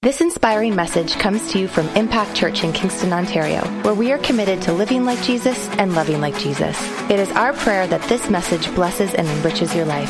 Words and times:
This 0.00 0.20
inspiring 0.20 0.76
message 0.76 1.14
comes 1.18 1.50
to 1.50 1.58
you 1.58 1.66
from 1.66 1.88
Impact 1.96 2.32
Church 2.32 2.62
in 2.62 2.72
Kingston, 2.72 3.12
Ontario, 3.12 3.62
where 3.82 3.94
we 3.94 4.12
are 4.12 4.18
committed 4.18 4.62
to 4.62 4.72
living 4.72 5.04
like 5.04 5.20
Jesus 5.24 5.68
and 5.70 5.92
loving 5.92 6.20
like 6.20 6.38
Jesus. 6.38 6.78
It 7.10 7.18
is 7.18 7.28
our 7.32 7.52
prayer 7.52 7.84
that 7.88 8.00
this 8.08 8.30
message 8.30 8.72
blesses 8.76 9.12
and 9.14 9.26
enriches 9.26 9.74
your 9.74 9.86
life. 9.86 10.08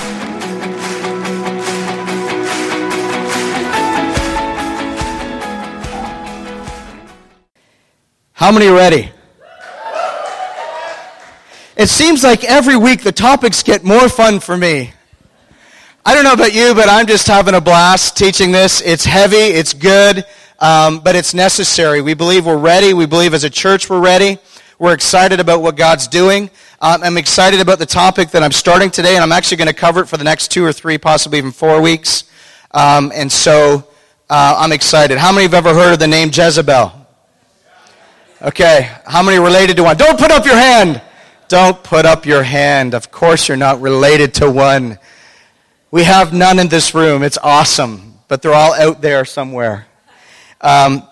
How 8.34 8.52
many 8.52 8.66
are 8.66 8.74
ready? 8.74 9.10
It 11.78 11.88
seems 11.88 12.22
like 12.22 12.44
every 12.44 12.76
week 12.76 13.04
the 13.04 13.12
topics 13.12 13.62
get 13.62 13.84
more 13.84 14.10
fun 14.10 14.40
for 14.40 14.54
me. 14.54 14.92
I 16.04 16.14
don't 16.14 16.24
know 16.24 16.32
about 16.32 16.54
you, 16.54 16.74
but 16.74 16.88
I'm 16.88 17.06
just 17.06 17.26
having 17.26 17.54
a 17.54 17.60
blast 17.60 18.16
teaching 18.16 18.50
this. 18.50 18.80
It's 18.80 19.04
heavy, 19.04 19.36
it's 19.36 19.74
good, 19.74 20.24
um, 20.58 21.00
but 21.00 21.16
it's 21.16 21.34
necessary. 21.34 22.00
We 22.00 22.14
believe 22.14 22.46
we're 22.46 22.56
ready. 22.56 22.94
We 22.94 23.04
believe 23.04 23.34
as 23.34 23.44
a 23.44 23.50
church 23.50 23.90
we're 23.90 24.00
ready. 24.00 24.38
We're 24.78 24.94
excited 24.94 25.40
about 25.40 25.60
what 25.60 25.76
God's 25.76 26.06
doing. 26.06 26.50
Um, 26.80 27.02
I'm 27.02 27.18
excited 27.18 27.60
about 27.60 27.78
the 27.78 27.86
topic 27.86 28.30
that 28.30 28.42
I'm 28.42 28.52
starting 28.52 28.90
today, 28.90 29.16
and 29.16 29.22
I'm 29.22 29.32
actually 29.32 29.58
going 29.58 29.68
to 29.68 29.74
cover 29.74 30.00
it 30.00 30.06
for 30.06 30.16
the 30.16 30.24
next 30.24 30.48
two 30.48 30.64
or 30.64 30.72
three, 30.72 30.96
possibly 30.96 31.38
even 31.38 31.50
four 31.50 31.82
weeks. 31.82 32.24
Um, 32.70 33.12
and 33.14 33.30
so 33.30 33.88
uh, 34.30 34.54
I'm 34.58 34.72
excited. 34.72 35.18
How 35.18 35.32
many 35.32 35.42
have 35.42 35.54
ever 35.54 35.74
heard 35.74 35.92
of 35.92 35.98
the 35.98 36.06
name 36.06 36.30
Jezebel? 36.32 36.92
Okay. 38.40 38.90
How 39.04 39.22
many 39.22 39.38
related 39.38 39.76
to 39.78 39.82
one? 39.82 39.96
Don't 39.96 40.18
put 40.18 40.30
up 40.30 40.46
your 40.46 40.56
hand. 40.56 41.02
Don't 41.48 41.82
put 41.82 42.06
up 42.06 42.24
your 42.24 42.44
hand. 42.44 42.94
Of 42.94 43.10
course, 43.10 43.48
you're 43.48 43.56
not 43.56 43.80
related 43.80 44.34
to 44.34 44.50
one. 44.50 44.98
We 45.90 46.04
have 46.04 46.34
none 46.34 46.58
in 46.58 46.68
this 46.68 46.94
room. 46.94 47.22
It's 47.22 47.38
awesome, 47.38 48.18
but 48.28 48.42
they're 48.42 48.52
all 48.52 48.74
out 48.74 49.00
there 49.00 49.24
somewhere. 49.24 49.86
Um, 50.60 51.02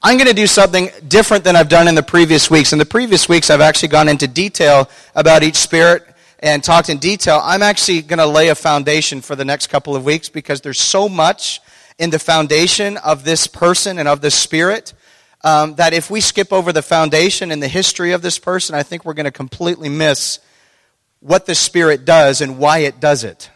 I'm 0.00 0.16
going 0.18 0.28
to 0.28 0.34
do 0.34 0.46
something 0.46 0.88
different 1.08 1.42
than 1.42 1.56
I've 1.56 1.68
done 1.68 1.88
in 1.88 1.96
the 1.96 2.02
previous 2.04 2.48
weeks. 2.48 2.72
In 2.72 2.78
the 2.78 2.86
previous 2.86 3.28
weeks, 3.28 3.50
I've 3.50 3.60
actually 3.60 3.88
gone 3.88 4.08
into 4.08 4.28
detail 4.28 4.88
about 5.16 5.42
each 5.42 5.56
spirit 5.56 6.06
and 6.38 6.62
talked 6.62 6.90
in 6.90 6.98
detail. 6.98 7.40
I'm 7.42 7.60
actually 7.60 8.02
going 8.02 8.20
to 8.20 8.26
lay 8.26 8.50
a 8.50 8.54
foundation 8.54 9.20
for 9.20 9.34
the 9.34 9.44
next 9.44 9.66
couple 9.66 9.96
of 9.96 10.04
weeks 10.04 10.28
because 10.28 10.60
there's 10.60 10.78
so 10.78 11.08
much 11.08 11.60
in 11.98 12.10
the 12.10 12.20
foundation 12.20 12.98
of 12.98 13.24
this 13.24 13.48
person 13.48 13.98
and 13.98 14.06
of 14.06 14.20
this 14.20 14.36
spirit 14.36 14.94
um, 15.42 15.74
that 15.74 15.92
if 15.92 16.08
we 16.08 16.20
skip 16.20 16.52
over 16.52 16.72
the 16.72 16.82
foundation 16.82 17.50
and 17.50 17.60
the 17.60 17.66
history 17.66 18.12
of 18.12 18.22
this 18.22 18.38
person, 18.38 18.76
I 18.76 18.84
think 18.84 19.04
we're 19.04 19.14
going 19.14 19.24
to 19.24 19.32
completely 19.32 19.88
miss 19.88 20.38
what 21.18 21.46
the 21.46 21.54
spirit 21.56 22.04
does 22.04 22.40
and 22.40 22.58
why 22.58 22.78
it 22.78 23.00
does 23.00 23.24
it. 23.24 23.50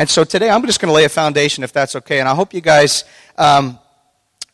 And 0.00 0.08
so 0.08 0.24
today 0.24 0.48
I'm 0.48 0.64
just 0.64 0.80
going 0.80 0.88
to 0.88 0.94
lay 0.94 1.04
a 1.04 1.10
foundation 1.10 1.62
if 1.62 1.74
that's 1.74 1.94
okay. 1.94 2.20
And 2.20 2.26
I 2.28 2.34
hope 2.34 2.54
you 2.54 2.62
guys 2.62 3.04
um, 3.36 3.78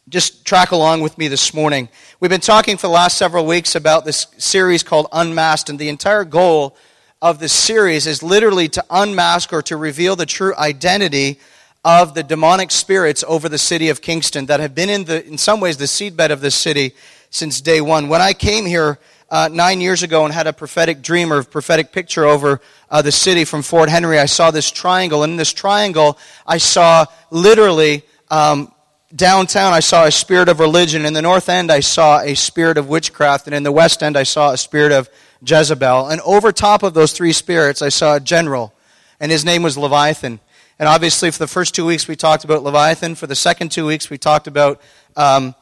just 0.08 0.44
track 0.44 0.72
along 0.72 1.02
with 1.02 1.16
me 1.19 1.28
this 1.28 1.55
morning. 1.55 1.89
We've 2.19 2.33
been 2.33 2.41
talking 2.41 2.77
for 2.77 2.89
the 2.89 2.92
last 2.92 3.16
several 3.16 3.47
weeks 3.47 3.77
about 3.77 4.05
this 4.05 4.27
series 4.39 4.83
called 4.83 5.06
Unmasked, 5.12 5.70
and 5.70 5.78
the 5.78 5.89
entire 5.89 6.24
goal 6.24 6.77
of 7.22 7.39
this 7.39 7.52
series 7.52 8.08
is 8.08 8.24
literally 8.24 8.69
to 8.70 8.84
unmask 8.91 9.52
or 9.52 9.62
to 9.62 9.77
reveal 9.77 10.17
the 10.17 10.27
true 10.27 10.52
identity 10.56 11.39
of 11.84 12.14
the 12.14 12.24
demonic 12.24 12.72
spirits 12.72 13.22
over 13.28 13.48
the 13.48 13.56
city 13.56 13.89
of 13.89 14.02
Kingston 14.02 14.47
that 14.47 14.58
have 14.58 14.74
been 14.74 14.91
in, 14.91 15.05
the, 15.05 15.24
in 15.24 15.39
some 15.39 15.61
ways 15.61 15.77
the 15.77 15.84
seedbed 15.84 16.30
of 16.30 16.41
this 16.41 16.56
city 16.56 16.92
since 17.30 17.61
day 17.61 17.80
one. 17.80 18.08
When 18.08 18.20
I 18.20 18.33
came 18.33 18.67
here 18.67 18.98
uh, 19.30 19.48
nine 19.52 19.80
years 19.80 20.02
ago 20.02 20.24
and 20.24 20.32
had 20.32 20.46
a 20.46 20.52
prophetic 20.52 21.02
dream 21.02 21.32
or 21.32 21.42
prophetic 21.42 21.92
picture 21.92 22.24
over 22.24 22.60
uh, 22.91 23.02
the 23.02 23.12
city 23.12 23.44
from 23.44 23.62
Fort 23.62 23.88
Henry, 23.88 24.18
I 24.18 24.27
saw 24.27 24.50
this 24.50 24.70
triangle. 24.70 25.22
And 25.22 25.33
in 25.33 25.36
this 25.36 25.52
triangle, 25.52 26.18
I 26.46 26.58
saw 26.58 27.06
literally 27.30 28.05
um, 28.30 28.72
downtown, 29.14 29.72
I 29.72 29.80
saw 29.80 30.05
a 30.05 30.12
spirit 30.12 30.48
of 30.48 30.60
religion. 30.60 31.05
In 31.05 31.12
the 31.12 31.22
north 31.22 31.48
end, 31.48 31.72
I 31.72 31.80
saw 31.80 32.20
a 32.20 32.34
spirit 32.34 32.78
of 32.78 32.88
witchcraft. 32.88 33.46
And 33.46 33.55
in 33.55 33.62
the 33.62 33.72
west 33.72 34.02
end, 34.02 34.16
I 34.16 34.22
saw 34.22 34.52
a 34.52 34.56
spirit 34.56 34.92
of 34.92 35.10
Jezebel. 35.44 36.08
And 36.08 36.20
over 36.20 36.52
top 36.52 36.83
of 36.83 36.94
those 36.94 37.12
three 37.12 37.33
spirits, 37.33 37.83
I 37.83 37.89
saw 37.89 38.17
a 38.17 38.20
general. 38.20 38.72
And 39.18 39.33
his 39.33 39.45
name 39.45 39.62
was 39.62 39.77
Leviathan. 39.77 40.40
And 40.78 40.89
obviously, 40.89 41.30
for 41.30 41.39
the 41.39 41.46
first 41.46 41.74
two 41.74 41.86
weeks, 41.86 42.06
we 42.06 42.17
talked 42.17 42.45
about 42.45 42.62
Leviathan. 42.62 43.14
For 43.14 43.27
the 43.27 43.34
second 43.34 43.72
two 43.72 43.86
weeks, 43.86 44.11
we 44.11 44.18
talked 44.18 44.46
about 44.46 44.80
um, 45.17 45.55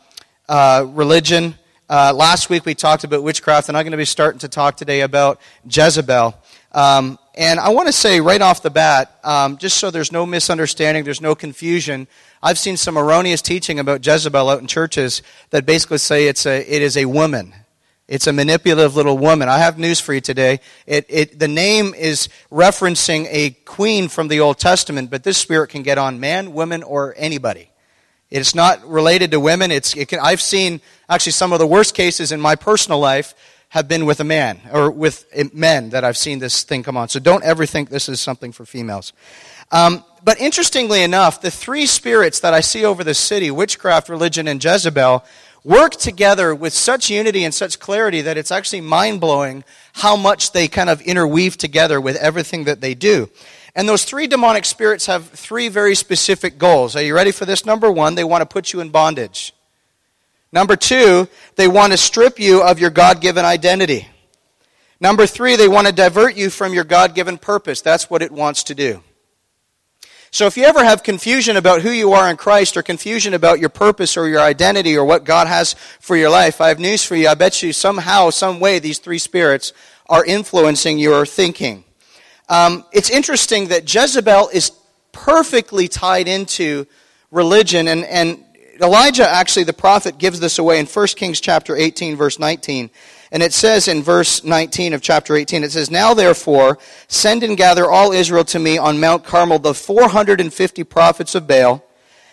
uh, 0.48 0.86
religion. 0.88 1.54
Uh, 1.86 2.14
last 2.16 2.48
week 2.48 2.64
we 2.64 2.74
talked 2.74 3.04
about 3.04 3.22
witchcraft, 3.22 3.68
and 3.68 3.76
I'm 3.76 3.84
going 3.84 3.90
to 3.90 3.98
be 3.98 4.06
starting 4.06 4.38
to 4.38 4.48
talk 4.48 4.78
today 4.78 5.02
about 5.02 5.38
Jezebel. 5.68 6.34
Um, 6.72 7.18
and 7.34 7.60
I 7.60 7.68
want 7.68 7.88
to 7.88 7.92
say 7.92 8.20
right 8.20 8.40
off 8.40 8.62
the 8.62 8.70
bat, 8.70 9.18
um, 9.22 9.58
just 9.58 9.76
so 9.76 9.90
there's 9.90 10.10
no 10.10 10.24
misunderstanding, 10.24 11.04
there's 11.04 11.20
no 11.20 11.34
confusion, 11.34 12.08
I've 12.42 12.58
seen 12.58 12.78
some 12.78 12.96
erroneous 12.96 13.42
teaching 13.42 13.78
about 13.78 14.04
Jezebel 14.04 14.48
out 14.48 14.60
in 14.60 14.66
churches 14.66 15.22
that 15.50 15.66
basically 15.66 15.98
say 15.98 16.26
it's 16.26 16.46
a, 16.46 16.60
it 16.60 16.80
is 16.80 16.96
a 16.96 17.04
woman. 17.04 17.54
It's 18.08 18.26
a 18.26 18.32
manipulative 18.32 18.96
little 18.96 19.18
woman. 19.18 19.50
I 19.50 19.58
have 19.58 19.78
news 19.78 20.00
for 20.00 20.14
you 20.14 20.20
today. 20.22 20.60
It, 20.86 21.04
it, 21.10 21.38
the 21.38 21.48
name 21.48 21.92
is 21.92 22.30
referencing 22.50 23.26
a 23.30 23.50
queen 23.66 24.08
from 24.08 24.28
the 24.28 24.40
Old 24.40 24.58
Testament, 24.58 25.10
but 25.10 25.22
this 25.22 25.36
spirit 25.36 25.68
can 25.68 25.82
get 25.82 25.98
on 25.98 26.18
man, 26.18 26.54
woman, 26.54 26.82
or 26.82 27.14
anybody. 27.16 27.70
It's 28.34 28.52
not 28.52 28.84
related 28.84 29.30
to 29.30 29.38
women. 29.38 29.70
It's, 29.70 29.96
it 29.96 30.08
can, 30.08 30.18
I've 30.18 30.40
seen 30.40 30.80
actually 31.08 31.32
some 31.32 31.52
of 31.52 31.60
the 31.60 31.68
worst 31.68 31.94
cases 31.94 32.32
in 32.32 32.40
my 32.40 32.56
personal 32.56 32.98
life 32.98 33.32
have 33.68 33.86
been 33.86 34.06
with 34.06 34.18
a 34.18 34.24
man 34.24 34.58
or 34.72 34.90
with 34.90 35.24
men 35.54 35.90
that 35.90 36.02
I've 36.02 36.16
seen 36.16 36.40
this 36.40 36.64
thing 36.64 36.82
come 36.82 36.96
on. 36.96 37.08
So 37.08 37.20
don't 37.20 37.44
ever 37.44 37.64
think 37.64 37.90
this 37.90 38.08
is 38.08 38.20
something 38.20 38.50
for 38.50 38.66
females. 38.66 39.12
Um, 39.70 40.04
but 40.24 40.40
interestingly 40.40 41.04
enough, 41.04 41.42
the 41.42 41.50
three 41.50 41.86
spirits 41.86 42.40
that 42.40 42.52
I 42.52 42.60
see 42.60 42.84
over 42.84 43.04
the 43.04 43.14
city 43.14 43.52
witchcraft, 43.52 44.08
religion, 44.08 44.48
and 44.48 44.62
Jezebel 44.62 45.24
work 45.62 45.92
together 45.92 46.56
with 46.56 46.72
such 46.72 47.10
unity 47.10 47.44
and 47.44 47.54
such 47.54 47.78
clarity 47.78 48.20
that 48.22 48.36
it's 48.36 48.50
actually 48.50 48.80
mind 48.80 49.20
blowing 49.20 49.62
how 49.92 50.16
much 50.16 50.50
they 50.50 50.66
kind 50.66 50.90
of 50.90 51.00
interweave 51.02 51.56
together 51.56 52.00
with 52.00 52.16
everything 52.16 52.64
that 52.64 52.80
they 52.80 52.94
do. 52.94 53.30
And 53.74 53.88
those 53.88 54.04
three 54.04 54.26
demonic 54.26 54.64
spirits 54.64 55.06
have 55.06 55.28
three 55.30 55.68
very 55.68 55.94
specific 55.94 56.58
goals. 56.58 56.94
Are 56.94 57.02
you 57.02 57.14
ready 57.14 57.32
for 57.32 57.44
this? 57.44 57.66
Number 57.66 57.90
one, 57.90 58.14
they 58.14 58.24
want 58.24 58.42
to 58.42 58.46
put 58.46 58.72
you 58.72 58.80
in 58.80 58.90
bondage. 58.90 59.52
Number 60.52 60.76
two, 60.76 61.28
they 61.56 61.66
want 61.66 61.92
to 61.92 61.98
strip 61.98 62.38
you 62.38 62.62
of 62.62 62.78
your 62.78 62.90
God 62.90 63.20
given 63.20 63.44
identity. 63.44 64.06
Number 65.00 65.26
three, 65.26 65.56
they 65.56 65.66
want 65.66 65.88
to 65.88 65.92
divert 65.92 66.36
you 66.36 66.50
from 66.50 66.72
your 66.72 66.84
God 66.84 67.16
given 67.16 67.36
purpose. 67.36 67.80
That's 67.80 68.08
what 68.08 68.22
it 68.22 68.30
wants 68.30 68.62
to 68.64 68.74
do. 68.74 69.02
So 70.30 70.46
if 70.46 70.56
you 70.56 70.64
ever 70.64 70.82
have 70.84 71.02
confusion 71.02 71.56
about 71.56 71.82
who 71.82 71.90
you 71.90 72.12
are 72.12 72.28
in 72.28 72.36
Christ 72.36 72.76
or 72.76 72.82
confusion 72.82 73.34
about 73.34 73.60
your 73.60 73.68
purpose 73.68 74.16
or 74.16 74.28
your 74.28 74.40
identity 74.40 74.96
or 74.96 75.04
what 75.04 75.24
God 75.24 75.46
has 75.46 75.74
for 76.00 76.16
your 76.16 76.30
life, 76.30 76.60
I 76.60 76.68
have 76.68 76.80
news 76.80 77.04
for 77.04 77.14
you. 77.16 77.28
I 77.28 77.34
bet 77.34 77.62
you 77.62 77.72
somehow, 77.72 78.30
some 78.30 78.58
way, 78.60 78.78
these 78.78 78.98
three 78.98 79.18
spirits 79.18 79.72
are 80.08 80.24
influencing 80.24 80.98
your 80.98 81.26
thinking. 81.26 81.84
Um, 82.48 82.84
it's 82.92 83.10
interesting 83.10 83.68
that 83.68 83.92
Jezebel 83.92 84.50
is 84.52 84.72
perfectly 85.12 85.88
tied 85.88 86.28
into 86.28 86.86
religion, 87.30 87.88
and, 87.88 88.04
and 88.04 88.44
Elijah, 88.80 89.28
actually, 89.28 89.64
the 89.64 89.72
prophet, 89.72 90.18
gives 90.18 90.40
this 90.40 90.58
away 90.58 90.78
in 90.78 90.86
1 90.86 91.06
Kings 91.08 91.40
chapter 91.40 91.76
18, 91.76 92.16
verse 92.16 92.38
19. 92.38 92.90
And 93.30 93.42
it 93.42 93.52
says 93.52 93.88
in 93.88 94.02
verse 94.02 94.44
19 94.44 94.92
of 94.92 95.02
chapter 95.02 95.36
18, 95.36 95.64
it 95.64 95.72
says, 95.72 95.90
Now 95.90 96.14
therefore, 96.14 96.78
send 97.08 97.42
and 97.42 97.56
gather 97.56 97.90
all 97.90 98.12
Israel 98.12 98.44
to 98.46 98.58
me 98.58 98.78
on 98.78 99.00
Mount 99.00 99.24
Carmel, 99.24 99.58
the 99.58 99.74
450 99.74 100.84
prophets 100.84 101.34
of 101.34 101.46
Baal, 101.46 101.84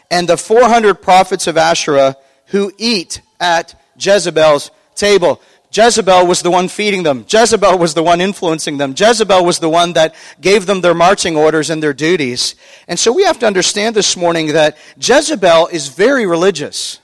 and 0.09 0.27
the 0.27 0.37
400 0.37 0.95
prophets 0.95 1.47
of 1.47 1.57
Asherah, 1.57 2.17
who 2.47 2.71
eat 2.77 3.21
at 3.39 3.79
Jezebel's 3.97 4.71
table. 4.95 5.41
Jezebel 5.71 6.27
was 6.27 6.41
the 6.41 6.51
one 6.51 6.67
feeding 6.67 7.03
them. 7.03 7.25
Jezebel 7.27 7.77
was 7.77 7.93
the 7.93 8.03
one 8.03 8.19
influencing 8.19 8.77
them. 8.77 8.93
Jezebel 8.95 9.45
was 9.45 9.59
the 9.59 9.69
one 9.69 9.93
that 9.93 10.13
gave 10.41 10.65
them 10.65 10.81
their 10.81 10.93
marching 10.93 11.37
orders 11.37 11.69
and 11.69 11.81
their 11.81 11.93
duties. 11.93 12.55
And 12.89 12.99
so 12.99 13.13
we 13.13 13.23
have 13.23 13.39
to 13.39 13.47
understand 13.47 13.95
this 13.95 14.17
morning 14.17 14.47
that 14.47 14.77
Jezebel 14.99 15.67
is 15.67 15.87
very 15.87 16.25
religious. 16.25 16.99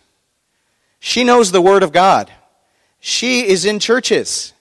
She 1.00 1.24
knows 1.24 1.52
the 1.52 1.62
Word 1.62 1.82
of 1.82 1.94
God. 1.94 2.30
She 3.00 3.48
is 3.48 3.64
in 3.64 3.80
churches. 3.80 4.52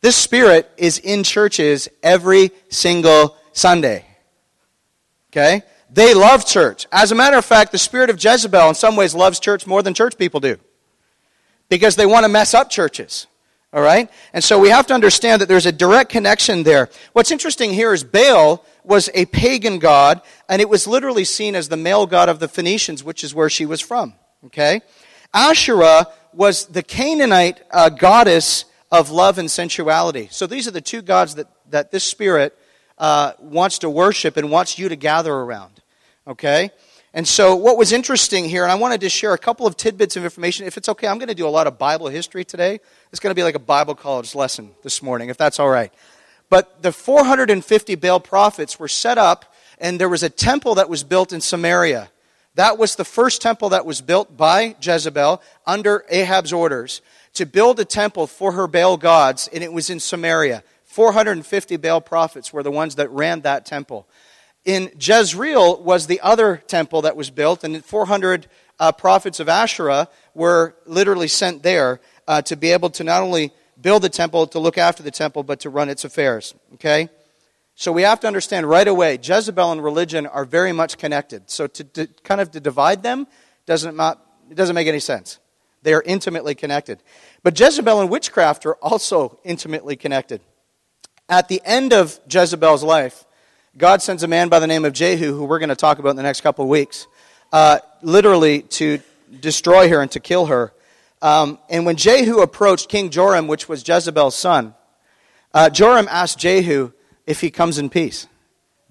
This 0.00 0.16
spirit 0.16 0.70
is 0.78 0.98
in 0.98 1.24
churches 1.24 1.88
every 2.02 2.52
single 2.70 3.36
Sunday. 3.52 4.06
Okay? 5.30 5.62
They 5.90 6.14
love 6.14 6.46
church. 6.46 6.86
As 6.90 7.12
a 7.12 7.14
matter 7.14 7.36
of 7.36 7.44
fact, 7.44 7.70
the 7.70 7.78
spirit 7.78 8.08
of 8.08 8.22
Jezebel 8.22 8.70
in 8.70 8.74
some 8.74 8.96
ways 8.96 9.14
loves 9.14 9.38
church 9.40 9.66
more 9.66 9.82
than 9.82 9.92
church 9.92 10.16
people 10.16 10.40
do 10.40 10.58
because 11.68 11.96
they 11.96 12.06
want 12.06 12.24
to 12.24 12.28
mess 12.28 12.54
up 12.54 12.70
churches. 12.70 13.26
All 13.72 13.82
right? 13.82 14.08
And 14.32 14.42
so 14.42 14.60
we 14.60 14.68
have 14.68 14.86
to 14.86 14.94
understand 14.94 15.42
that 15.42 15.48
there's 15.48 15.66
a 15.66 15.72
direct 15.72 16.10
connection 16.10 16.62
there. 16.62 16.88
What's 17.12 17.32
interesting 17.32 17.72
here 17.72 17.92
is 17.92 18.04
Baal 18.04 18.64
was 18.84 19.10
a 19.14 19.24
pagan 19.26 19.80
god, 19.80 20.22
and 20.48 20.62
it 20.62 20.68
was 20.68 20.86
literally 20.86 21.24
seen 21.24 21.56
as 21.56 21.68
the 21.68 21.76
male 21.76 22.06
god 22.06 22.28
of 22.28 22.38
the 22.38 22.46
Phoenicians, 22.46 23.02
which 23.02 23.24
is 23.24 23.34
where 23.34 23.50
she 23.50 23.66
was 23.66 23.80
from. 23.80 24.14
Okay? 24.46 24.80
Asherah 25.32 26.06
was 26.32 26.66
the 26.66 26.82
Canaanite 26.82 27.62
uh, 27.72 27.88
goddess 27.88 28.66
of 28.92 29.10
love 29.10 29.38
and 29.38 29.50
sensuality. 29.50 30.28
So 30.30 30.46
these 30.46 30.68
are 30.68 30.70
the 30.70 30.80
two 30.80 31.02
gods 31.02 31.34
that, 31.34 31.48
that 31.70 31.90
this 31.90 32.04
spirit 32.04 32.56
uh, 32.96 33.32
wants 33.40 33.80
to 33.80 33.90
worship 33.90 34.36
and 34.36 34.50
wants 34.50 34.78
you 34.78 34.88
to 34.88 34.96
gather 34.96 35.32
around. 35.32 35.82
Okay? 36.28 36.70
And 37.16 37.28
so, 37.28 37.54
what 37.54 37.76
was 37.76 37.92
interesting 37.92 38.48
here, 38.48 38.64
and 38.64 38.72
I 38.72 38.74
wanted 38.74 39.00
to 39.02 39.08
share 39.08 39.34
a 39.34 39.38
couple 39.38 39.68
of 39.68 39.76
tidbits 39.76 40.16
of 40.16 40.24
information. 40.24 40.66
If 40.66 40.76
it's 40.76 40.88
okay, 40.88 41.06
I'm 41.06 41.18
going 41.18 41.28
to 41.28 41.34
do 41.34 41.46
a 41.46 41.48
lot 41.48 41.68
of 41.68 41.78
Bible 41.78 42.08
history 42.08 42.44
today. 42.44 42.80
It's 43.12 43.20
going 43.20 43.30
to 43.30 43.36
be 43.36 43.44
like 43.44 43.54
a 43.54 43.60
Bible 43.60 43.94
college 43.94 44.34
lesson 44.34 44.72
this 44.82 45.00
morning, 45.00 45.28
if 45.28 45.36
that's 45.36 45.60
all 45.60 45.68
right. 45.68 45.94
But 46.50 46.82
the 46.82 46.90
450 46.90 47.94
Baal 47.94 48.18
prophets 48.18 48.80
were 48.80 48.88
set 48.88 49.16
up, 49.16 49.54
and 49.78 50.00
there 50.00 50.08
was 50.08 50.24
a 50.24 50.28
temple 50.28 50.74
that 50.74 50.88
was 50.88 51.04
built 51.04 51.32
in 51.32 51.40
Samaria. 51.40 52.10
That 52.56 52.78
was 52.78 52.96
the 52.96 53.04
first 53.04 53.40
temple 53.40 53.68
that 53.68 53.86
was 53.86 54.00
built 54.00 54.36
by 54.36 54.74
Jezebel 54.82 55.40
under 55.68 56.04
Ahab's 56.10 56.52
orders 56.52 57.00
to 57.34 57.46
build 57.46 57.78
a 57.78 57.84
temple 57.84 58.26
for 58.26 58.50
her 58.52 58.66
Baal 58.66 58.96
gods, 58.96 59.48
and 59.52 59.62
it 59.62 59.72
was 59.72 59.88
in 59.88 60.00
Samaria. 60.00 60.64
450 60.82 61.76
Baal 61.76 62.00
prophets 62.00 62.52
were 62.52 62.64
the 62.64 62.72
ones 62.72 62.96
that 62.96 63.08
ran 63.10 63.42
that 63.42 63.66
temple. 63.66 64.08
In 64.64 64.90
Jezreel 64.98 65.82
was 65.82 66.06
the 66.06 66.20
other 66.20 66.62
temple 66.66 67.02
that 67.02 67.16
was 67.16 67.30
built, 67.30 67.64
and 67.64 67.84
400 67.84 68.46
uh, 68.80 68.92
prophets 68.92 69.38
of 69.40 69.48
Asherah 69.48 70.08
were 70.34 70.74
literally 70.86 71.28
sent 71.28 71.62
there 71.62 72.00
uh, 72.26 72.40
to 72.42 72.56
be 72.56 72.70
able 72.70 72.90
to 72.90 73.04
not 73.04 73.22
only 73.22 73.52
build 73.80 74.02
the 74.02 74.08
temple, 74.08 74.46
to 74.48 74.58
look 74.58 74.78
after 74.78 75.02
the 75.02 75.10
temple, 75.10 75.42
but 75.42 75.60
to 75.60 75.70
run 75.70 75.88
its 75.88 76.04
affairs. 76.04 76.54
Okay? 76.74 77.10
So 77.74 77.92
we 77.92 78.02
have 78.02 78.20
to 78.20 78.26
understand 78.26 78.68
right 78.68 78.86
away, 78.86 79.18
Jezebel 79.20 79.72
and 79.72 79.82
religion 79.82 80.26
are 80.26 80.44
very 80.44 80.72
much 80.72 80.96
connected. 80.96 81.50
So 81.50 81.66
to, 81.66 81.84
to 81.84 82.06
kind 82.22 82.40
of 82.40 82.52
to 82.52 82.60
divide 82.60 83.02
them 83.02 83.26
doesn't, 83.66 83.96
not, 83.96 84.24
it 84.50 84.54
doesn't 84.54 84.74
make 84.74 84.86
any 84.86 85.00
sense. 85.00 85.40
They 85.82 85.92
are 85.92 86.02
intimately 86.02 86.54
connected. 86.54 87.02
But 87.42 87.58
Jezebel 87.58 88.00
and 88.00 88.08
witchcraft 88.08 88.64
are 88.64 88.76
also 88.76 89.38
intimately 89.44 89.96
connected. 89.96 90.40
At 91.28 91.48
the 91.48 91.60
end 91.64 91.92
of 91.92 92.18
Jezebel's 92.30 92.82
life, 92.82 93.26
God 93.76 94.02
sends 94.02 94.22
a 94.22 94.28
man 94.28 94.48
by 94.48 94.60
the 94.60 94.68
name 94.68 94.84
of 94.84 94.92
Jehu, 94.92 95.36
who 95.36 95.44
we're 95.44 95.58
going 95.58 95.68
to 95.68 95.74
talk 95.74 95.98
about 95.98 96.10
in 96.10 96.16
the 96.16 96.22
next 96.22 96.42
couple 96.42 96.62
of 96.62 96.68
weeks, 96.68 97.08
uh, 97.52 97.80
literally 98.02 98.62
to 98.62 99.00
destroy 99.40 99.88
her 99.88 100.00
and 100.00 100.08
to 100.12 100.20
kill 100.20 100.46
her. 100.46 100.72
Um, 101.20 101.58
and 101.68 101.84
when 101.84 101.96
Jehu 101.96 102.38
approached 102.38 102.88
King 102.88 103.10
Joram, 103.10 103.48
which 103.48 103.68
was 103.68 103.86
Jezebel's 103.86 104.36
son, 104.36 104.74
uh, 105.52 105.70
Joram 105.70 106.06
asked 106.08 106.38
Jehu 106.38 106.92
if 107.26 107.40
he 107.40 107.50
comes 107.50 107.78
in 107.78 107.90
peace. 107.90 108.28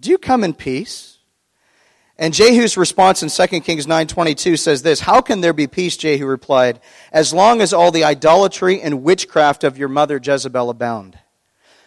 Do 0.01 0.09
you 0.09 0.17
come 0.17 0.43
in 0.43 0.53
peace? 0.53 1.17
And 2.17 2.33
Jehu's 2.33 2.75
response 2.75 3.23
in 3.23 3.29
2 3.29 3.63
Kings 3.63 3.87
9:22 3.87 4.57
says 4.57 4.81
this, 4.81 4.99
"How 4.99 5.21
can 5.21 5.39
there 5.39 5.53
be 5.53 5.65
peace?" 5.65 5.95
Jehu 5.95 6.25
replied, 6.25 6.81
"as 7.13 7.33
long 7.33 7.61
as 7.61 7.71
all 7.71 7.89
the 7.89 8.03
idolatry 8.03 8.81
and 8.81 9.01
witchcraft 9.01 9.63
of 9.63 9.77
your 9.77 9.87
mother 9.87 10.19
Jezebel 10.21 10.69
abound." 10.69 11.17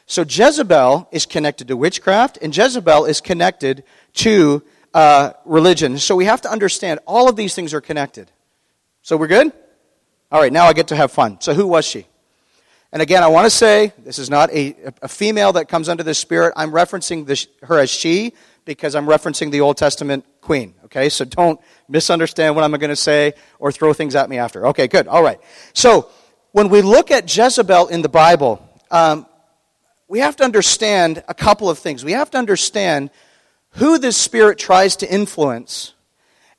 So 0.06 0.22
Jezebel 0.22 1.08
is 1.10 1.26
connected 1.26 1.68
to 1.68 1.76
witchcraft, 1.76 2.38
and 2.40 2.56
Jezebel 2.56 3.06
is 3.06 3.20
connected 3.20 3.82
to 4.14 4.62
uh, 4.94 5.32
religion. 5.44 5.98
So 5.98 6.14
we 6.14 6.24
have 6.26 6.40
to 6.42 6.50
understand 6.50 7.00
all 7.06 7.28
of 7.28 7.34
these 7.36 7.54
things 7.54 7.74
are 7.74 7.80
connected. 7.80 8.30
So 9.02 9.16
we're 9.16 9.26
good? 9.26 9.52
All 10.30 10.40
right, 10.40 10.52
now 10.52 10.66
I 10.66 10.72
get 10.72 10.88
to 10.88 10.96
have 10.96 11.10
fun. 11.10 11.40
So 11.40 11.54
who 11.54 11.66
was 11.66 11.84
she? 11.84 12.06
And 12.92 13.02
again, 13.02 13.22
I 13.22 13.26
want 13.26 13.46
to 13.46 13.50
say 13.50 13.92
this 13.98 14.18
is 14.18 14.30
not 14.30 14.50
a, 14.52 14.74
a 15.02 15.08
female 15.08 15.52
that 15.54 15.68
comes 15.68 15.88
under 15.88 16.02
the 16.02 16.14
Spirit. 16.14 16.54
I'm 16.56 16.70
referencing 16.70 17.26
this, 17.26 17.48
her 17.62 17.78
as 17.78 17.90
she 17.90 18.32
because 18.64 18.94
I'm 18.94 19.06
referencing 19.06 19.50
the 19.50 19.60
Old 19.60 19.76
Testament 19.76 20.24
queen. 20.40 20.74
Okay, 20.84 21.08
so 21.08 21.24
don't 21.24 21.60
misunderstand 21.88 22.54
what 22.54 22.64
I'm 22.64 22.70
going 22.72 22.88
to 22.90 22.96
say 22.96 23.34
or 23.58 23.72
throw 23.72 23.92
things 23.92 24.14
at 24.14 24.30
me 24.30 24.38
after. 24.38 24.68
Okay, 24.68 24.86
good. 24.86 25.08
All 25.08 25.22
right. 25.22 25.40
So 25.72 26.10
when 26.52 26.68
we 26.68 26.80
look 26.80 27.10
at 27.10 27.24
Jezebel 27.34 27.88
in 27.88 28.02
the 28.02 28.08
Bible, 28.08 28.66
um, 28.90 29.26
we 30.08 30.20
have 30.20 30.36
to 30.36 30.44
understand 30.44 31.22
a 31.28 31.34
couple 31.34 31.68
of 31.68 31.78
things. 31.78 32.04
We 32.04 32.12
have 32.12 32.30
to 32.32 32.38
understand 32.38 33.10
who 33.70 33.98
this 33.98 34.16
spirit 34.16 34.58
tries 34.58 34.96
to 34.96 35.12
influence 35.12 35.94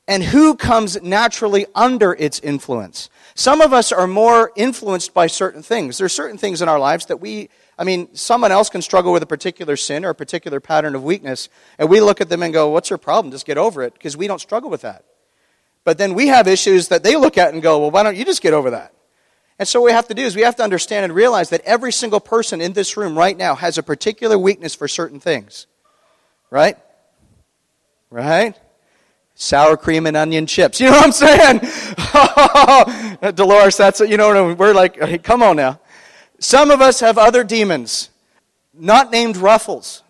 and 0.06 0.22
who 0.22 0.54
comes 0.54 1.00
naturally 1.02 1.66
under 1.74 2.14
its 2.14 2.40
influence. 2.40 3.10
Some 3.34 3.60
of 3.60 3.72
us 3.72 3.92
are 3.92 4.06
more 4.06 4.52
influenced 4.56 5.14
by 5.14 5.26
certain 5.26 5.62
things. 5.62 5.98
There 5.98 6.06
are 6.06 6.08
certain 6.08 6.38
things 6.38 6.62
in 6.62 6.68
our 6.68 6.78
lives 6.78 7.06
that 7.06 7.20
we, 7.20 7.50
I 7.78 7.84
mean, 7.84 8.14
someone 8.14 8.50
else 8.50 8.70
can 8.70 8.82
struggle 8.82 9.12
with 9.12 9.22
a 9.22 9.26
particular 9.26 9.76
sin 9.76 10.04
or 10.04 10.10
a 10.10 10.14
particular 10.14 10.60
pattern 10.60 10.94
of 10.94 11.04
weakness, 11.04 11.48
and 11.78 11.88
we 11.88 12.00
look 12.00 12.20
at 12.20 12.30
them 12.30 12.42
and 12.42 12.52
go, 12.52 12.70
What's 12.70 12.90
your 12.90 12.98
problem? 12.98 13.30
Just 13.30 13.46
get 13.46 13.58
over 13.58 13.82
it, 13.82 13.92
because 13.92 14.16
we 14.16 14.26
don't 14.26 14.40
struggle 14.40 14.70
with 14.70 14.80
that. 14.80 15.04
But 15.84 15.98
then 15.98 16.14
we 16.14 16.28
have 16.28 16.48
issues 16.48 16.88
that 16.88 17.02
they 17.02 17.16
look 17.16 17.38
at 17.38 17.52
and 17.52 17.62
go, 17.62 17.78
Well, 17.78 17.90
why 17.90 18.02
don't 18.02 18.16
you 18.16 18.24
just 18.24 18.42
get 18.42 18.54
over 18.54 18.70
that? 18.70 18.92
And 19.58 19.66
so 19.66 19.80
what 19.80 19.86
we 19.86 19.92
have 19.92 20.06
to 20.08 20.14
do 20.14 20.22
is 20.22 20.36
we 20.36 20.42
have 20.42 20.56
to 20.56 20.62
understand 20.62 21.04
and 21.04 21.12
realize 21.12 21.50
that 21.50 21.62
every 21.62 21.90
single 21.90 22.20
person 22.20 22.60
in 22.60 22.74
this 22.74 22.96
room 22.96 23.18
right 23.18 23.36
now 23.36 23.56
has 23.56 23.76
a 23.76 23.82
particular 23.82 24.38
weakness 24.38 24.74
for 24.74 24.86
certain 24.86 25.18
things. 25.18 25.66
Right? 26.50 26.76
Right? 28.10 28.56
Sour 29.34 29.76
cream 29.76 30.06
and 30.06 30.16
onion 30.16 30.46
chips. 30.46 30.80
You 30.80 30.90
know 30.90 30.96
what 30.96 31.06
I'm 31.06 31.12
saying? 33.20 33.32
Dolores, 33.34 33.76
that's 33.76 34.00
you 34.00 34.16
know 34.16 34.28
what 34.28 34.36
I 34.36 34.46
mean? 34.46 34.56
we're 34.56 34.74
like, 34.74 34.96
hey, 34.96 35.18
come 35.18 35.42
on 35.42 35.56
now. 35.56 35.80
Some 36.38 36.70
of 36.70 36.80
us 36.80 37.00
have 37.00 37.18
other 37.18 37.42
demons, 37.42 38.10
not 38.72 39.10
named 39.10 39.36
Ruffles. 39.36 40.04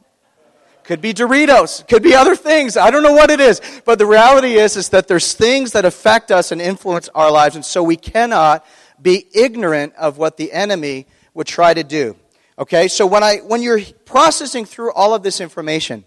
Could 0.85 1.01
be 1.03 1.13
Doritos. 1.13 1.87
Could 1.87 2.03
be 2.03 2.15
other 2.15 2.35
things. 2.35 2.79
I 2.79 2.91
don't 2.91 3.03
know 3.03 3.13
what 3.13 3.31
it 3.31 3.41
is. 3.41 3.61
But 3.85 3.99
the 3.99 4.07
reality 4.07 4.55
is, 4.55 4.75
is 4.77 4.89
that 4.91 5.07
there's 5.07 5.35
things 5.35 5.73
that 5.73 5.85
affect 5.85 6.31
us 6.31 6.51
and 6.51 6.63
influence 6.63 7.11
our 7.15 7.31
lives. 7.31 7.57
And 7.57 7.65
so 7.65 7.83
we 7.83 7.97
cannot 7.97 8.65
be 9.01 9.27
ignorant 9.33 9.95
of 9.97 10.19
what 10.19 10.37
the 10.37 10.53
enemy 10.53 11.07
would 11.35 11.47
try 11.47 11.75
to 11.75 11.85
do. 11.85 12.17
Okay, 12.59 12.89
so 12.89 13.07
when, 13.07 13.23
I, 13.23 13.37
when 13.37 13.63
you're 13.63 13.81
processing 14.05 14.65
through 14.65 14.93
all 14.93 15.15
of 15.15 15.23
this 15.23 15.41
information, 15.41 16.05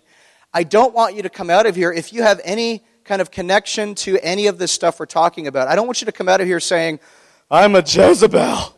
I 0.54 0.64
don't 0.64 0.94
want 0.94 1.16
you 1.16 1.22
to 1.24 1.30
come 1.30 1.50
out 1.50 1.66
of 1.66 1.76
here 1.76 1.94
if 1.94 2.12
you 2.12 2.24
have 2.24 2.42
any 2.44 2.84
kind 3.06 3.22
of 3.22 3.32
connection 3.32 3.96
to 3.96 4.18
any 4.20 4.48
of 4.48 4.58
this 4.58 4.72
stuff 4.72 5.00
we're 5.00 5.06
talking 5.06 5.48
about. 5.48 5.70
I 5.70 5.76
don't 5.76 5.86
want 5.86 6.02
you 6.02 6.06
to 6.06 6.12
come 6.12 6.28
out 6.28 6.42
of 6.42 6.48
here 6.48 6.60
saying, 6.60 7.00
I'm 7.50 7.76
a 7.76 7.80
Jezebel. 7.80 8.76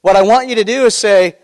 What 0.00 0.16
I 0.16 0.22
want 0.22 0.48
you 0.48 0.56
to 0.56 0.64
do 0.64 0.86
is 0.86 0.96
say, 0.96 1.36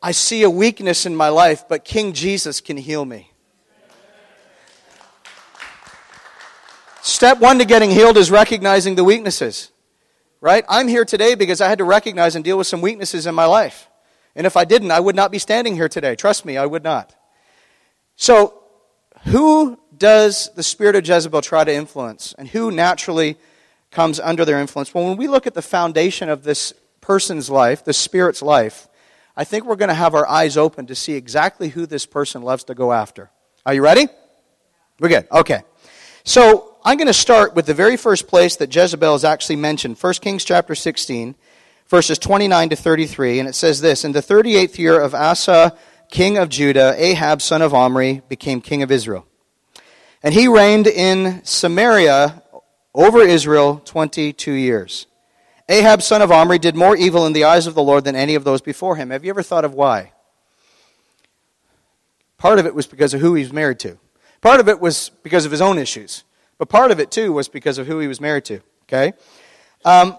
I 0.00 0.12
see 0.12 0.42
a 0.44 0.50
weakness 0.50 1.06
in 1.06 1.16
my 1.16 1.30
life, 1.30 1.64
but 1.68 1.84
King 1.84 2.12
Jesus 2.12 2.60
can 2.60 2.76
heal 2.76 3.04
me. 3.04 3.32
Step 7.02 7.40
one 7.40 7.58
to 7.58 7.64
getting 7.64 7.90
healed 7.90 8.16
is 8.16 8.30
recognizing 8.30 8.94
the 8.94 9.04
weaknesses 9.04 9.70
right? 10.44 10.62
I'm 10.68 10.88
here 10.88 11.06
today 11.06 11.34
because 11.36 11.62
I 11.62 11.70
had 11.70 11.78
to 11.78 11.84
recognize 11.84 12.36
and 12.36 12.44
deal 12.44 12.58
with 12.58 12.66
some 12.66 12.82
weaknesses 12.82 13.26
in 13.26 13.34
my 13.34 13.46
life. 13.46 13.88
And 14.36 14.46
if 14.46 14.58
I 14.58 14.66
didn't, 14.66 14.90
I 14.90 15.00
would 15.00 15.16
not 15.16 15.32
be 15.32 15.38
standing 15.38 15.74
here 15.74 15.88
today. 15.88 16.14
Trust 16.16 16.44
me, 16.44 16.58
I 16.58 16.66
would 16.66 16.84
not. 16.84 17.14
So, 18.16 18.60
who 19.24 19.78
does 19.96 20.50
the 20.54 20.62
spirit 20.62 20.96
of 20.96 21.08
Jezebel 21.08 21.40
try 21.40 21.64
to 21.64 21.72
influence? 21.72 22.34
And 22.36 22.46
who 22.46 22.70
naturally 22.70 23.38
comes 23.90 24.20
under 24.20 24.44
their 24.44 24.60
influence? 24.60 24.92
Well, 24.92 25.06
when 25.06 25.16
we 25.16 25.28
look 25.28 25.46
at 25.46 25.54
the 25.54 25.62
foundation 25.62 26.28
of 26.28 26.44
this 26.44 26.74
person's 27.00 27.48
life, 27.48 27.82
the 27.82 27.94
spirit's 27.94 28.42
life, 28.42 28.86
I 29.34 29.44
think 29.44 29.64
we're 29.64 29.76
going 29.76 29.88
to 29.88 29.94
have 29.94 30.14
our 30.14 30.28
eyes 30.28 30.58
open 30.58 30.84
to 30.88 30.94
see 30.94 31.14
exactly 31.14 31.70
who 31.70 31.86
this 31.86 32.04
person 32.04 32.42
loves 32.42 32.64
to 32.64 32.74
go 32.74 32.92
after. 32.92 33.30
Are 33.64 33.72
you 33.72 33.82
ready? 33.82 34.08
We're 35.00 35.08
good. 35.08 35.26
Okay. 35.32 35.62
So, 36.22 36.73
I'm 36.86 36.98
going 36.98 37.06
to 37.06 37.14
start 37.14 37.54
with 37.54 37.64
the 37.64 37.72
very 37.72 37.96
first 37.96 38.28
place 38.28 38.56
that 38.56 38.74
Jezebel 38.74 39.14
is 39.14 39.24
actually 39.24 39.56
mentioned, 39.56 39.96
1 39.98 40.12
Kings 40.14 40.44
chapter 40.44 40.74
16, 40.74 41.34
verses 41.86 42.18
29 42.18 42.68
to 42.68 42.76
33, 42.76 43.38
and 43.38 43.48
it 43.48 43.54
says 43.54 43.80
this 43.80 44.04
In 44.04 44.12
the 44.12 44.20
38th 44.20 44.76
year 44.76 45.00
of 45.00 45.14
Asa, 45.14 45.74
king 46.10 46.36
of 46.36 46.50
Judah, 46.50 46.94
Ahab, 46.98 47.40
son 47.40 47.62
of 47.62 47.72
Omri, 47.72 48.20
became 48.28 48.60
king 48.60 48.82
of 48.82 48.90
Israel. 48.90 49.26
And 50.22 50.34
he 50.34 50.46
reigned 50.46 50.86
in 50.86 51.42
Samaria 51.42 52.42
over 52.94 53.22
Israel 53.22 53.80
22 53.86 54.52
years. 54.52 55.06
Ahab, 55.70 56.02
son 56.02 56.20
of 56.20 56.30
Omri, 56.30 56.58
did 56.58 56.76
more 56.76 56.94
evil 56.94 57.24
in 57.24 57.32
the 57.32 57.44
eyes 57.44 57.66
of 57.66 57.74
the 57.74 57.82
Lord 57.82 58.04
than 58.04 58.14
any 58.14 58.34
of 58.34 58.44
those 58.44 58.60
before 58.60 58.96
him. 58.96 59.08
Have 59.08 59.24
you 59.24 59.30
ever 59.30 59.42
thought 59.42 59.64
of 59.64 59.72
why? 59.72 60.12
Part 62.36 62.58
of 62.58 62.66
it 62.66 62.74
was 62.74 62.86
because 62.86 63.14
of 63.14 63.22
who 63.22 63.32
he 63.32 63.42
was 63.42 63.54
married 63.54 63.78
to. 63.78 63.96
Part 64.42 64.60
of 64.60 64.68
it 64.68 64.80
was 64.80 65.08
because 65.22 65.46
of 65.46 65.50
his 65.50 65.62
own 65.62 65.78
issues. 65.78 66.24
But 66.58 66.68
part 66.68 66.90
of 66.90 67.00
it, 67.00 67.10
too, 67.10 67.32
was 67.32 67.48
because 67.48 67.78
of 67.78 67.86
who 67.86 67.98
he 67.98 68.08
was 68.08 68.20
married 68.20 68.44
to. 68.46 68.60
Okay? 68.84 69.12
Um, 69.84 70.16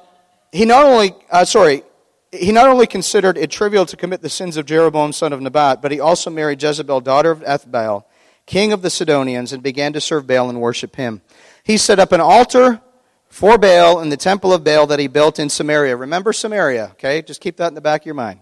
he 0.52 0.66
not 0.66 0.86
only, 0.86 1.14
uh, 1.32 1.46
sorry, 1.46 1.84
he 2.32 2.52
not 2.52 2.68
only 2.68 2.88
considered 2.88 3.38
it 3.38 3.52
trivial 3.52 3.86
to 3.86 3.98
commit 3.98 4.22
the 4.22 4.30
sins 4.30 4.58
of 4.58 4.66
Jeroboam, 4.66 5.14
son 5.14 5.34
of 5.34 5.42
Nebat, 5.42 5.82
but 5.82 5.92
he 5.92 6.00
also 6.00 6.30
married 6.30 6.62
Jezebel, 6.62 7.02
daughter 7.02 7.32
of 7.32 7.42
Ethbaal, 7.42 8.06
king 8.46 8.74
of 8.74 8.82
the 8.82 8.90
Sidonians, 8.90 9.54
and 9.54 9.64
began 9.64 9.94
to 9.94 10.02
serve 10.02 10.28
Baal 10.28 10.50
and 10.50 10.62
worship 10.62 10.96
him. 10.96 11.22
He 11.64 11.78
set 11.78 12.00
up 12.00 12.12
an 12.12 12.22
altar 12.22 12.82
for 13.30 13.58
Baal 13.58 14.00
in 14.02 14.10
the 14.10 14.18
temple 14.18 14.54
of 14.54 14.64
Baal 14.64 14.88
that 14.88 15.00
he 15.00 15.08
built 15.08 15.40
in 15.40 15.50
Samaria. 15.50 15.96
Remember 15.96 16.32
Samaria, 16.32 16.90
okay? 16.92 17.22
Just 17.22 17.42
keep 17.42 17.58
that 17.58 17.68
in 17.68 17.74
the 17.74 17.82
back 17.82 18.02
of 18.02 18.06
your 18.06 18.16
mind. 18.16 18.40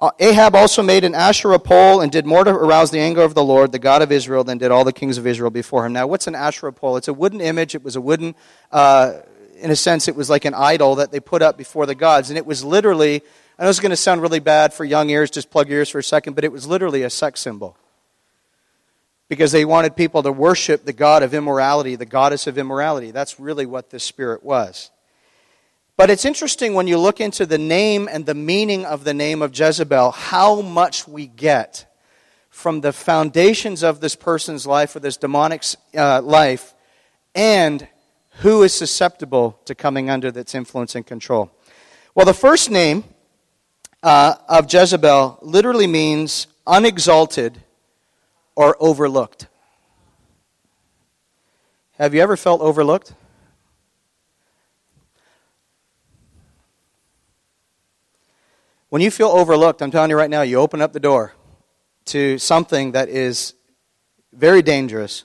Uh, 0.00 0.12
Ahab 0.20 0.54
also 0.54 0.80
made 0.80 1.02
an 1.02 1.14
Asherah 1.14 1.58
pole 1.58 2.00
and 2.00 2.12
did 2.12 2.24
more 2.24 2.44
to 2.44 2.50
arouse 2.50 2.92
the 2.92 3.00
anger 3.00 3.22
of 3.22 3.34
the 3.34 3.42
Lord, 3.42 3.72
the 3.72 3.80
God 3.80 4.00
of 4.00 4.12
Israel, 4.12 4.44
than 4.44 4.56
did 4.56 4.70
all 4.70 4.84
the 4.84 4.92
kings 4.92 5.18
of 5.18 5.26
Israel 5.26 5.50
before 5.50 5.84
him. 5.84 5.92
Now, 5.92 6.06
what's 6.06 6.28
an 6.28 6.36
Asherah 6.36 6.72
pole? 6.72 6.96
It's 6.96 7.08
a 7.08 7.12
wooden 7.12 7.40
image. 7.40 7.74
It 7.74 7.82
was 7.82 7.96
a 7.96 8.00
wooden, 8.00 8.36
uh, 8.70 9.14
in 9.56 9.72
a 9.72 9.76
sense, 9.76 10.06
it 10.06 10.14
was 10.14 10.30
like 10.30 10.44
an 10.44 10.54
idol 10.54 10.94
that 10.96 11.10
they 11.10 11.18
put 11.18 11.42
up 11.42 11.58
before 11.58 11.84
the 11.84 11.96
gods. 11.96 12.30
And 12.30 12.38
it 12.38 12.46
was 12.46 12.62
literally, 12.62 13.22
I 13.58 13.64
know 13.64 13.70
it's 13.70 13.80
going 13.80 13.90
to 13.90 13.96
sound 13.96 14.22
really 14.22 14.38
bad 14.38 14.72
for 14.72 14.84
young 14.84 15.10
ears, 15.10 15.32
just 15.32 15.50
plug 15.50 15.68
ears 15.68 15.88
for 15.88 15.98
a 15.98 16.04
second, 16.04 16.34
but 16.34 16.44
it 16.44 16.52
was 16.52 16.64
literally 16.64 17.02
a 17.02 17.10
sex 17.10 17.40
symbol. 17.40 17.76
because 19.28 19.52
they 19.52 19.64
wanted 19.64 19.94
people 19.94 20.22
to 20.22 20.32
worship 20.32 20.84
the 20.84 20.92
god 20.92 21.22
of 21.22 21.34
immorality, 21.34 21.96
the 21.96 22.06
goddess 22.06 22.46
of 22.46 22.58
immorality. 22.58 23.10
That's 23.10 23.38
really 23.38 23.66
what 23.66 23.90
this 23.90 24.02
spirit 24.02 24.42
was. 24.42 24.90
But 25.98 26.10
it's 26.10 26.24
interesting 26.24 26.74
when 26.74 26.86
you 26.86 26.96
look 26.96 27.20
into 27.20 27.44
the 27.44 27.58
name 27.58 28.08
and 28.08 28.24
the 28.24 28.32
meaning 28.32 28.86
of 28.86 29.02
the 29.02 29.12
name 29.12 29.42
of 29.42 29.58
Jezebel, 29.58 30.12
how 30.12 30.60
much 30.60 31.08
we 31.08 31.26
get 31.26 31.86
from 32.50 32.82
the 32.82 32.92
foundations 32.92 33.82
of 33.82 33.98
this 33.98 34.14
person's 34.14 34.64
life 34.64 34.94
or 34.94 35.00
this 35.00 35.16
demonic 35.16 35.64
uh, 35.96 36.22
life 36.22 36.72
and 37.34 37.88
who 38.42 38.62
is 38.62 38.72
susceptible 38.72 39.58
to 39.64 39.74
coming 39.74 40.08
under 40.08 40.28
its 40.28 40.54
influence 40.54 40.94
and 40.94 41.04
control. 41.04 41.50
Well, 42.14 42.26
the 42.26 42.32
first 42.32 42.70
name 42.70 43.02
uh, 44.00 44.36
of 44.48 44.72
Jezebel 44.72 45.40
literally 45.42 45.88
means 45.88 46.46
unexalted 46.64 47.60
or 48.54 48.76
overlooked. 48.78 49.48
Have 51.98 52.14
you 52.14 52.20
ever 52.20 52.36
felt 52.36 52.60
overlooked? 52.60 53.14
When 58.90 59.02
you 59.02 59.10
feel 59.10 59.28
overlooked, 59.28 59.82
I'm 59.82 59.90
telling 59.90 60.08
you 60.08 60.16
right 60.16 60.30
now, 60.30 60.40
you 60.40 60.56
open 60.56 60.80
up 60.80 60.94
the 60.94 61.00
door 61.00 61.34
to 62.06 62.38
something 62.38 62.92
that 62.92 63.10
is 63.10 63.52
very 64.32 64.62
dangerous 64.62 65.24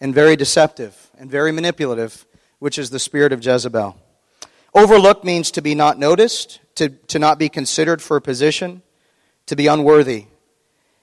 and 0.00 0.12
very 0.12 0.34
deceptive 0.34 1.08
and 1.16 1.30
very 1.30 1.52
manipulative, 1.52 2.26
which 2.58 2.76
is 2.76 2.90
the 2.90 2.98
spirit 2.98 3.32
of 3.32 3.44
Jezebel. 3.44 3.96
Overlooked 4.74 5.24
means 5.24 5.52
to 5.52 5.62
be 5.62 5.76
not 5.76 5.96
noticed, 5.96 6.58
to, 6.74 6.88
to 6.88 7.20
not 7.20 7.38
be 7.38 7.48
considered 7.48 8.02
for 8.02 8.16
a 8.16 8.20
position, 8.20 8.82
to 9.46 9.54
be 9.54 9.68
unworthy. 9.68 10.26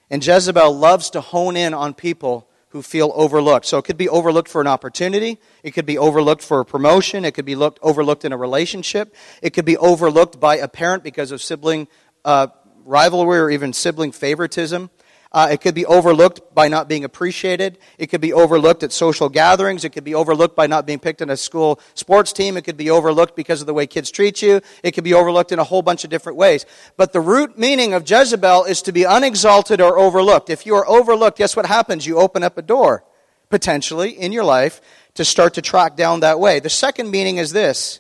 And 0.10 0.25
Jezebel 0.25 0.78
loves 0.78 1.10
to 1.12 1.22
hone 1.22 1.56
in 1.56 1.74
on 1.74 1.94
people 1.94 2.50
who 2.75 2.82
feel 2.82 3.13
overlooked. 3.15 3.65
So 3.65 3.77
it 3.77 3.86
could 3.86 3.96
be 3.96 4.10
overlooked 4.10 4.50
for 4.50 4.60
an 4.60 4.67
opportunity. 4.67 5.39
It 5.63 5.72
could 5.72 5.86
be 5.86 5.98
overlooked 5.98 6.41
for 6.41 6.60
a 6.60 6.65
promotion. 6.65 7.24
It 7.24 7.32
could 7.32 7.46
be 7.46 7.55
looked, 7.55 7.79
overlooked 7.82 8.25
in 8.25 8.34
a 8.34 8.38
relationship. 8.38 9.15
It 9.41 9.51
could 9.51 9.63
be 9.63 9.77
overlooked 9.77 10.41
by 10.41 10.58
a 10.58 10.67
parent 10.67 11.01
because 11.01 11.32
of 11.32 11.41
sibling 11.41 11.88
uh, 12.25 12.48
rivalry 12.84 13.39
or 13.39 13.50
even 13.50 13.72
sibling 13.72 14.12
favoritism. 14.12 14.89
Uh, 15.36 15.50
it 15.51 15.60
could 15.60 15.75
be 15.75 15.86
overlooked 15.86 16.39
by 16.56 16.70
not 16.70 16.88
being 16.88 17.04
appreciated. 17.04 17.77
It 17.98 18.08
could 18.08 18.22
be 18.22 18.32
overlooked 18.32 18.84
at 18.84 18.94
social 18.94 19.27
gatherings. 19.27 19.84
It 19.84 19.89
could 19.89 20.06
be 20.06 20.15
overlooked 20.15 20.56
by 20.56 20.65
not 20.65 20.86
being 20.86 20.98
picked 20.98 21.22
in 21.22 21.30
a 21.30 21.36
school 21.36 21.82
sports 21.94 22.32
team. 22.32 22.56
It 22.56 22.62
could 22.62 22.77
be 22.77 22.89
overlooked 22.89 23.36
because 23.36 23.60
of 23.60 23.68
the 23.68 23.74
way 23.74 23.86
kids 23.86 24.10
treat 24.10 24.42
you. 24.42 24.62
It 24.82 24.92
could 24.92 25.04
be 25.04 25.13
overlooked 25.13 25.51
in 25.51 25.60
a 25.60 25.65
whole 25.65 25.82
bunch 25.82 26.06
of 26.06 26.10
different 26.10 26.38
ways. 26.38 26.65
But 26.96 27.12
the 27.12 27.20
root 27.20 27.60
meaning 27.60 27.94
of 27.94 28.10
Jezebel 28.10 28.63
is 28.63 28.82
to 28.84 28.94
be 28.94 29.06
unexalted 29.06 29.82
or 29.82 30.00
overlooked. 30.00 30.50
If 30.50 30.65
you 30.65 30.74
are 30.75 30.88
overlooked, 30.88 31.38
guess 31.38 31.54
what 31.54 31.65
happens? 31.65 32.08
You 32.08 32.18
open 32.18 32.42
up 32.42 32.58
a 32.58 32.62
door, 32.62 33.04
potentially, 33.50 34.12
in 34.12 34.32
your 34.32 34.46
life 34.46 34.80
to 35.15 35.25
start 35.25 35.56
to 35.56 35.62
track 35.62 35.98
down 35.98 36.22
that 36.22 36.39
way. 36.39 36.62
The 36.62 36.70
second 36.70 37.12
meaning 37.12 37.39
is 37.39 37.51
this 37.51 38.00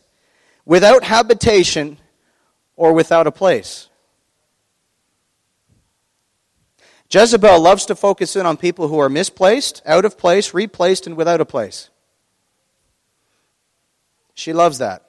without 0.63 1.03
habitation 1.03 1.97
or 2.77 2.93
without 2.93 3.27
a 3.27 3.31
place. 3.31 3.89
Jezebel 7.11 7.59
loves 7.59 7.85
to 7.85 7.95
focus 7.95 8.35
in 8.35 8.45
on 8.45 8.57
people 8.57 8.87
who 8.87 8.99
are 8.99 9.09
misplaced, 9.09 9.81
out 9.85 10.05
of 10.05 10.17
place, 10.17 10.53
replaced, 10.53 11.05
and 11.05 11.15
without 11.15 11.41
a 11.41 11.45
place. 11.45 11.89
She 14.33 14.53
loves 14.53 14.79
that. 14.79 15.03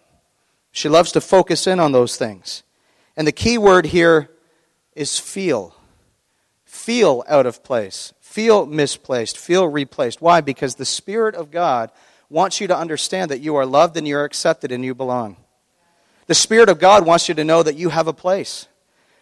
She 0.73 0.89
loves 0.89 1.11
to 1.13 1.21
focus 1.21 1.67
in 1.67 1.81
on 1.81 1.93
those 1.93 2.17
things. 2.17 2.63
And 3.17 3.27
the 3.27 3.33
key 3.33 3.59
word 3.59 3.87
here 3.87 4.31
is 4.95 5.19
feel. 5.19 5.75
Feel 6.65 7.25
out 7.29 7.47
of 7.47 7.65
place. 7.65 8.13
Feel 8.21 8.67
misplaced. 8.67 9.39
Feel 9.39 9.67
replaced. 9.67 10.21
Why? 10.21 10.43
Because 10.43 10.75
the 10.75 10.85
Spirit 10.85 11.35
of 11.35 11.51
God 11.51 11.91
wants 12.29 12.61
you 12.61 12.67
to 12.67 12.77
understand 12.77 13.31
that 13.31 13.41
you 13.41 13.57
are 13.57 13.65
loved 13.65 13.97
and 13.97 14.07
you're 14.07 14.25
accepted 14.25 14.71
and 14.71 14.85
you 14.85 14.95
belong. 14.95 15.37
The 16.27 16.35
Spirit 16.35 16.69
of 16.69 16.79
God 16.79 17.07
wants 17.07 17.29
you 17.29 17.35
to 17.37 17.45
know 17.45 17.63
that 17.63 17.77
you 17.77 17.89
have 17.89 18.09
a 18.09 18.13
place, 18.13 18.69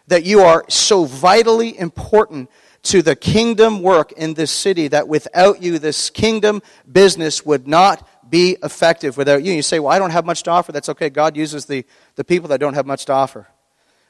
that 0.07 0.25
you 0.25 0.41
are 0.41 0.65
so 0.69 1.05
vitally 1.05 1.77
important 1.77 2.49
to 2.85 3.01
the 3.01 3.15
kingdom 3.15 3.81
work 3.81 4.11
in 4.13 4.35
this 4.35 4.51
city 4.51 4.87
that 4.89 5.07
without 5.07 5.61
you, 5.61 5.79
this 5.79 6.09
kingdom 6.09 6.61
business 6.89 7.45
would 7.45 7.67
not 7.67 8.07
be 8.29 8.57
effective 8.63 9.17
without 9.17 9.43
you. 9.43 9.53
You 9.53 9.61
say, 9.61 9.79
Well, 9.79 9.91
I 9.91 9.99
don't 9.99 10.11
have 10.11 10.25
much 10.25 10.43
to 10.43 10.51
offer. 10.51 10.71
That's 10.71 10.89
okay. 10.89 11.09
God 11.09 11.35
uses 11.35 11.65
the, 11.65 11.85
the 12.15 12.23
people 12.23 12.49
that 12.49 12.59
don't 12.59 12.73
have 12.75 12.85
much 12.85 13.05
to 13.05 13.13
offer. 13.13 13.47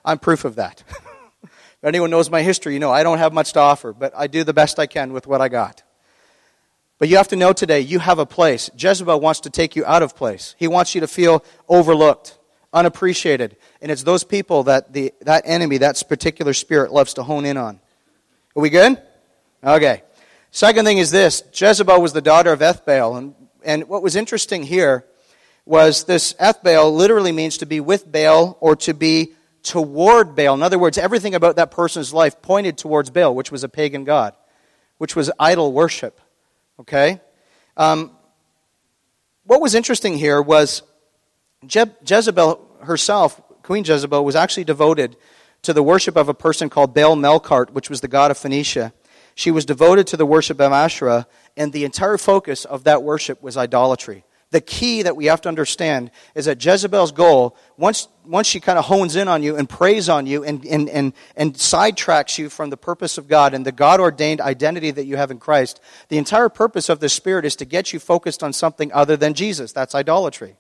I'm 0.04 0.20
proof 0.20 0.46
of 0.46 0.56
that. 0.56 0.84
if 1.44 1.84
anyone 1.84 2.10
knows 2.10 2.30
my 2.30 2.42
history, 2.42 2.74
you 2.74 2.80
know 2.80 2.92
I 2.92 3.04
don't 3.04 3.18
have 3.18 3.34
much 3.34 3.54
to 3.54 3.60
offer, 3.60 3.94
but 3.94 4.14
I 4.16 4.28
do 4.28 4.44
the 4.44 4.54
best 4.54 4.78
I 4.78 4.88
can 4.88 5.14
with 5.14 5.26
what 5.26 5.42
I 5.42 5.50
got. 5.50 5.84
But 6.98 7.10
you 7.10 7.18
have 7.18 7.28
to 7.30 7.36
know 7.36 7.52
today, 7.52 7.82
you 7.82 8.00
have 8.00 8.20
a 8.20 8.26
place. 8.26 8.70
Jezebel 8.78 9.20
wants 9.20 9.42
to 9.42 9.50
take 9.50 9.76
you 9.76 9.86
out 9.86 10.02
of 10.02 10.16
place. 10.16 10.56
He 10.58 10.68
wants 10.68 10.96
you 10.96 11.02
to 11.02 11.08
feel 11.08 11.44
overlooked, 11.68 12.38
unappreciated. 12.72 13.58
And 13.82 13.92
it's 13.92 14.04
those 14.04 14.24
people 14.24 14.64
that 14.64 14.94
the, 14.94 15.14
that 15.22 15.44
enemy, 15.46 15.78
that 15.80 16.02
particular 16.08 16.54
spirit, 16.54 16.94
loves 16.94 17.14
to 17.16 17.24
hone 17.24 17.46
in 17.46 17.58
on. 17.58 17.82
Are 18.56 18.62
we 18.62 18.70
good? 18.70 19.02
Okay. 19.62 20.02
Second 20.52 20.86
thing 20.86 20.98
is 20.98 21.12
this 21.12 21.44
Jezebel 21.54 22.02
was 22.02 22.14
the 22.14 22.22
daughter 22.22 22.54
of 22.54 22.62
Ethbaal. 22.62 23.18
And, 23.18 23.36
and 23.66 23.90
what 23.90 24.02
was 24.02 24.16
interesting 24.16 24.64
here 24.64 25.04
was 25.66 26.06
this 26.06 26.32
Ethbaal 26.34 26.96
literally 26.96 27.34
means 27.34 27.58
to 27.58 27.66
be 27.66 27.82
with 27.82 28.10
Baal 28.10 28.58
or 28.62 28.78
to 28.78 28.94
be 28.94 29.34
toward 29.62 30.38
Baal. 30.38 30.54
In 30.54 30.64
other 30.64 30.80
words, 30.80 30.98
everything 30.98 31.36
about 31.36 31.58
that 31.58 31.70
person's 31.70 32.14
life 32.14 32.42
pointed 32.42 32.78
towards 32.78 33.10
Baal, 33.10 33.36
which 33.36 33.52
was 33.52 33.66
a 33.66 33.70
pagan 33.70 34.06
god, 34.06 34.34
which 35.00 35.18
was 35.18 35.30
idol 35.38 35.74
worship. 35.74 36.22
Okay? 36.80 37.20
Um, 37.76 38.12
what 39.44 39.60
was 39.60 39.76
interesting 39.76 40.18
here 40.18 40.42
was 40.42 40.82
Je- 41.68 41.84
Jezebel 42.08 42.66
herself, 42.84 43.42
Queen 43.64 43.84
Jezebel, 43.84 44.24
was 44.24 44.38
actually 44.38 44.64
devoted 44.64 45.18
to 45.66 45.74
the 45.74 45.84
worship 45.84 46.16
of 46.16 46.30
a 46.30 46.34
person 46.34 46.70
called 46.70 46.94
Baal 46.94 47.16
Melkart, 47.16 47.72
which 47.72 47.90
was 47.90 48.02
the 48.02 48.08
god 48.08 48.32
of 48.32 48.38
Phoenicia. 48.38 48.94
She 49.36 49.52
was 49.52 49.66
devoted 49.66 50.08
to 50.08 50.18
the 50.18 50.26
worship 50.26 50.60
of 50.60 50.72
Asherah, 50.72 51.28
and 51.58 51.74
the 51.74 51.84
entire 51.84 52.18
focus 52.18 52.66
of 52.66 52.86
that 52.86 53.04
worship 53.04 53.42
was 53.44 53.58
idolatry. 53.58 54.24
The 54.52 54.62
key 54.62 55.02
that 55.02 55.18
we 55.18 55.26
have 55.26 55.42
to 55.42 55.50
understand 55.50 56.12
is 56.36 56.46
that 56.46 56.64
Jezebel's 56.64 57.12
goal, 57.12 57.58
once, 57.78 58.08
once 58.26 58.48
she 58.48 58.60
kind 58.60 58.80
of 58.80 58.86
hones 58.86 59.16
in 59.16 59.28
on 59.28 59.44
you 59.44 59.58
and 59.58 59.68
preys 59.68 60.08
on 60.08 60.28
you 60.28 60.44
and, 60.44 60.64
and, 60.66 60.88
and, 60.88 61.14
and 61.36 61.56
sidetracks 61.56 62.38
you 62.38 62.48
from 62.50 62.70
the 62.70 62.78
purpose 62.78 63.18
of 63.18 63.28
God 63.28 63.54
and 63.54 63.66
the 63.66 63.74
God 63.74 64.00
ordained 64.00 64.40
identity 64.40 64.92
that 64.92 65.06
you 65.06 65.18
have 65.18 65.32
in 65.32 65.40
Christ, 65.40 65.82
the 66.08 66.18
entire 66.18 66.48
purpose 66.48 66.88
of 66.88 67.00
the 67.00 67.10
Spirit 67.10 67.44
is 67.44 67.56
to 67.58 67.66
get 67.66 67.92
you 67.92 68.00
focused 68.00 68.44
on 68.44 68.54
something 68.54 68.94
other 68.94 69.18
than 69.18 69.34
Jesus. 69.34 69.74
That's 69.74 69.96
idolatry. 69.96 70.56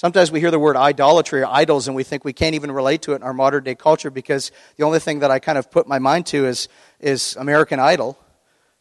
Sometimes 0.00 0.32
we 0.32 0.40
hear 0.40 0.50
the 0.50 0.58
word 0.58 0.76
idolatry 0.76 1.42
or 1.42 1.46
idols 1.46 1.86
and 1.86 1.94
we 1.94 2.04
think 2.04 2.24
we 2.24 2.32
can't 2.32 2.54
even 2.54 2.72
relate 2.72 3.02
to 3.02 3.12
it 3.12 3.16
in 3.16 3.22
our 3.22 3.34
modern 3.34 3.64
day 3.64 3.74
culture 3.74 4.10
because 4.10 4.50
the 4.76 4.84
only 4.84 4.98
thing 4.98 5.18
that 5.18 5.30
I 5.30 5.40
kind 5.40 5.58
of 5.58 5.70
put 5.70 5.86
my 5.86 5.98
mind 5.98 6.24
to 6.28 6.46
is, 6.46 6.68
is 7.00 7.36
American 7.36 7.78
Idol. 7.78 8.18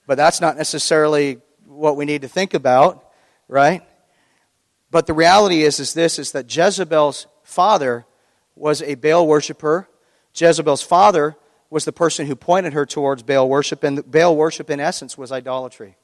But 0.08 0.16
that's 0.16 0.40
not 0.40 0.56
necessarily 0.56 1.42
what 1.66 1.98
we 1.98 2.06
need 2.06 2.22
to 2.22 2.30
think 2.30 2.54
about, 2.54 3.04
right? 3.50 3.82
But 4.92 5.08
the 5.08 5.14
reality 5.14 5.64
is, 5.64 5.82
is 5.82 5.94
this 5.94 6.20
is 6.20 6.32
that 6.32 6.56
Jezebel's 6.56 7.28
father 7.44 8.06
was 8.56 8.82
a 8.82 8.96
Baal 8.96 9.28
worshiper. 9.28 9.90
Jezebel's 10.34 10.84
father 10.84 11.36
was 11.70 11.84
the 11.84 11.92
person 11.92 12.28
who 12.28 12.36
pointed 12.38 12.72
her 12.72 12.86
towards 12.86 13.24
Baal 13.24 13.50
worship, 13.50 13.84
and 13.84 14.10
Baal 14.10 14.38
worship, 14.38 14.70
in 14.70 14.80
essence, 14.80 15.18
was 15.18 15.34
idolatry. 15.34 15.98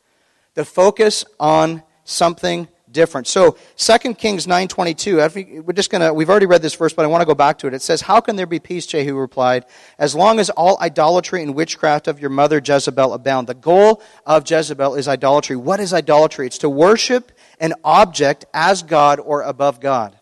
The 0.56 0.66
focus 0.66 1.24
on 1.40 1.84
something 2.04 2.68
different. 2.96 3.28
So 3.28 3.58
2 3.76 4.16
Kings 4.16 4.48
9.22, 4.48 5.64
we're 5.64 5.74
just 5.74 5.92
going 5.92 6.02
to, 6.02 6.12
we've 6.12 6.30
already 6.30 6.48
read 6.48 6.64
this 6.64 6.74
verse, 6.74 6.94
but 6.94 7.06
I 7.06 7.08
want 7.08 7.22
to 7.22 7.28
go 7.28 7.36
back 7.36 7.60
to 7.60 7.68
it. 7.68 7.76
It 7.76 7.84
says, 7.84 8.02
How 8.02 8.20
can 8.22 8.38
there 8.38 8.48
be 8.48 8.58
peace, 8.58 8.88
Jehu 8.88 9.16
replied, 9.16 9.66
as 10.00 10.16
long 10.16 10.40
as 10.40 10.50
all 10.50 10.80
idolatry 10.82 11.44
and 11.44 11.54
witchcraft 11.54 12.08
of 12.08 12.20
your 12.20 12.32
mother 12.32 12.60
Jezebel 12.66 13.14
abound? 13.14 13.46
The 13.48 13.54
goal 13.54 14.02
of 14.26 14.50
Jezebel 14.50 14.96
is 14.96 15.08
idolatry. 15.08 15.56
What 15.56 15.80
is 15.80 15.94
idolatry? 15.94 16.48
It's 16.48 16.58
to 16.60 16.70
worship 16.70 17.32
an 17.60 17.74
object 17.84 18.46
as 18.54 18.82
God 18.82 19.20
or 19.20 19.44
above 19.44 19.80
God. 19.80 20.18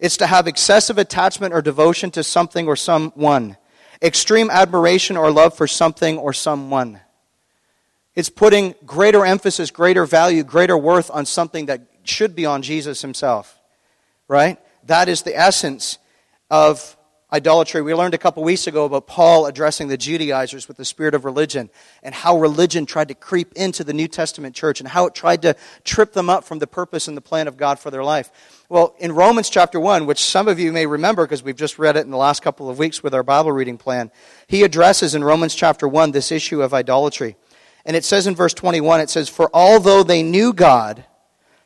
It's 0.00 0.18
to 0.18 0.26
have 0.26 0.46
excessive 0.46 0.98
attachment 0.98 1.54
or 1.54 1.62
devotion 1.62 2.10
to 2.10 2.24
something 2.24 2.66
or 2.66 2.76
someone, 2.76 3.56
extreme 4.02 4.50
admiration 4.50 5.16
or 5.16 5.30
love 5.30 5.56
for 5.56 5.66
something 5.66 6.18
or 6.18 6.32
someone. 6.32 7.00
It's 8.14 8.28
putting 8.28 8.74
greater 8.86 9.24
emphasis, 9.24 9.70
greater 9.70 10.06
value, 10.06 10.44
greater 10.44 10.78
worth 10.78 11.10
on 11.10 11.26
something 11.26 11.66
that 11.66 11.82
should 12.04 12.36
be 12.36 12.46
on 12.46 12.62
Jesus 12.62 13.02
himself. 13.02 13.58
Right? 14.28 14.58
That 14.86 15.08
is 15.08 15.22
the 15.22 15.36
essence 15.36 15.98
of 16.50 16.96
idolatry. 17.34 17.82
We 17.82 17.94
learned 17.94 18.14
a 18.14 18.18
couple 18.18 18.44
weeks 18.44 18.68
ago 18.68 18.84
about 18.84 19.08
Paul 19.08 19.46
addressing 19.46 19.88
the 19.88 19.96
Judaizers 19.96 20.68
with 20.68 20.76
the 20.76 20.84
spirit 20.84 21.14
of 21.14 21.24
religion 21.24 21.68
and 22.00 22.14
how 22.14 22.38
religion 22.38 22.86
tried 22.86 23.08
to 23.08 23.14
creep 23.14 23.52
into 23.54 23.82
the 23.82 23.92
New 23.92 24.06
Testament 24.06 24.54
church 24.54 24.78
and 24.78 24.88
how 24.88 25.06
it 25.06 25.16
tried 25.16 25.42
to 25.42 25.56
trip 25.82 26.12
them 26.12 26.30
up 26.30 26.44
from 26.44 26.60
the 26.60 26.68
purpose 26.68 27.08
and 27.08 27.16
the 27.16 27.20
plan 27.20 27.48
of 27.48 27.56
God 27.56 27.80
for 27.80 27.90
their 27.90 28.04
life. 28.04 28.30
Well, 28.68 28.94
in 29.00 29.10
Romans 29.10 29.50
chapter 29.50 29.80
1, 29.80 30.06
which 30.06 30.22
some 30.22 30.46
of 30.46 30.60
you 30.60 30.72
may 30.72 30.86
remember 30.86 31.24
because 31.24 31.42
we've 31.42 31.56
just 31.56 31.76
read 31.76 31.96
it 31.96 32.04
in 32.04 32.12
the 32.12 32.16
last 32.16 32.40
couple 32.40 32.70
of 32.70 32.78
weeks 32.78 33.02
with 33.02 33.14
our 33.14 33.24
Bible 33.24 33.50
reading 33.50 33.78
plan, 33.78 34.12
he 34.46 34.62
addresses 34.62 35.16
in 35.16 35.24
Romans 35.24 35.56
chapter 35.56 35.88
1 35.88 36.12
this 36.12 36.30
issue 36.30 36.62
of 36.62 36.72
idolatry. 36.72 37.36
And 37.84 37.96
it 37.96 38.04
says 38.04 38.26
in 38.26 38.34
verse 38.34 38.54
21, 38.54 39.00
it 39.00 39.10
says, 39.10 39.28
For 39.28 39.50
although 39.52 40.02
they 40.02 40.22
knew 40.22 40.52
God, 40.52 41.04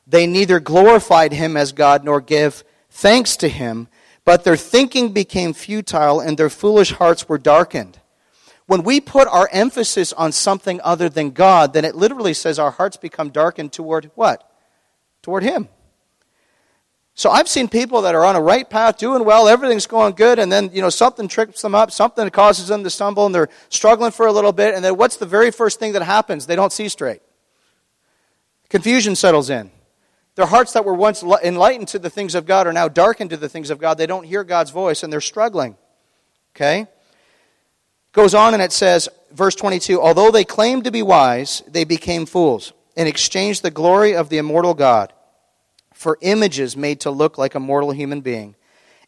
they 0.06 0.26
neither 0.26 0.58
glorified 0.58 1.32
him 1.32 1.56
as 1.56 1.72
God 1.72 2.04
nor 2.04 2.20
gave 2.20 2.64
thanks 2.90 3.36
to 3.36 3.48
him, 3.48 3.88
but 4.24 4.44
their 4.44 4.56
thinking 4.56 5.12
became 5.12 5.52
futile 5.52 6.20
and 6.20 6.36
their 6.36 6.50
foolish 6.50 6.92
hearts 6.92 7.28
were 7.28 7.38
darkened. 7.38 8.00
When 8.66 8.82
we 8.82 9.00
put 9.00 9.28
our 9.28 9.48
emphasis 9.52 10.12
on 10.12 10.32
something 10.32 10.80
other 10.82 11.08
than 11.08 11.30
God, 11.30 11.72
then 11.72 11.84
it 11.84 11.94
literally 11.94 12.34
says 12.34 12.58
our 12.58 12.72
hearts 12.72 12.96
become 12.96 13.30
darkened 13.30 13.72
toward 13.72 14.10
what? 14.14 14.50
Toward 15.22 15.42
him. 15.42 15.68
So 17.18 17.30
I've 17.30 17.48
seen 17.48 17.66
people 17.66 18.02
that 18.02 18.14
are 18.14 18.24
on 18.24 18.36
a 18.36 18.40
right 18.40 18.70
path, 18.70 18.96
doing 18.96 19.24
well, 19.24 19.48
everything's 19.48 19.88
going 19.88 20.14
good, 20.14 20.38
and 20.38 20.52
then, 20.52 20.70
you 20.72 20.80
know, 20.80 20.88
something 20.88 21.26
trips 21.26 21.60
them 21.62 21.74
up, 21.74 21.90
something 21.90 22.30
causes 22.30 22.68
them 22.68 22.84
to 22.84 22.90
stumble, 22.90 23.26
and 23.26 23.34
they're 23.34 23.48
struggling 23.70 24.12
for 24.12 24.28
a 24.28 24.32
little 24.32 24.52
bit, 24.52 24.76
and 24.76 24.84
then 24.84 24.96
what's 24.96 25.16
the 25.16 25.26
very 25.26 25.50
first 25.50 25.80
thing 25.80 25.94
that 25.94 26.02
happens? 26.02 26.46
They 26.46 26.54
don't 26.54 26.72
see 26.72 26.88
straight. 26.88 27.20
Confusion 28.68 29.16
settles 29.16 29.50
in. 29.50 29.72
Their 30.36 30.46
hearts 30.46 30.74
that 30.74 30.84
were 30.84 30.94
once 30.94 31.24
enlightened 31.24 31.88
to 31.88 31.98
the 31.98 32.08
things 32.08 32.36
of 32.36 32.46
God 32.46 32.68
are 32.68 32.72
now 32.72 32.86
darkened 32.86 33.30
to 33.30 33.36
the 33.36 33.48
things 33.48 33.70
of 33.70 33.80
God. 33.80 33.98
They 33.98 34.06
don't 34.06 34.22
hear 34.22 34.44
God's 34.44 34.70
voice, 34.70 35.02
and 35.02 35.12
they're 35.12 35.20
struggling. 35.20 35.76
Okay? 36.54 36.86
Goes 38.12 38.32
on 38.32 38.54
and 38.54 38.62
it 38.62 38.70
says, 38.70 39.08
verse 39.32 39.56
22 39.56 40.00
Although 40.00 40.30
they 40.30 40.44
claimed 40.44 40.84
to 40.84 40.92
be 40.92 41.02
wise, 41.02 41.64
they 41.66 41.82
became 41.82 42.26
fools 42.26 42.72
and 42.96 43.08
exchanged 43.08 43.64
the 43.64 43.72
glory 43.72 44.14
of 44.14 44.28
the 44.28 44.38
immortal 44.38 44.74
God 44.74 45.12
for 45.98 46.16
images 46.20 46.76
made 46.76 47.00
to 47.00 47.10
look 47.10 47.36
like 47.36 47.56
a 47.56 47.60
mortal 47.60 47.90
human 47.90 48.20
being, 48.20 48.54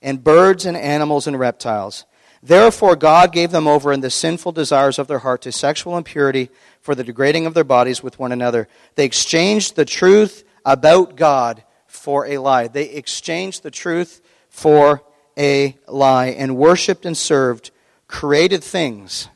and 0.03 0.25
birds 0.25 0.67
and 0.67 0.77
animals 0.77 1.29
and 1.29 1.39
reptiles. 1.39 2.05
Therefore, 2.43 2.97
God 2.97 3.31
gave 3.31 3.53
them 3.53 3.69
over 3.69 3.93
in 3.93 4.01
the 4.01 4.11
sinful 4.11 4.51
desires 4.51 4.99
of 4.99 5.07
their 5.07 5.21
heart 5.21 5.43
to 5.43 5.53
sexual 5.53 5.97
impurity 5.97 6.51
for 6.81 6.97
the 6.97 7.05
degrading 7.05 7.47
of 7.47 7.55
their 7.55 7.63
bodies 7.63 8.03
with 8.03 8.19
one 8.19 8.33
another. 8.33 8.67
They 8.97 9.05
exchanged 9.05 9.77
the 9.77 9.85
truth 9.85 10.43
about 10.65 11.15
God 11.15 11.63
for 11.87 12.27
a 12.27 12.39
lie. 12.39 12.67
They 12.67 12.89
exchanged 12.89 13.63
the 13.63 13.71
truth 13.71 14.21
for 14.49 15.05
a 15.39 15.77
lie 15.87 16.31
and 16.31 16.57
worshiped 16.57 17.07
and 17.07 17.17
served 17.17 17.71
created 18.09 18.65
things 18.65 19.29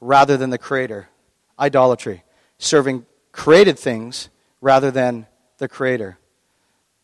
rather 0.00 0.38
than 0.38 0.48
the 0.48 0.56
Creator. 0.56 1.10
Idolatry. 1.58 2.24
Serving 2.56 3.04
created 3.30 3.78
things 3.78 4.30
rather 4.62 4.90
than 4.90 5.26
the 5.58 5.68
Creator. 5.68 6.16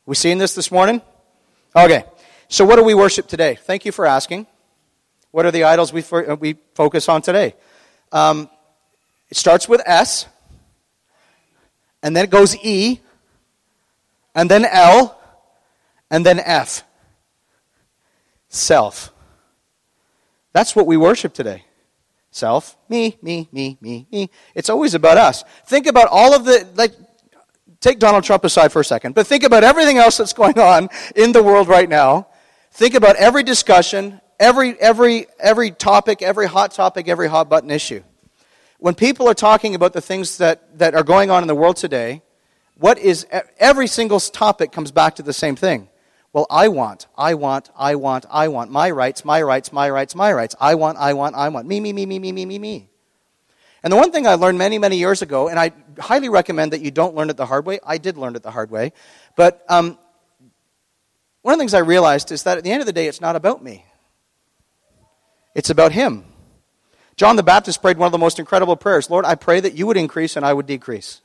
We 0.07 0.15
seeing 0.15 0.37
this 0.37 0.55
this 0.55 0.71
morning? 0.71 1.01
Okay. 1.75 2.05
So 2.49 2.65
what 2.67 2.77
do 2.77 2.85
we 2.85 2.95
worship 2.95 3.27
today? 3.27 3.55
Thank 3.55 3.87
you 3.87 3.93
for 3.93 4.05
asking. 4.05 4.47
What 5.31 5.47
are 5.47 5.51
the 5.51 5.65
idols 5.65 5.93
we, 5.93 6.05
uh, 6.13 6.37
we 6.37 6.57
focus 6.75 7.09
on 7.09 7.23
today? 7.23 7.55
Um, 8.13 8.51
it 9.31 9.37
starts 9.39 9.67
with 9.67 9.81
S, 9.87 10.27
and 12.03 12.15
then 12.15 12.25
it 12.25 12.31
goes 12.31 12.55
E, 12.57 13.01
and 14.35 14.51
then 14.51 14.67
L, 14.67 15.19
and 16.11 16.25
then 16.25 16.39
F. 16.39 16.85
Self. 18.51 19.11
That's 20.53 20.77
what 20.77 20.87
we 20.87 20.99
worship 20.99 21.33
today. 21.33 21.65
Self. 22.31 22.77
Me, 22.91 23.17
me, 23.23 23.49
me, 23.51 23.79
me, 23.81 24.07
me. 24.13 24.31
It's 24.55 24.69
always 24.69 24.95
about 24.95 25.17
us. 25.17 25.43
Think 25.67 25.87
about 25.87 26.09
all 26.11 26.35
of 26.35 26.45
the, 26.45 26.69
like, 26.75 26.93
Take 27.85 27.99
Donald 27.99 28.25
Trump 28.25 28.43
aside 28.45 28.73
for 28.73 28.81
a 28.81 28.85
second, 28.85 29.15
but 29.15 29.27
think 29.27 29.45
about 29.45 29.63
everything 29.63 29.99
else 29.99 30.17
that's 30.17 30.33
going 30.33 30.59
on 30.59 30.89
in 31.15 31.33
the 31.33 31.43
world 31.43 31.69
right 31.69 31.87
now. 31.87 32.29
Think 32.71 32.95
about 32.95 33.17
every 33.17 33.43
discussion, 33.43 34.23
every, 34.41 34.81
every, 34.81 35.27
every 35.39 35.71
topic, 35.71 36.23
every 36.23 36.47
hot 36.49 36.73
topic, 36.73 37.09
every 37.09 37.29
hot 37.29 37.51
button 37.51 37.71
issue. 37.71 38.03
When 38.79 38.95
people 38.95 39.29
are 39.29 39.35
talking 39.35 39.75
about 39.75 39.93
the 39.93 40.01
things 40.01 40.39
that, 40.39 40.79
that 40.79 40.95
are 40.95 41.03
going 41.03 41.31
on 41.31 41.43
in 41.43 41.47
the 41.47 41.55
world 41.55 41.77
today, 41.77 42.23
what 42.77 42.97
is 42.97 43.27
every 43.59 43.87
single 43.87 44.19
topic 44.19 44.73
comes 44.73 44.91
back 44.91 45.17
to 45.17 45.23
the 45.23 45.35
same 45.35 45.55
thing. 45.55 45.91
Well, 46.33 46.47
I 46.49 46.69
want, 46.69 47.07
I 47.19 47.35
want, 47.35 47.69
I 47.77 47.97
want, 47.97 48.25
I 48.31 48.49
want, 48.49 48.71
my 48.71 48.91
rights, 48.93 49.27
my 49.27 49.43
rights, 49.43 49.75
my 49.75 49.91
rights, 49.91 50.15
my 50.15 50.33
rights. 50.33 50.57
I 50.59 50.75
want, 50.75 50.97
I 50.97 51.13
want, 51.13 51.37
I 51.37 51.51
want. 51.51 51.69
Me, 51.69 51.81
me, 51.81 51.93
me, 51.93 52.07
me, 52.07 52.19
me, 52.19 52.33
me, 52.33 52.47
me, 52.47 52.59
me. 52.59 52.89
And 53.85 53.93
the 53.93 53.99
one 53.99 54.11
thing 54.11 54.27
I 54.27 54.35
learned 54.35 54.57
many, 54.57 54.79
many 54.79 54.97
years 54.97 55.21
ago, 55.21 55.49
and 55.49 55.61
I 55.61 55.73
highly 56.01 56.31
recommend 56.31 56.73
that 56.73 56.81
you 56.81 56.91
don't 56.91 57.15
learn 57.15 57.29
it 57.29 57.37
the 57.37 57.45
hard 57.45 57.67
way. 57.67 57.81
I 57.87 57.99
did 57.99 58.17
learn 58.17 58.35
it 58.35 58.43
the 58.43 58.51
hard 58.51 58.71
way. 58.71 58.95
But 59.37 59.63
um, 59.69 59.99
one 61.43 61.53
of 61.53 61.59
the 61.59 61.63
things 61.63 61.75
I 61.75 61.81
realized 61.81 62.33
is 62.33 62.45
that 62.45 62.57
at 62.57 62.65
the 62.65 62.73
end 62.73 62.81
of 62.81 62.87
the 62.87 62.95
day, 62.95 63.09
it's 63.09 63.21
not 63.21 63.37
about 63.37 63.63
me, 63.63 63.85
it's 65.55 65.69
about 65.69 65.93
Him. 65.93 66.25
John 67.17 67.37
the 67.37 67.45
Baptist 67.45 67.83
prayed 67.83 67.99
one 67.99 68.07
of 68.07 68.13
the 68.13 68.19
most 68.19 68.39
incredible 68.39 68.75
prayers 68.75 69.11
Lord, 69.11 69.27
I 69.27 69.35
pray 69.35 69.61
that 69.61 69.75
you 69.75 69.87
would 69.87 69.99
increase 69.99 70.35
and 70.35 70.47
I 70.47 70.55
would 70.55 70.67
decrease. 70.67 71.21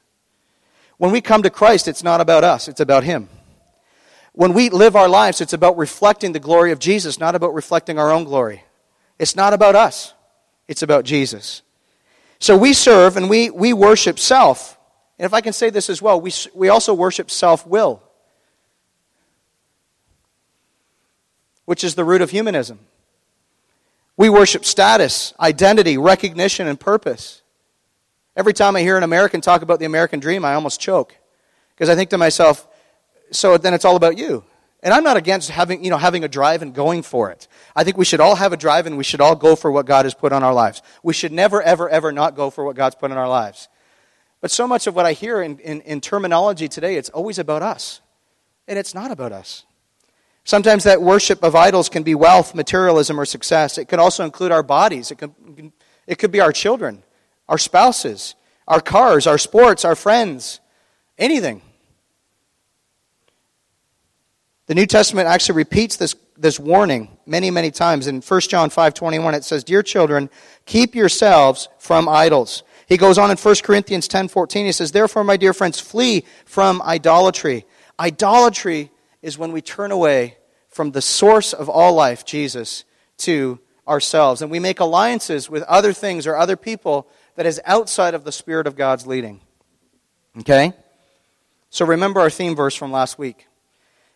When 0.97 1.11
we 1.11 1.21
come 1.21 1.43
to 1.43 1.49
Christ, 1.49 1.87
it's 1.87 2.03
not 2.03 2.19
about 2.19 2.43
us, 2.43 2.67
it's 2.67 2.81
about 2.81 3.05
Him. 3.05 3.29
When 4.33 4.53
we 4.53 4.69
live 4.69 4.97
our 4.97 5.07
lives, 5.07 5.39
it's 5.39 5.53
about 5.53 5.77
reflecting 5.77 6.33
the 6.33 6.41
glory 6.41 6.73
of 6.73 6.79
Jesus, 6.79 7.21
not 7.21 7.35
about 7.35 7.53
reflecting 7.53 7.97
our 7.97 8.11
own 8.11 8.25
glory. 8.25 8.63
It's 9.17 9.35
not 9.35 9.53
about 9.53 9.75
us, 9.75 10.13
it's 10.67 10.83
about 10.83 11.05
Jesus. 11.05 11.61
So 12.39 12.57
we 12.57 12.73
serve 12.73 13.17
and 13.17 13.29
we, 13.29 13.49
we 13.49 13.73
worship 13.73 14.17
self. 14.17 14.77
And 15.17 15.25
if 15.25 15.33
I 15.33 15.41
can 15.41 15.53
say 15.53 15.69
this 15.69 15.89
as 15.89 16.01
well, 16.01 16.19
we, 16.19 16.31
we 16.53 16.69
also 16.69 16.93
worship 16.93 17.29
self 17.29 17.67
will, 17.67 18.01
which 21.65 21.83
is 21.83 21.95
the 21.95 22.05
root 22.05 22.21
of 22.21 22.29
humanism. 22.29 22.79
We 24.15 24.29
worship 24.29 24.65
status, 24.65 25.33
identity, 25.39 25.97
recognition, 25.97 26.67
and 26.67 26.79
purpose. 26.79 27.41
Every 28.35 28.53
time 28.53 28.75
I 28.75 28.81
hear 28.81 28.97
an 28.97 29.03
American 29.03 29.41
talk 29.41 29.61
about 29.61 29.79
the 29.79 29.85
American 29.85 30.19
dream, 30.19 30.45
I 30.45 30.53
almost 30.53 30.79
choke. 30.79 31.15
Because 31.75 31.89
I 31.89 31.95
think 31.95 32.09
to 32.11 32.17
myself, 32.17 32.67
so 33.31 33.57
then 33.57 33.73
it's 33.73 33.85
all 33.85 33.95
about 33.95 34.17
you. 34.17 34.43
And 34.81 34.93
I'm 34.93 35.03
not 35.03 35.17
against 35.17 35.49
having, 35.49 35.83
you 35.83 35.89
know, 35.89 35.97
having 35.97 36.23
a 36.23 36.29
drive 36.29 36.61
and 36.61 36.73
going 36.73 37.01
for 37.01 37.31
it. 37.31 37.47
I 37.75 37.83
think 37.83 37.97
we 37.97 38.05
should 38.05 38.21
all 38.21 38.35
have 38.35 38.53
a 38.53 38.57
drive 38.57 38.85
and 38.85 38.97
we 38.97 39.03
should 39.03 39.19
all 39.19 39.35
go 39.35 39.55
for 39.55 39.71
what 39.71 39.85
God 39.85 40.05
has 40.05 40.13
put 40.13 40.31
on 40.31 40.41
our 40.41 40.53
lives. 40.53 40.81
We 41.03 41.13
should 41.13 41.33
never, 41.33 41.61
ever, 41.61 41.89
ever 41.89 42.11
not 42.11 42.35
go 42.35 42.49
for 42.49 42.63
what 42.63 42.77
God's 42.77 42.95
put 42.95 43.11
in 43.11 43.17
our 43.17 43.27
lives. 43.27 43.67
But 44.41 44.51
so 44.51 44.67
much 44.67 44.87
of 44.87 44.95
what 44.95 45.05
I 45.05 45.13
hear 45.13 45.41
in, 45.41 45.59
in, 45.59 45.81
in 45.81 45.99
terminology 45.99 46.69
today, 46.69 46.95
it's 46.95 47.09
always 47.09 47.39
about 47.39 47.61
us. 47.61 47.99
And 48.67 48.79
it's 48.79 48.95
not 48.95 49.11
about 49.11 49.33
us. 49.33 49.65
Sometimes 50.45 50.85
that 50.85 51.01
worship 51.01 51.43
of 51.43 51.55
idols 51.55 51.89
can 51.89 52.03
be 52.03 52.15
wealth, 52.15 52.55
materialism, 52.55 53.19
or 53.19 53.25
success. 53.25 53.77
It 53.77 53.89
can 53.89 53.99
also 53.99 54.23
include 54.23 54.51
our 54.51 54.63
bodies. 54.63 55.11
It 55.11 55.17
could, 55.17 55.33
it 56.07 56.15
could 56.19 56.31
be 56.31 56.39
our 56.39 56.53
children, 56.53 57.03
our 57.49 57.57
spouses, 57.57 58.35
our 58.67 58.79
cars, 58.79 59.27
our 59.27 59.37
sports, 59.37 59.83
our 59.83 59.95
friends, 59.95 60.61
anything. 61.17 61.61
The 64.69 64.75
New 64.75 64.85
Testament 64.85 65.27
actually 65.27 65.55
repeats 65.55 65.95
this, 65.95 66.13
this 66.37 66.59
warning 66.59 67.17
many, 67.25 67.49
many 67.49 67.71
times. 67.71 68.05
In 68.05 68.21
1 68.21 68.41
John 68.41 68.69
5 68.69 68.93
21, 68.93 69.33
it 69.33 69.43
says, 69.43 69.63
Dear 69.63 69.81
children, 69.81 70.29
keep 70.67 70.93
yourselves 70.93 71.69
from 71.79 72.07
idols. 72.07 72.61
He 72.85 72.95
goes 72.95 73.17
on 73.17 73.31
in 73.31 73.37
1 73.37 73.55
Corinthians 73.63 74.07
10 74.07 74.27
14, 74.27 74.67
he 74.67 74.71
says, 74.71 74.91
Therefore, 74.91 75.23
my 75.23 75.37
dear 75.37 75.53
friends, 75.53 75.79
flee 75.79 76.23
from 76.45 76.83
idolatry. 76.83 77.65
Idolatry 77.99 78.91
is 79.23 79.39
when 79.39 79.51
we 79.53 79.61
turn 79.63 79.91
away 79.91 80.37
from 80.67 80.91
the 80.91 81.01
source 81.01 81.51
of 81.51 81.67
all 81.67 81.95
life, 81.95 82.23
Jesus, 82.23 82.85
to 83.17 83.57
ourselves. 83.87 84.43
And 84.43 84.51
we 84.51 84.59
make 84.59 84.79
alliances 84.79 85.49
with 85.49 85.63
other 85.63 85.93
things 85.93 86.27
or 86.27 86.37
other 86.37 86.55
people 86.55 87.07
that 87.37 87.47
is 87.47 87.59
outside 87.65 88.13
of 88.13 88.23
the 88.23 88.31
Spirit 88.31 88.67
of 88.67 88.75
God's 88.75 89.07
leading. 89.07 89.41
Okay? 90.41 90.73
So 91.71 91.87
remember 91.87 92.19
our 92.19 92.29
theme 92.29 92.55
verse 92.55 92.75
from 92.75 92.91
last 92.91 93.17
week. 93.17 93.47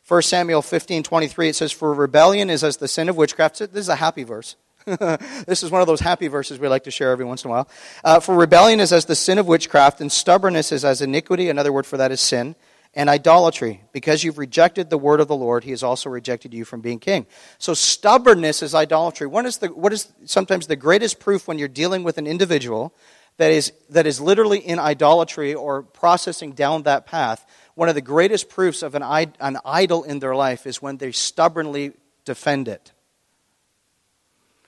1 0.08 0.22
Samuel 0.24 0.62
15, 0.62 1.04
23, 1.04 1.50
it 1.50 1.56
says, 1.56 1.72
For 1.72 1.94
rebellion 1.94 2.50
is 2.50 2.64
as 2.64 2.78
the 2.78 2.90
sin 2.90 3.08
of 3.08 3.16
witchcraft. 3.16 3.60
This 3.60 3.70
is 3.74 3.90
a 3.90 3.96
happy 3.96 4.24
verse. 4.24 4.58
this 4.86 5.64
is 5.64 5.72
one 5.72 5.80
of 5.80 5.88
those 5.88 6.02
happy 6.02 6.28
verses 6.28 6.60
we 6.60 6.68
like 6.68 6.84
to 6.84 6.92
share 6.92 7.12
every 7.12 7.24
once 7.24 7.46
in 7.46 7.50
a 7.50 7.54
while. 7.54 7.70
Uh, 8.04 8.20
for 8.20 8.36
rebellion 8.36 8.82
is 8.82 8.92
as 8.92 9.06
the 9.06 9.16
sin 9.16 9.38
of 9.38 9.48
witchcraft, 9.48 10.02
and 10.02 10.12
stubbornness 10.12 10.74
is 10.74 10.84
as 10.84 11.02
iniquity. 11.02 11.48
Another 11.48 11.72
word 11.72 11.86
for 11.86 11.96
that 11.98 12.12
is 12.12 12.20
sin. 12.20 12.56
And 12.96 13.10
idolatry. 13.10 13.82
Because 13.92 14.24
you've 14.24 14.38
rejected 14.38 14.90
the 14.90 14.98
word 14.98 15.22
of 15.22 15.30
the 15.30 15.36
Lord, 15.36 15.64
he 15.64 15.72
has 15.72 15.84
also 15.84 16.10
rejected 16.10 16.54
you 16.54 16.66
from 16.66 16.82
being 16.82 17.00
king. 17.00 17.26
So 17.58 17.74
stubbornness 17.74 18.62
is 18.62 18.76
idolatry. 18.76 19.26
What 19.26 19.46
is, 19.46 19.58
the, 19.58 19.70
what 19.70 19.94
is 19.94 20.12
sometimes 20.26 20.68
the 20.68 20.76
greatest 20.76 21.20
proof 21.20 21.48
when 21.48 21.58
you're 21.58 21.70
dealing 21.70 22.04
with 22.04 22.18
an 22.20 22.28
individual 22.28 22.94
that 23.38 23.52
is, 23.52 23.72
that 23.90 24.06
is 24.06 24.22
literally 24.22 24.60
in 24.60 24.78
idolatry 24.78 25.56
or 25.56 25.82
processing 25.82 26.52
down 26.52 26.84
that 26.84 27.08
path? 27.08 27.46
One 27.76 27.90
of 27.90 27.96
the 27.96 28.02
greatest 28.02 28.50
proofs 28.50 28.84
of 28.84 28.96
an, 28.96 29.04
an 29.40 29.58
idol 29.66 30.04
in 30.04 30.20
their 30.20 30.36
life 30.36 30.68
is 30.68 30.82
when 30.82 30.98
they 30.98 31.12
stubbornly 31.12 31.94
defend 32.26 32.68
it. 32.68 32.92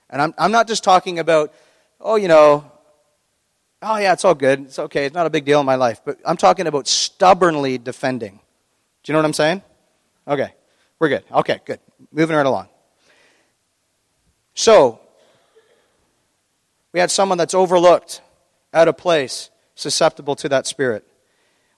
And 0.09 0.21
I'm, 0.21 0.33
I'm 0.37 0.51
not 0.51 0.67
just 0.67 0.83
talking 0.83 1.19
about, 1.19 1.53
oh, 1.99 2.15
you 2.15 2.27
know, 2.27 2.71
oh, 3.81 3.97
yeah, 3.97 4.13
it's 4.13 4.25
all 4.25 4.35
good. 4.35 4.61
It's 4.61 4.79
okay. 4.79 5.05
It's 5.05 5.15
not 5.15 5.25
a 5.25 5.29
big 5.29 5.45
deal 5.45 5.59
in 5.59 5.65
my 5.65 5.75
life. 5.75 6.01
But 6.03 6.19
I'm 6.25 6.37
talking 6.37 6.67
about 6.67 6.87
stubbornly 6.87 7.77
defending. 7.77 8.39
Do 9.03 9.11
you 9.11 9.13
know 9.13 9.19
what 9.19 9.25
I'm 9.25 9.33
saying? 9.33 9.61
Okay. 10.27 10.53
We're 10.99 11.09
good. 11.09 11.23
Okay, 11.31 11.59
good. 11.65 11.79
Moving 12.11 12.35
right 12.35 12.45
along. 12.45 12.67
So, 14.53 14.99
we 16.93 16.99
had 16.99 17.11
someone 17.11 17.37
that's 17.37 17.53
overlooked, 17.53 18.21
out 18.73 18.87
of 18.87 18.97
place, 18.97 19.49
susceptible 19.75 20.35
to 20.37 20.49
that 20.49 20.65
spirit. 20.65 21.05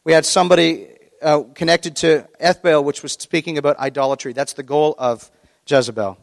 We 0.03 0.13
had 0.13 0.25
somebody 0.25 0.87
uh, 1.21 1.43
connected 1.55 1.95
to 1.97 2.27
Ethbaal, 2.39 2.83
which 2.83 3.03
was 3.03 3.13
speaking 3.13 3.57
about 3.57 3.77
idolatry. 3.79 4.33
That's 4.33 4.53
the 4.53 4.63
goal 4.63 4.95
of 4.97 5.29
Jezebel. 5.67 6.17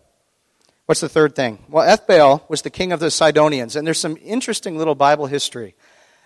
What's 0.86 1.00
the 1.00 1.08
third 1.08 1.34
thing? 1.34 1.64
Well, 1.68 1.86
Ethbaal 1.86 2.48
was 2.48 2.62
the 2.62 2.70
king 2.70 2.92
of 2.92 3.00
the 3.00 3.10
Sidonians, 3.10 3.76
and 3.76 3.86
there's 3.86 4.00
some 4.00 4.18
interesting 4.22 4.76
little 4.76 4.94
Bible 4.94 5.26
history 5.26 5.74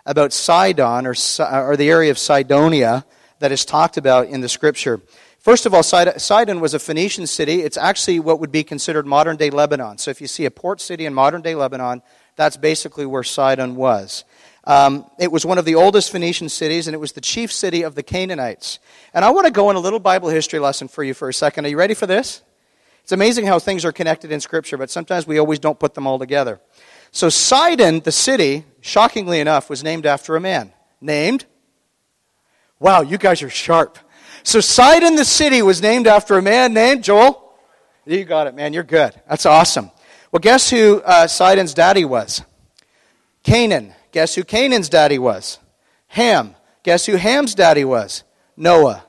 about 0.05 0.33
Sidon, 0.33 1.07
or, 1.07 1.15
or 1.41 1.77
the 1.77 1.91
area 1.91 2.11
of 2.11 2.19
Sidonia, 2.19 3.05
that 3.39 3.53
is 3.53 3.65
talked 3.65 3.97
about 3.97 4.27
in 4.27 4.41
the 4.41 4.49
scripture. 4.49 5.01
First 5.39 5.67
of 5.67 5.73
all, 5.73 5.83
Sidon 5.83 6.61
was 6.61 6.75
a 6.75 6.79
Phoenician 6.79 7.27
city. 7.27 7.63
It's 7.63 7.77
actually 7.77 8.19
what 8.21 8.41
would 8.41 8.51
be 8.51 8.65
considered 8.65 9.07
modern 9.07 9.37
day 9.37 9.51
Lebanon. 9.51 9.99
So 9.99 10.11
if 10.11 10.21
you 10.21 10.27
see 10.27 10.45
a 10.45 10.51
port 10.51 10.81
city 10.81 11.07
in 11.07 11.15
modern 11.15 11.43
day 11.43 11.55
Lebanon, 11.55 12.03
that's 12.37 12.57
basically 12.57 13.07
where 13.07 13.23
Sidon 13.23 13.77
was. 13.77 14.25
Um, 14.69 15.07
it 15.19 15.33
was 15.33 15.47
one 15.47 15.57
of 15.57 15.65
the 15.65 15.77
oldest 15.77 16.13
Phoenician 16.13 16.51
cities, 16.51 16.87
and 16.87 16.95
it 16.95 16.99
was 16.99 17.13
the 17.13 17.23
chief 17.23 17.51
city 17.51 17.83
of 17.83 17.95
the 17.95 18.03
Canaanites. 18.03 18.79
And 19.15 19.25
I 19.25 19.31
want 19.31 19.47
to 19.47 19.51
go 19.51 19.71
in 19.71 19.77
a 19.77 19.81
little 19.81 19.99
Bible 19.99 20.29
history 20.29 20.59
lesson 20.59 20.89
for 20.89 21.03
you 21.03 21.15
for 21.15 21.31
a 21.31 21.33
second. 21.33 21.65
Are 21.65 21.71
you 21.71 21.79
ready 21.79 21.95
for 21.95 22.07
this? 22.07 22.43
It's 23.03 23.11
amazing 23.11 23.47
how 23.47 23.59
things 23.59 23.87
are 23.87 23.93
connected 23.93 24.31
in 24.31 24.41
Scripture, 24.41 24.77
but 24.77 24.91
sometimes 24.91 25.27
we 25.27 25.39
always 25.39 25.59
don't 25.59 25.79
put 25.79 25.95
them 25.95 26.07
all 26.07 26.19
together. 26.19 26.61
So, 27.13 27.31
Sidon, 27.31 28.01
the 28.01 28.13
city, 28.13 28.67
shockingly 28.83 29.41
enough, 29.41 29.71
was 29.71 29.83
named 29.83 30.05
after 30.05 30.37
a 30.37 30.41
man. 30.41 30.75
Named? 31.01 31.47
Wow, 32.79 33.01
you 33.01 33.17
guys 33.17 33.43
are 33.43 33.49
sharp. 33.49 33.99
So, 34.43 34.61
Sidon, 34.61 35.17
the 35.17 35.25
city, 35.25 35.63
was 35.63 35.81
named 35.81 36.07
after 36.07 36.37
a 36.37 36.43
man 36.43 36.75
named 36.75 37.05
Joel. 37.05 37.55
You 38.05 38.23
got 38.27 38.47
it, 38.47 38.55
man. 38.55 38.75
You're 38.75 38.83
good. 38.83 39.19
That's 39.27 39.47
awesome. 39.47 39.91
Well, 40.31 40.41
guess 40.41 40.69
who 40.69 41.01
uh, 41.01 41.27
Sidon's 41.27 41.73
daddy 41.73 42.05
was? 42.05 42.43
Canaan. 43.43 43.95
Guess 44.13 44.35
who 44.35 44.45
Canaan's 44.45 44.89
daddy 44.89 45.19
was? 45.19 45.59
Ham. 46.09 46.55
Guess 46.83 47.07
who 47.07 47.17
Ham's 47.17 47.55
daddy 47.55 47.85
was? 47.85 48.25
Noah. 48.57 49.05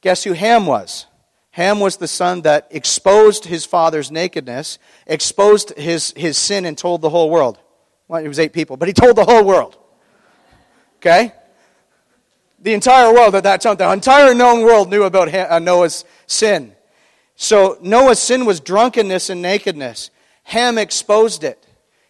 Guess 0.00 0.24
who 0.24 0.32
Ham 0.32 0.66
was? 0.66 1.06
Ham 1.52 1.80
was 1.80 1.96
the 1.96 2.08
son 2.08 2.42
that 2.42 2.68
exposed 2.70 3.44
his 3.44 3.66
father's 3.66 4.10
nakedness, 4.10 4.78
exposed 5.06 5.76
his, 5.76 6.12
his 6.16 6.38
sin, 6.38 6.64
and 6.64 6.78
told 6.78 7.02
the 7.02 7.10
whole 7.10 7.28
world. 7.28 7.58
Well, 8.08 8.24
it 8.24 8.28
was 8.28 8.38
eight 8.38 8.52
people, 8.52 8.76
but 8.76 8.88
he 8.88 8.94
told 8.94 9.16
the 9.16 9.24
whole 9.24 9.44
world. 9.44 9.76
Okay? 10.96 11.32
The 12.60 12.74
entire 12.74 13.12
world 13.12 13.34
at 13.34 13.42
that 13.44 13.62
time, 13.62 13.76
the 13.76 13.90
entire 13.90 14.34
known 14.34 14.62
world 14.62 14.90
knew 14.90 15.04
about 15.04 15.34
uh, 15.34 15.58
Noah's 15.58 16.04
sin. 16.26 16.74
So 17.36 17.78
Noah's 17.80 18.18
sin 18.18 18.44
was 18.44 18.60
drunkenness 18.60 19.30
and 19.30 19.40
nakedness. 19.40 20.10
Ham 20.44 20.76
exposed 20.76 21.42
it. 21.42 21.66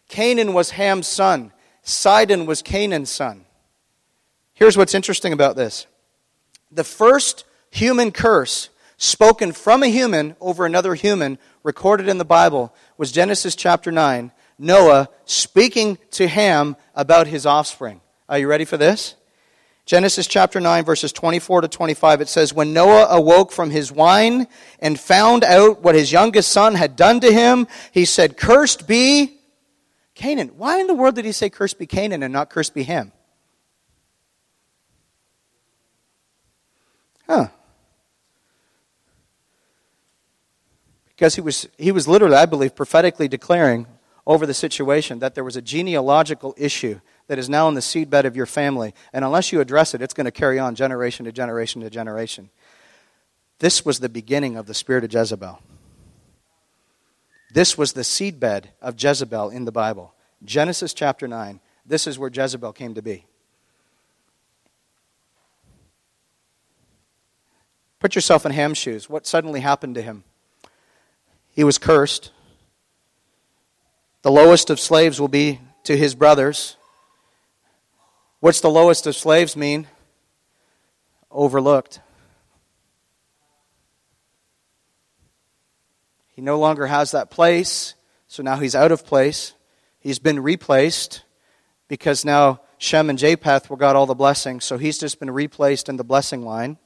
Canaan 0.09 0.53
was 0.53 0.71
Ham's 0.71 1.07
son. 1.07 1.53
Sidon 1.83 2.47
was 2.47 2.63
Canaan's 2.63 3.11
son. 3.11 3.45
Here's 4.55 4.77
what's 4.77 4.95
interesting 4.95 5.33
about 5.33 5.57
this 5.57 5.87
the 6.71 6.85
first 6.85 7.45
human 7.71 8.13
curse 8.13 8.69
spoken 8.97 9.53
from 9.53 9.83
a 9.83 9.87
human 9.87 10.37
over 10.41 10.67
another 10.67 10.95
human 10.95 11.39
recorded 11.63 12.09
in 12.09 12.19
the 12.19 12.25
Bible 12.25 12.75
was 12.99 13.11
Genesis 13.11 13.57
chapter 13.57 13.91
9, 13.91 14.31
Noah 14.59 15.09
speaking 15.25 15.97
to 16.13 16.29
Ham 16.29 16.77
about 16.95 17.27
his 17.27 17.47
offspring. 17.47 18.01
Are 18.29 18.39
you 18.39 18.47
ready 18.47 18.65
for 18.65 18.77
this? 18.77 19.15
Genesis 19.87 20.27
chapter 20.27 20.61
9, 20.61 20.85
verses 20.85 21.13
24 21.13 21.63
to 21.63 21.69
25, 21.69 22.21
it 22.21 22.29
says, 22.29 22.55
When 22.55 22.73
Noah 22.73 23.07
awoke 23.11 23.51
from 23.51 23.71
his 23.71 23.91
wine 23.91 24.47
and 24.79 25.01
found 25.01 25.43
out 25.43 25.83
what 25.83 25.97
his 25.97 26.13
youngest 26.13 26.53
son 26.53 26.75
had 26.75 26.95
done 26.95 27.19
to 27.21 27.33
him, 27.33 27.67
he 27.91 28.05
said, 28.05 28.37
Cursed 28.37 28.87
be 28.87 29.40
Canaan. 30.21 30.49
Why 30.59 30.79
in 30.79 30.87
the 30.87 30.93
world 30.93 31.15
did 31.15 31.25
he 31.25 31.33
say, 31.33 31.49
Cursed 31.49 31.79
be 31.79 31.87
Canaan 31.87 32.23
and 32.23 32.31
not 32.31 32.51
cursed 32.51 32.75
be 32.75 32.83
him? 32.83 33.11
Huh. 37.27 37.49
Because 41.09 41.37
he 41.37 41.41
was, 41.41 41.67
he 41.79 41.91
was 41.91 42.07
literally, 42.07 42.37
I 42.37 42.45
believe, 42.45 42.75
prophetically 42.75 43.29
declaring 43.29 43.87
over 44.27 44.45
the 44.45 44.53
situation 44.53 45.21
that 45.21 45.35
there 45.35 45.43
was 45.43 45.57
a 45.57 45.63
genealogical 45.63 46.55
issue 46.59 47.01
that 47.29 47.39
is 47.39 47.49
now 47.49 47.67
in 47.69 47.75
the 47.75 47.81
seedbed 47.81 48.25
of 48.25 48.37
your 48.37 48.45
family. 48.45 48.93
And 49.15 49.25
unless 49.25 49.53
you 49.53 49.63
address 49.63 49.95
it, 49.95 50.03
it's 50.03 50.13
going 50.13 50.27
to 50.27 50.31
carry 50.31 50.59
on 50.59 50.75
generation 50.75 51.25
to 51.25 51.33
generation 51.33 51.81
to 51.81 51.89
generation. 51.89 52.51
This 53.59 53.87
was 53.87 54.01
the 54.01 54.11
beginning 54.11 54.59
of 54.59 54.67
the 54.67 54.75
spirit 54.75 55.03
of 55.03 55.15
Jezebel. 55.15 55.63
This 57.53 57.77
was 57.77 57.93
the 57.93 58.03
seedbed 58.03 58.67
of 58.81 59.03
Jezebel 59.03 59.51
in 59.51 59.65
the 59.65 59.73
Bible. 59.73 60.15
Genesis 60.45 60.95
chapter 60.95 61.27
9. 61.27 61.61
This 61.85 62.07
is 62.07 62.19
where 62.19 62.31
Jezebel 62.33 62.73
came 62.73 62.95
to 62.95 63.03
be. 63.03 63.27
Put 67.99 68.15
yourself 68.15 68.47
in 68.47 68.53
Ham's 68.53 68.79
shoes. 68.79 69.11
What 69.11 69.27
suddenly 69.27 69.61
happened 69.61 69.95
to 69.97 70.03
him? 70.03 70.25
He 71.51 71.65
was 71.65 71.77
cursed. 71.77 72.31
The 74.23 74.31
lowest 74.31 74.71
of 74.71 74.81
slaves 74.81 75.21
will 75.21 75.29
be 75.29 75.61
to 75.85 75.97
his 75.97 76.15
brothers. 76.15 76.77
What's 78.39 78.61
the 78.61 78.71
lowest 78.71 79.07
of 79.07 79.17
slaves 79.17 79.57
mean? 79.57 79.87
Overlooked. 81.31 82.01
He 86.41 86.45
no 86.45 86.59
longer 86.59 86.87
has 86.87 87.11
that 87.11 87.29
place, 87.29 87.93
so 88.27 88.43
now 88.43 88.57
he's 88.57 88.75
out 88.75 88.93
of 88.93 89.05
place. 89.05 89.53
He's 89.99 90.19
been 90.19 90.41
replaced 90.41 91.23
because 91.87 92.25
now 92.25 92.63
Shem 92.79 93.11
and 93.11 93.19
Japheth 93.19 93.69
were 93.69 93.77
got 93.77 93.95
all 93.95 94.07
the 94.07 94.15
blessings, 94.15 94.65
so 94.65 94.79
he's 94.79 94.97
just 94.97 95.21
been 95.21 95.31
replaced 95.31 95.91
in 95.91 95.99
the 95.99 96.03
blessing 96.03 96.43
line. 96.43 96.79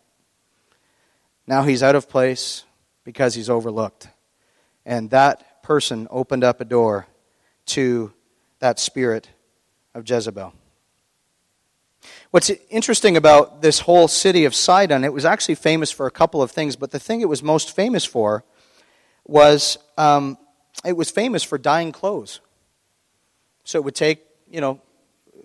Now 1.46 1.62
he's 1.62 1.84
out 1.84 1.94
of 1.94 2.08
place 2.08 2.64
because 3.04 3.36
he's 3.36 3.48
overlooked. 3.48 4.08
And 4.84 5.08
that 5.10 5.62
person 5.62 6.08
opened 6.10 6.42
up 6.42 6.60
a 6.60 6.64
door 6.64 7.06
to 7.66 8.12
that 8.58 8.80
spirit 8.80 9.28
of 9.94 10.10
Jezebel. 10.10 10.52
What's 12.32 12.50
interesting 12.70 13.16
about 13.16 13.62
this 13.62 13.78
whole 13.78 14.08
city 14.08 14.46
of 14.46 14.52
Sidon, 14.52 15.04
it 15.04 15.12
was 15.12 15.24
actually 15.24 15.54
famous 15.54 15.92
for 15.92 16.08
a 16.08 16.10
couple 16.10 16.42
of 16.42 16.50
things, 16.50 16.74
but 16.74 16.90
the 16.90 16.98
thing 16.98 17.20
it 17.20 17.28
was 17.28 17.40
most 17.40 17.76
famous 17.76 18.04
for 18.04 18.42
was 19.24 19.78
um, 19.96 20.38
it 20.84 20.96
was 20.96 21.10
famous 21.10 21.42
for 21.42 21.58
dyeing 21.58 21.92
clothes. 21.92 22.40
So 23.64 23.78
it 23.78 23.84
would 23.84 23.94
take, 23.94 24.22
you 24.50 24.60
know, 24.60 24.80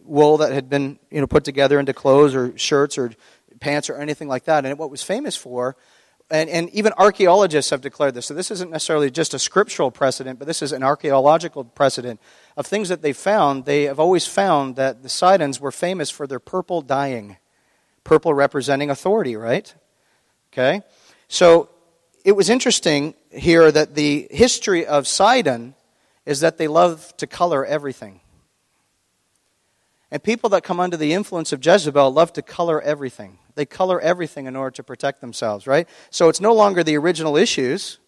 wool 0.03 0.37
that 0.37 0.51
had 0.51 0.69
been, 0.69 0.99
you 1.09 1.21
know, 1.21 1.27
put 1.27 1.43
together 1.43 1.79
into 1.79 1.93
clothes 1.93 2.35
or 2.35 2.57
shirts 2.57 2.97
or 2.97 3.11
pants 3.59 3.89
or 3.89 3.95
anything 3.95 4.27
like 4.27 4.45
that. 4.45 4.65
And 4.65 4.77
what 4.77 4.91
was 4.91 5.03
famous 5.03 5.35
for 5.35 5.75
and, 6.31 6.49
and 6.49 6.69
even 6.69 6.93
archaeologists 6.97 7.71
have 7.71 7.81
declared 7.81 8.13
this. 8.13 8.27
So 8.27 8.33
this 8.33 8.51
isn't 8.51 8.69
necessarily 8.69 9.09
just 9.09 9.33
a 9.33 9.39
scriptural 9.39 9.89
precedent, 9.89 10.37
but 10.37 10.47
this 10.47 10.61
is 10.61 10.71
an 10.71 10.83
archaeological 10.83 11.63
precedent 11.63 12.19
of 12.55 12.67
things 12.67 12.89
that 12.89 13.01
they 13.01 13.13
found. 13.13 13.65
They 13.65 13.83
have 13.83 13.99
always 13.99 14.27
found 14.27 14.75
that 14.75 15.01
the 15.01 15.09
Sidons 15.09 15.59
were 15.59 15.71
famous 15.71 16.11
for 16.11 16.27
their 16.27 16.39
purple 16.39 16.81
dyeing, 16.81 17.37
purple 18.03 18.33
representing 18.33 18.91
authority, 18.91 19.35
right? 19.35 19.73
Okay? 20.53 20.81
So 21.27 21.69
it 22.23 22.33
was 22.33 22.49
interesting 22.49 23.13
here 23.31 23.71
that 23.71 23.95
the 23.95 24.27
history 24.31 24.85
of 24.85 25.07
Sidon 25.07 25.75
is 26.25 26.41
that 26.41 26.57
they 26.57 26.67
love 26.67 27.15
to 27.17 27.27
color 27.27 27.65
everything. 27.65 28.21
And 30.11 30.23
people 30.23 30.49
that 30.51 30.63
come 30.63 30.79
under 30.79 30.97
the 30.97 31.13
influence 31.13 31.53
of 31.53 31.65
Jezebel 31.65 32.11
love 32.11 32.33
to 32.33 32.41
color 32.41 32.81
everything. 32.81 33.37
They 33.55 33.65
color 33.65 33.99
everything 34.01 34.45
in 34.45 34.55
order 34.55 34.71
to 34.71 34.83
protect 34.83 35.21
themselves, 35.21 35.67
right? 35.67 35.87
So 36.09 36.29
it's 36.29 36.41
no 36.41 36.53
longer 36.53 36.83
the 36.83 36.97
original 36.97 37.37
issues. 37.37 37.99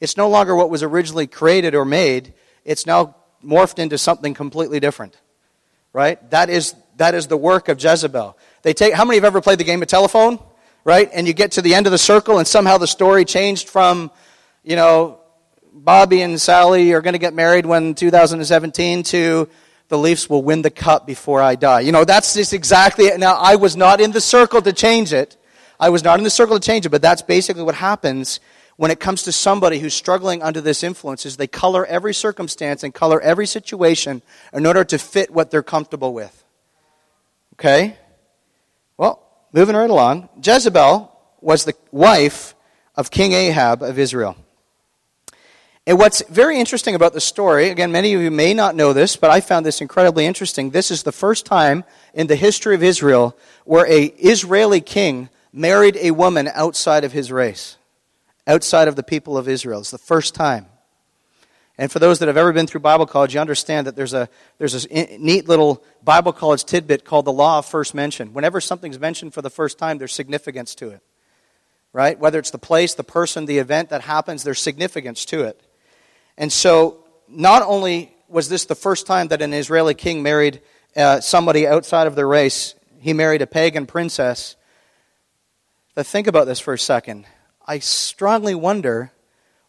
It's 0.00 0.16
no 0.16 0.28
longer 0.28 0.56
what 0.56 0.70
was 0.70 0.82
originally 0.82 1.26
created 1.26 1.74
or 1.74 1.84
made. 1.84 2.34
It's 2.64 2.86
now 2.86 3.16
morphed 3.44 3.78
into 3.78 3.98
something 3.98 4.34
completely 4.34 4.80
different, 4.80 5.16
right? 5.92 6.18
That 6.30 6.50
is, 6.50 6.74
that 6.96 7.14
is 7.14 7.28
the 7.28 7.36
work 7.36 7.68
of 7.68 7.82
Jezebel. 7.82 8.36
They 8.62 8.72
take, 8.74 8.94
how 8.94 9.04
many 9.04 9.16
have 9.16 9.24
ever 9.24 9.40
played 9.40 9.58
the 9.58 9.64
game 9.64 9.82
of 9.82 9.88
telephone, 9.88 10.38
right? 10.84 11.10
And 11.12 11.26
you 11.26 11.32
get 11.32 11.52
to 11.52 11.62
the 11.62 11.74
end 11.74 11.86
of 11.86 11.92
the 11.92 11.98
circle 11.98 12.38
and 12.38 12.46
somehow 12.46 12.78
the 12.78 12.86
story 12.86 13.24
changed 13.24 13.68
from, 13.68 14.10
you 14.62 14.76
know, 14.76 15.20
Bobby 15.72 16.22
and 16.22 16.40
Sally 16.40 16.92
are 16.92 17.00
going 17.00 17.14
to 17.14 17.18
get 17.18 17.34
married 17.34 17.66
when 17.66 17.94
2017 17.94 19.02
to 19.04 19.48
the 19.88 19.98
Leafs 19.98 20.30
will 20.30 20.42
win 20.42 20.62
the 20.62 20.70
cup 20.70 21.06
before 21.06 21.42
I 21.42 21.56
die. 21.56 21.80
You 21.80 21.92
know, 21.92 22.04
that's 22.04 22.34
just 22.34 22.52
exactly 22.52 23.06
it. 23.06 23.18
Now, 23.18 23.34
I 23.34 23.56
was 23.56 23.76
not 23.76 24.00
in 24.00 24.12
the 24.12 24.20
circle 24.20 24.62
to 24.62 24.72
change 24.72 25.12
it. 25.12 25.36
I 25.80 25.88
was 25.88 26.04
not 26.04 26.18
in 26.18 26.24
the 26.24 26.30
circle 26.30 26.58
to 26.58 26.64
change 26.64 26.86
it, 26.86 26.90
but 26.90 27.02
that's 27.02 27.22
basically 27.22 27.64
what 27.64 27.74
happens 27.74 28.40
when 28.76 28.90
it 28.90 29.00
comes 29.00 29.24
to 29.24 29.32
somebody 29.32 29.78
who's 29.78 29.94
struggling 29.94 30.42
under 30.42 30.60
this 30.60 30.82
influence 30.82 31.26
is 31.26 31.36
they 31.36 31.46
color 31.46 31.86
every 31.86 32.14
circumstance 32.14 32.82
and 32.82 32.92
color 32.92 33.20
every 33.20 33.46
situation 33.46 34.22
in 34.52 34.66
order 34.66 34.84
to 34.84 34.98
fit 34.98 35.30
what 35.30 35.50
they're 35.50 35.62
comfortable 35.62 36.12
with. 36.12 36.44
Okay? 37.54 37.96
Well, 38.96 39.23
moving 39.54 39.76
right 39.76 39.88
along. 39.88 40.28
Jezebel 40.42 41.10
was 41.40 41.64
the 41.64 41.74
wife 41.92 42.54
of 42.96 43.10
King 43.10 43.32
Ahab 43.32 43.82
of 43.82 43.98
Israel. 43.98 44.36
And 45.86 45.98
what's 45.98 46.22
very 46.28 46.58
interesting 46.58 46.94
about 46.94 47.12
the 47.12 47.20
story, 47.20 47.68
again, 47.68 47.92
many 47.92 48.14
of 48.14 48.20
you 48.20 48.30
may 48.30 48.52
not 48.52 48.74
know 48.74 48.92
this, 48.92 49.16
but 49.16 49.30
I 49.30 49.40
found 49.40 49.64
this 49.64 49.80
incredibly 49.80 50.26
interesting. 50.26 50.70
This 50.70 50.90
is 50.90 51.02
the 51.02 51.12
first 51.12 51.46
time 51.46 51.84
in 52.14 52.26
the 52.26 52.36
history 52.36 52.74
of 52.74 52.82
Israel 52.82 53.36
where 53.64 53.86
a 53.86 54.06
Israeli 54.06 54.80
king 54.80 55.28
married 55.52 55.98
a 56.00 56.10
woman 56.10 56.48
outside 56.52 57.04
of 57.04 57.12
his 57.12 57.30
race, 57.30 57.76
outside 58.46 58.88
of 58.88 58.96
the 58.96 59.02
people 59.02 59.38
of 59.38 59.48
Israel. 59.48 59.80
It's 59.80 59.90
the 59.90 59.98
first 59.98 60.34
time. 60.34 60.66
And 61.76 61.90
for 61.90 61.98
those 61.98 62.20
that 62.20 62.28
have 62.28 62.36
ever 62.36 62.52
been 62.52 62.68
through 62.68 62.80
Bible 62.80 63.06
college, 63.06 63.34
you 63.34 63.40
understand 63.40 63.86
that 63.86 63.96
there's 63.96 64.14
a 64.14 64.28
there's 64.58 64.86
a 64.86 65.18
neat 65.18 65.48
little 65.48 65.82
Bible 66.04 66.32
college 66.32 66.64
tidbit 66.64 67.04
called 67.04 67.24
the 67.24 67.32
law 67.32 67.58
of 67.58 67.66
first 67.66 67.94
mention. 67.94 68.32
Whenever 68.32 68.60
something's 68.60 68.98
mentioned 69.00 69.34
for 69.34 69.42
the 69.42 69.50
first 69.50 69.76
time, 69.76 69.98
there's 69.98 70.12
significance 70.12 70.74
to 70.76 70.90
it. 70.90 71.00
Right? 71.92 72.18
Whether 72.18 72.38
it's 72.38 72.50
the 72.50 72.58
place, 72.58 72.94
the 72.94 73.04
person, 73.04 73.46
the 73.46 73.58
event 73.58 73.90
that 73.90 74.02
happens, 74.02 74.42
there's 74.42 74.60
significance 74.60 75.24
to 75.26 75.42
it. 75.42 75.60
And 76.36 76.52
so, 76.52 77.04
not 77.28 77.62
only 77.62 78.14
was 78.28 78.48
this 78.48 78.64
the 78.64 78.74
first 78.74 79.06
time 79.06 79.28
that 79.28 79.42
an 79.42 79.52
Israeli 79.52 79.94
king 79.94 80.22
married 80.22 80.60
uh, 80.96 81.20
somebody 81.20 81.66
outside 81.66 82.06
of 82.06 82.14
their 82.14 82.26
race, 82.26 82.74
he 83.00 83.12
married 83.12 83.42
a 83.42 83.46
pagan 83.46 83.86
princess. 83.86 84.56
But 85.94 86.06
think 86.06 86.26
about 86.26 86.46
this 86.46 86.60
for 86.60 86.74
a 86.74 86.78
second. 86.78 87.26
I 87.66 87.78
strongly 87.80 88.54
wonder 88.54 89.12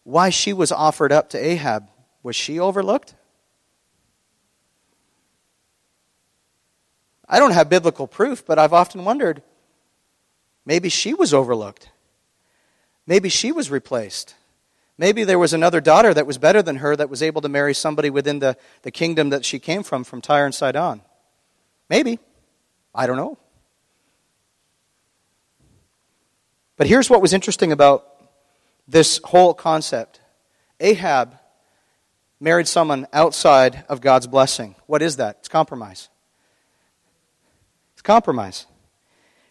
why 0.02 0.30
she 0.30 0.52
was 0.52 0.70
offered 0.70 1.12
up 1.12 1.30
to 1.30 1.38
Ahab. 1.38 1.88
Was 2.26 2.34
she 2.34 2.58
overlooked? 2.58 3.14
I 7.28 7.38
don't 7.38 7.52
have 7.52 7.68
biblical 7.68 8.08
proof, 8.08 8.44
but 8.44 8.58
I've 8.58 8.72
often 8.72 9.04
wondered 9.04 9.44
maybe 10.64 10.88
she 10.88 11.14
was 11.14 11.32
overlooked. 11.32 11.88
Maybe 13.06 13.28
she 13.28 13.52
was 13.52 13.70
replaced. 13.70 14.34
Maybe 14.98 15.22
there 15.22 15.38
was 15.38 15.52
another 15.52 15.80
daughter 15.80 16.12
that 16.12 16.26
was 16.26 16.36
better 16.36 16.62
than 16.62 16.78
her 16.78 16.96
that 16.96 17.08
was 17.08 17.22
able 17.22 17.42
to 17.42 17.48
marry 17.48 17.72
somebody 17.72 18.10
within 18.10 18.40
the, 18.40 18.56
the 18.82 18.90
kingdom 18.90 19.30
that 19.30 19.44
she 19.44 19.60
came 19.60 19.84
from, 19.84 20.02
from 20.02 20.20
Tyre 20.20 20.46
and 20.46 20.54
Sidon. 20.54 21.02
Maybe. 21.88 22.18
I 22.92 23.06
don't 23.06 23.18
know. 23.18 23.38
But 26.76 26.88
here's 26.88 27.08
what 27.08 27.22
was 27.22 27.32
interesting 27.32 27.70
about 27.70 28.04
this 28.88 29.20
whole 29.22 29.54
concept 29.54 30.20
Ahab 30.80 31.38
married 32.40 32.68
someone 32.68 33.06
outside 33.12 33.84
of 33.88 34.00
God's 34.00 34.26
blessing. 34.26 34.74
What 34.86 35.02
is 35.02 35.16
that? 35.16 35.36
It's 35.40 35.48
compromise. 35.48 36.08
It's 37.94 38.02
compromise. 38.02 38.66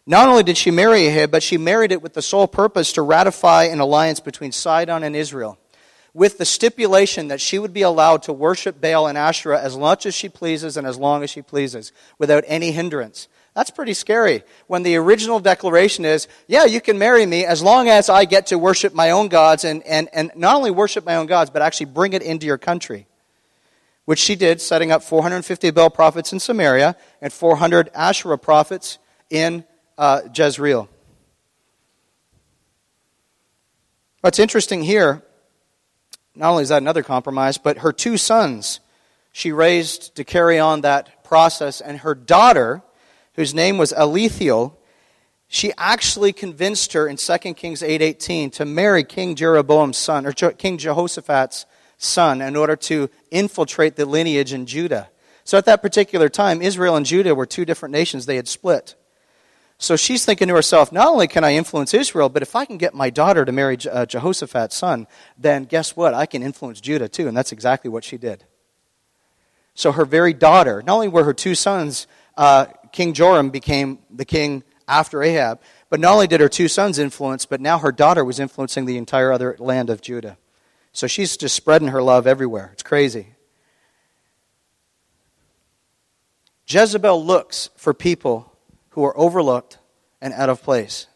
Not 0.08 0.30
only 0.30 0.43
did 0.43 0.58
she 0.58 0.69
marry 0.69 1.08
Ahab, 1.08 1.32
but 1.32 1.41
she 1.41 1.58
married 1.58 1.91
it 1.91 2.02
with 2.02 2.13
the 2.13 2.21
sole 2.21 2.48
purpose 2.48 2.93
to 2.93 3.02
ratify 3.02 3.63
an 3.63 3.80
alliance 3.80 4.19
between 4.19 4.52
Sidon 4.52 5.04
and 5.04 5.15
Israel, 5.15 5.58
with 6.13 6.38
the 6.38 6.45
stipulation 6.45 7.28
that 7.30 7.41
she 7.41 7.58
would 7.58 7.74
be 7.74 7.82
allowed 7.82 8.21
to 8.24 8.34
worship 8.34 8.80
Baal 8.80 9.08
and 9.08 9.17
Asherah 9.17 9.60
as 9.60 9.76
much 9.76 10.06
as 10.06 10.13
she 10.13 10.30
pleases 10.30 10.78
and 10.78 10.86
as 10.86 10.98
long 10.98 11.24
as 11.24 11.32
she 11.32 11.41
pleases, 11.41 11.91
without 12.19 12.43
any 12.45 12.71
hindrance. 12.71 13.28
That's 13.56 13.72
pretty 13.72 13.94
scary. 13.94 14.44
When 14.68 14.84
the 14.84 14.98
original 14.98 15.39
declaration 15.39 16.04
is, 16.04 16.28
yeah, 16.46 16.65
you 16.65 16.82
can 16.82 16.98
marry 16.98 17.26
me 17.26 17.46
as 17.46 17.63
long 17.63 17.88
as 17.88 18.10
I 18.10 18.26
get 18.26 18.48
to 18.48 18.60
worship 18.60 18.94
my 18.94 19.12
own 19.12 19.30
gods 19.30 19.63
and, 19.63 19.82
and, 19.84 20.10
and 20.12 20.32
not 20.36 20.58
only 20.58 20.72
worship 20.72 21.06
my 21.06 21.15
own 21.15 21.26
gods, 21.26 21.50
but 21.50 21.62
actually 21.62 21.88
bring 21.88 22.12
it 22.12 22.22
into 22.22 22.46
your 22.46 22.58
country. 22.58 23.08
Which 24.04 24.20
she 24.20 24.36
did, 24.36 24.60
setting 24.62 24.91
up 24.91 25.04
450 25.04 25.72
Baal 25.72 25.89
prophets 25.89 26.34
in 26.34 26.39
Samaria 26.39 26.98
and 27.22 27.32
400 27.32 27.89
Asherah 27.96 28.38
prophets 28.38 29.00
in 29.30 29.63
uh, 29.98 30.22
Jezreel. 30.36 30.89
What's 34.20 34.39
interesting 34.39 34.84
here, 34.84 35.24
not 36.36 36.52
only 36.52 36.63
is 36.63 36.70
that 36.70 36.82
another 36.82 37.04
compromise, 37.04 37.58
but 37.58 37.80
her 37.80 37.94
two 37.94 38.18
sons 38.18 38.82
she 39.32 39.52
raised 39.52 40.15
to 40.15 40.24
carry 40.26 40.60
on 40.60 40.82
that 40.82 41.24
process, 41.24 41.80
and 41.80 42.00
her 42.00 42.15
daughter, 42.15 42.82
whose 43.36 43.54
name 43.54 43.78
was 43.78 43.93
Alethiel, 43.93 44.74
she 45.48 45.71
actually 45.78 46.34
convinced 46.34 46.93
her 46.93 47.08
in 47.08 47.17
2 47.17 47.56
Kings 47.56 47.82
8:18 47.82 48.52
to 48.52 48.65
marry 48.65 49.04
King 49.04 49.36
Jeroboam's 49.36 49.98
son 49.98 50.26
or 50.26 50.32
King 50.32 50.78
Jehoshaphat's 50.78 51.65
son 51.98 52.41
in 52.41 52.56
order 52.56 52.76
to 52.76 53.10
infiltrate 53.32 53.95
the 53.95 54.06
lineage 54.06 54.54
in 54.54 54.65
Judah. 54.65 55.10
So 55.43 55.58
at 55.58 55.65
that 55.65 55.82
particular 55.82 56.28
time, 56.28 56.62
Israel 56.62 56.95
and 56.95 57.06
Judah 57.06 57.36
were 57.36 57.45
two 57.45 57.65
different 57.65 57.93
nations. 57.93 58.26
They 58.26 58.36
had 58.36 58.48
split. 58.48 58.95
So 59.78 59.95
she's 59.95 60.26
thinking 60.26 60.48
to 60.48 60.56
herself, 60.56 60.91
not 60.91 61.08
only 61.08 61.28
can 61.28 61.43
I 61.43 61.54
influence 61.54 61.93
Israel, 61.93 62.30
but 62.30 62.41
if 62.41 62.56
I 62.56 62.65
can 62.65 62.78
get 62.78 62.93
my 62.93 63.10
daughter 63.10 63.43
to 63.43 63.52
marry 63.52 63.78
uh, 63.91 64.06
Jehoshaphat's 64.06 64.76
son, 64.76 65.06
then 65.38 65.65
guess 65.65 65.95
what? 65.95 66.13
I 66.13 66.26
can 66.26 66.41
influence 66.41 66.80
Judah 66.80 67.10
too. 67.10 67.28
And 67.28 67.36
that's 67.36 67.52
exactly 67.52 67.89
what 67.89 68.04
she 68.04 68.17
did. 68.17 68.45
So 69.76 69.91
her 69.91 70.06
very 70.06 70.34
daughter, 70.34 70.82
not 70.82 70.95
only 70.95 71.10
were 71.10 71.26
her 71.26 71.34
two 71.34 71.54
sons, 71.54 72.08
uh, 72.38 72.67
King 72.95 73.12
Joram 73.12 73.49
became 73.49 73.99
the 74.10 74.23
king 74.23 74.63
after 74.88 75.21
Ahab, 75.21 75.60
but 75.89 75.99
not 75.99 76.13
only 76.13 76.27
did 76.27 76.39
her 76.39 76.47
two 76.47 76.69
sons 76.69 76.97
influence, 76.97 77.45
but 77.45 77.60
now 77.60 77.77
her 77.77 77.91
daughter 77.91 78.23
was 78.23 78.39
influencing 78.39 78.86
the 78.86 78.97
entire 78.97 79.34
other 79.34 79.58
land 79.60 79.89
of 79.89 80.01
Judah. 80.01 80.38
So 80.93 81.05
she's 81.05 81.36
just 81.36 81.58
spreading 81.58 81.89
her 81.89 82.01
love 82.01 82.25
everywhere. 82.25 82.69
It's 82.71 82.84
crazy. 82.84 83.36
Jezebel 86.67 87.21
looks 87.21 87.69
for 87.75 87.93
people 87.93 88.55
who 88.91 89.03
are 89.03 89.17
overlooked 89.19 89.77
and 90.21 90.34
out 90.34 90.47
of 90.47 90.63
place. 90.63 91.08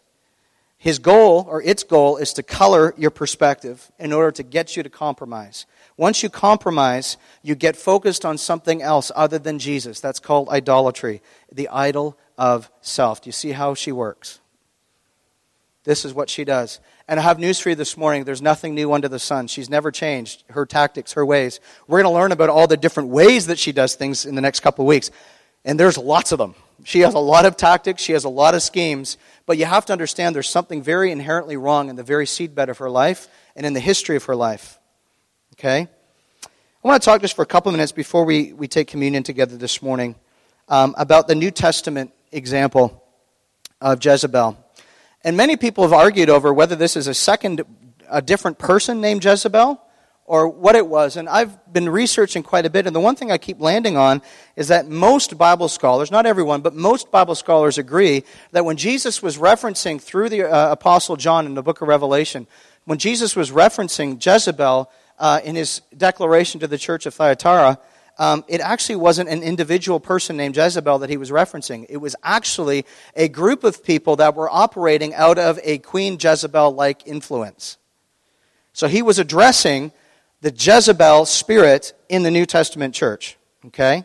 His 0.78 1.00
goal, 1.00 1.48
or 1.50 1.62
its 1.62 1.84
goal, 1.84 2.18
is 2.18 2.34
to 2.34 2.44
color 2.44 2.94
your 2.98 3.10
perspective 3.10 3.90
in 3.98 4.12
order 4.12 4.32
to 4.32 4.44
get 4.44 4.76
you 4.76 4.84
to 4.84 4.90
compromise. 4.90 5.66
Once 6.00 6.24
you 6.24 6.30
compromise, 6.30 7.18
you 7.44 7.56
get 7.56 7.76
focused 7.76 8.24
on 8.24 8.38
something 8.38 8.82
else 8.82 9.12
other 9.18 9.38
than 9.38 9.60
Jesus. 9.60 10.00
That's 10.00 10.22
called 10.22 10.48
idolatry, 10.48 11.22
the 11.52 11.68
idol 11.68 12.18
of 12.38 12.72
self. 12.80 13.22
Do 13.22 13.28
you 13.28 13.34
see 13.34 13.52
how 13.52 13.74
she 13.74 13.92
works? 13.92 14.40
This 15.84 16.06
is 16.06 16.14
what 16.14 16.30
she 16.30 16.46
does. 16.46 16.80
And 17.10 17.20
I 17.20 17.24
have 17.24 17.38
news 17.38 17.60
for 17.60 17.68
you 17.68 17.76
this 17.76 17.98
morning. 17.98 18.24
There's 18.24 18.42
nothing 18.42 18.76
new 18.76 18.94
under 18.94 19.10
the 19.10 19.20
sun. 19.20 19.48
She's 19.48 19.70
never 19.70 19.92
changed 19.92 20.46
her 20.52 20.66
tactics, 20.66 21.12
her 21.14 21.26
ways. 21.26 21.60
We're 21.86 22.02
going 22.02 22.14
to 22.14 22.18
learn 22.18 22.32
about 22.32 22.48
all 22.48 22.66
the 22.66 22.78
different 22.78 23.10
ways 23.10 23.48
that 23.48 23.60
she 23.60 23.74
does 23.74 23.96
things 23.96 24.26
in 24.26 24.36
the 24.36 24.42
next 24.42 24.62
couple 24.62 24.86
of 24.86 24.88
weeks. 24.88 25.12
And 25.66 25.78
there's 25.78 25.98
lots 25.98 26.32
of 26.32 26.38
them. 26.38 26.56
She 26.86 27.02
has 27.02 27.14
a 27.14 27.20
lot 27.20 27.44
of 27.44 27.58
tactics, 27.58 28.02
she 28.02 28.14
has 28.14 28.24
a 28.24 28.30
lot 28.30 28.56
of 28.56 28.62
schemes, 28.62 29.18
but 29.46 29.58
you 29.58 29.66
have 29.66 29.86
to 29.88 29.92
understand 29.92 30.34
there's 30.34 30.48
something 30.48 30.82
very 30.82 31.12
inherently 31.12 31.58
wrong 31.58 31.90
in 31.90 31.98
the 31.98 32.04
very 32.04 32.26
seedbed 32.26 32.70
of 32.70 32.78
her 32.78 32.90
life 32.90 33.28
and 33.54 33.66
in 33.66 33.74
the 33.74 33.82
history 33.82 34.16
of 34.16 34.24
her 34.24 34.36
life. 34.38 34.79
Okay? 35.60 35.90
I 36.42 36.88
want 36.88 37.02
to 37.02 37.06
talk 37.06 37.20
just 37.20 37.36
for 37.36 37.42
a 37.42 37.46
couple 37.46 37.68
of 37.70 37.74
minutes 37.74 37.92
before 37.92 38.24
we, 38.24 38.54
we 38.54 38.70
take 38.70 38.88
communion 38.88 39.24
together 39.24 39.58
this 39.58 39.82
morning 39.82 40.16
um, 40.70 40.96
about 40.98 41.28
the 41.28 41.36
New 41.36 41.52
Testament 41.52 42.14
example 42.32 43.04
of 43.82 44.04
Jezebel. 44.04 44.58
And 45.26 45.36
many 45.36 45.58
people 45.58 45.84
have 45.84 45.92
argued 45.92 46.30
over 46.30 46.54
whether 46.54 46.78
this 46.78 46.96
is 46.96 47.08
a 47.08 47.14
second, 47.14 47.64
a 48.10 48.22
different 48.22 48.58
person 48.58 49.02
named 49.02 49.26
Jezebel 49.26 49.82
or 50.24 50.48
what 50.48 50.78
it 50.78 50.88
was. 50.88 51.18
And 51.18 51.28
I've 51.28 51.74
been 51.74 51.90
researching 51.90 52.42
quite 52.42 52.66
a 52.66 52.70
bit, 52.70 52.88
and 52.88 52.96
the 52.96 53.02
one 53.02 53.18
thing 53.18 53.30
I 53.30 53.38
keep 53.38 53.60
landing 53.60 53.98
on 53.98 54.22
is 54.56 54.70
that 54.70 54.88
most 54.88 55.38
Bible 55.38 55.68
scholars, 55.68 56.10
not 56.10 56.26
everyone, 56.26 56.62
but 56.62 56.74
most 56.74 57.12
Bible 57.12 57.36
scholars 57.36 57.78
agree 57.78 58.24
that 58.54 58.64
when 58.64 58.78
Jesus 58.78 59.22
was 59.22 59.38
referencing 59.38 60.00
through 60.00 60.30
the 60.30 60.50
uh, 60.50 60.72
Apostle 60.72 61.18
John 61.18 61.46
in 61.46 61.56
the 61.56 61.64
book 61.64 61.82
of 61.82 61.90
Revelation, 61.90 62.48
when 62.86 62.98
Jesus 62.98 63.36
was 63.36 63.52
referencing 63.52 64.26
Jezebel 64.26 64.90
uh, 65.20 65.42
in 65.44 65.56
his 65.56 65.82
declaration 65.96 66.60
to 66.62 66.68
the 66.68 66.78
church 66.78 67.06
of 67.06 67.14
Thyatira, 67.14 67.80
um, 68.18 68.44
it 68.50 68.60
actually 68.60 68.98
wasn't 68.98 69.30
an 69.30 69.44
individual 69.44 70.00
person 70.00 70.36
named 70.36 70.56
Jezebel 70.56 71.00
that 71.00 71.10
he 71.10 71.18
was 71.18 71.32
referencing. 71.32 71.86
It 71.90 71.98
was 71.98 72.16
actually 72.22 72.86
a 73.16 73.30
group 73.30 73.64
of 73.64 73.84
people 73.84 74.18
that 74.18 74.36
were 74.36 74.50
operating 74.50 75.14
out 75.14 75.40
of 75.40 75.58
a 75.64 75.78
Queen 75.78 76.18
Jezebel 76.20 76.74
like 76.74 77.08
influence. 77.08 77.78
So 78.74 78.88
he 78.88 79.02
was 79.02 79.20
addressing 79.20 79.94
the 80.42 80.52
Jezebel 80.52 81.26
spirit 81.26 81.94
in 82.10 82.24
the 82.24 82.32
New 82.32 82.46
Testament 82.46 82.94
church. 82.94 83.38
Okay? 83.68 84.04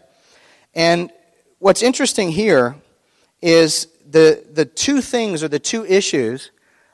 And 0.75 1.11
what's 1.59 1.83
interesting 1.83 2.31
here 2.31 2.77
is 3.43 3.89
the, 4.09 4.45
the 4.53 4.65
two 4.65 5.01
things 5.01 5.43
or 5.43 5.49
the 5.49 5.59
two 5.59 5.85
issues 5.85 6.51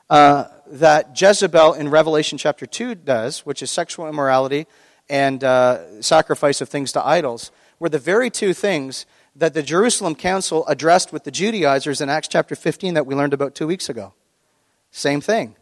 uh, 0.09 0.45
that 0.71 1.19
Jezebel 1.19 1.73
in 1.73 1.89
Revelation 1.89 2.37
chapter 2.37 2.65
2 2.65 2.95
does, 2.95 3.45
which 3.45 3.61
is 3.61 3.69
sexual 3.69 4.07
immorality 4.07 4.67
and 5.09 5.43
uh, 5.43 6.01
sacrifice 6.01 6.61
of 6.61 6.69
things 6.69 6.91
to 6.93 7.05
idols, 7.05 7.51
were 7.79 7.89
the 7.89 7.99
very 7.99 8.29
two 8.29 8.53
things 8.53 9.05
that 9.35 9.53
the 9.53 9.63
Jerusalem 9.63 10.15
Council 10.15 10.65
addressed 10.67 11.11
with 11.11 11.23
the 11.23 11.31
Judaizers 11.31 12.01
in 12.01 12.09
Acts 12.09 12.27
chapter 12.27 12.55
15 12.55 12.93
that 12.93 13.05
we 13.05 13.15
learned 13.15 13.33
about 13.33 13.55
two 13.55 13.67
weeks 13.67 13.89
ago. 13.89 14.13
Same 14.91 15.21
thing. 15.21 15.55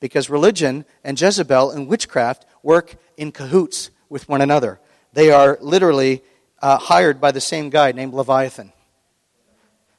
Because 0.00 0.28
religion 0.28 0.84
and 1.02 1.20
Jezebel 1.20 1.70
and 1.70 1.86
witchcraft 1.86 2.46
work 2.62 2.96
in 3.16 3.32
cahoots 3.32 3.90
with 4.08 4.28
one 4.28 4.40
another. 4.40 4.80
They 5.12 5.30
are 5.30 5.58
literally 5.60 6.22
uh, 6.60 6.78
hired 6.78 7.20
by 7.20 7.30
the 7.32 7.40
same 7.40 7.70
guy 7.70 7.92
named 7.92 8.14
Leviathan. 8.14 8.72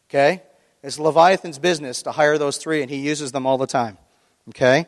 Okay? 0.10 0.44
It's 0.84 1.00
Leviathan's 1.00 1.58
business 1.58 2.04
to 2.04 2.12
hire 2.12 2.38
those 2.38 2.58
three, 2.58 2.82
and 2.82 2.92
he 2.92 2.98
uses 2.98 3.32
them 3.32 3.46
all 3.46 3.58
the 3.58 3.68
time. 3.68 3.98
Okay? 4.50 4.88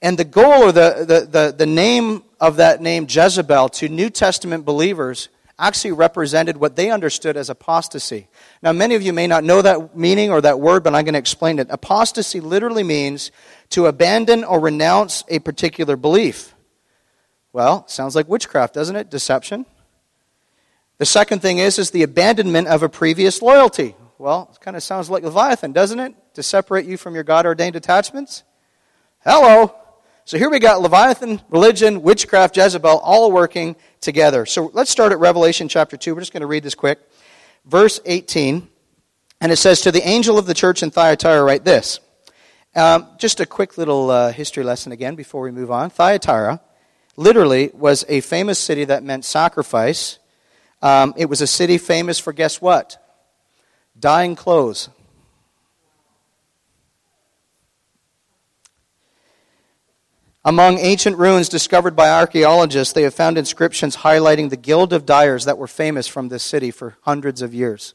And 0.00 0.18
the 0.18 0.24
goal 0.24 0.64
or 0.64 0.72
the, 0.72 1.04
the, 1.06 1.26
the, 1.26 1.54
the 1.56 1.66
name 1.66 2.22
of 2.40 2.56
that 2.56 2.80
name 2.80 3.06
Jezebel 3.08 3.68
to 3.70 3.88
New 3.88 4.10
Testament 4.10 4.64
believers 4.64 5.28
actually 5.58 5.92
represented 5.92 6.56
what 6.56 6.76
they 6.76 6.90
understood 6.90 7.36
as 7.36 7.50
apostasy. 7.50 8.28
Now, 8.62 8.72
many 8.72 8.94
of 8.94 9.02
you 9.02 9.12
may 9.12 9.26
not 9.26 9.42
know 9.42 9.60
that 9.60 9.96
meaning 9.96 10.30
or 10.30 10.40
that 10.40 10.60
word, 10.60 10.84
but 10.84 10.94
I'm 10.94 11.04
going 11.04 11.14
to 11.14 11.18
explain 11.18 11.58
it. 11.58 11.66
Apostasy 11.70 12.40
literally 12.40 12.84
means 12.84 13.32
to 13.70 13.86
abandon 13.86 14.44
or 14.44 14.60
renounce 14.60 15.24
a 15.28 15.40
particular 15.40 15.96
belief. 15.96 16.54
Well, 17.52 17.88
sounds 17.88 18.14
like 18.14 18.28
witchcraft, 18.28 18.74
doesn't 18.74 18.94
it? 18.94 19.10
Deception. 19.10 19.66
The 20.98 21.06
second 21.06 21.42
thing 21.42 21.58
is, 21.58 21.78
is 21.78 21.90
the 21.90 22.04
abandonment 22.04 22.68
of 22.68 22.84
a 22.84 22.88
previous 22.88 23.42
loyalty. 23.42 23.96
Well, 24.18 24.50
it 24.52 24.60
kind 24.60 24.76
of 24.76 24.82
sounds 24.82 25.10
like 25.10 25.24
Leviathan, 25.24 25.72
doesn't 25.72 25.98
it? 25.98 26.14
To 26.34 26.42
separate 26.42 26.86
you 26.86 26.96
from 26.96 27.14
your 27.14 27.24
God 27.24 27.46
ordained 27.46 27.74
attachments. 27.74 28.44
Hello. 29.24 29.74
So 30.24 30.38
here 30.38 30.48
we 30.48 30.60
got 30.60 30.80
Leviathan, 30.80 31.40
religion, 31.48 32.02
witchcraft, 32.02 32.56
Jezebel, 32.56 32.98
all 32.98 33.32
working 33.32 33.74
together. 34.00 34.46
So 34.46 34.70
let's 34.72 34.92
start 34.92 35.10
at 35.10 35.18
Revelation 35.18 35.68
chapter 35.68 35.96
2. 35.96 36.14
We're 36.14 36.20
just 36.20 36.32
going 36.32 36.42
to 36.42 36.46
read 36.46 36.62
this 36.62 36.76
quick. 36.76 37.00
Verse 37.64 37.98
18. 38.04 38.68
And 39.40 39.50
it 39.50 39.56
says, 39.56 39.80
To 39.80 39.90
the 39.90 40.06
angel 40.06 40.38
of 40.38 40.46
the 40.46 40.54
church 40.54 40.84
in 40.84 40.92
Thyatira, 40.92 41.42
write 41.42 41.64
this. 41.64 41.98
Um, 42.76 43.08
just 43.18 43.40
a 43.40 43.46
quick 43.46 43.76
little 43.76 44.08
uh, 44.08 44.30
history 44.30 44.62
lesson 44.62 44.92
again 44.92 45.16
before 45.16 45.42
we 45.42 45.50
move 45.50 45.72
on. 45.72 45.90
Thyatira 45.90 46.60
literally 47.16 47.72
was 47.74 48.04
a 48.08 48.20
famous 48.20 48.60
city 48.60 48.84
that 48.84 49.02
meant 49.02 49.24
sacrifice. 49.24 50.20
Um, 50.80 51.12
it 51.16 51.28
was 51.28 51.40
a 51.40 51.46
city 51.48 51.76
famous 51.76 52.20
for, 52.20 52.32
guess 52.32 52.60
what? 52.60 53.04
Dyeing 53.98 54.36
clothes. 54.36 54.90
Among 60.44 60.78
ancient 60.78 61.18
ruins 61.18 61.48
discovered 61.48 61.96
by 61.96 62.10
archaeologists, 62.10 62.94
they 62.94 63.02
have 63.02 63.14
found 63.14 63.36
inscriptions 63.36 63.98
highlighting 63.98 64.50
the 64.50 64.56
guild 64.56 64.92
of 64.92 65.04
dyers 65.04 65.44
that 65.44 65.58
were 65.58 65.66
famous 65.66 66.06
from 66.06 66.28
this 66.28 66.42
city 66.42 66.70
for 66.70 66.96
hundreds 67.02 67.42
of 67.42 67.52
years. 67.52 67.94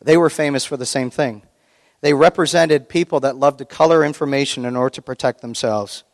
They 0.00 0.16
were 0.16 0.30
famous 0.30 0.64
for 0.64 0.76
the 0.76 0.86
same 0.86 1.10
thing. 1.10 1.42
They 2.02 2.14
represented 2.14 2.88
people 2.88 3.20
that 3.20 3.36
loved 3.36 3.58
to 3.58 3.64
color 3.64 4.04
information 4.04 4.64
in 4.64 4.76
order 4.76 4.90
to 4.90 5.02
protect 5.02 5.40
themselves 5.40 6.04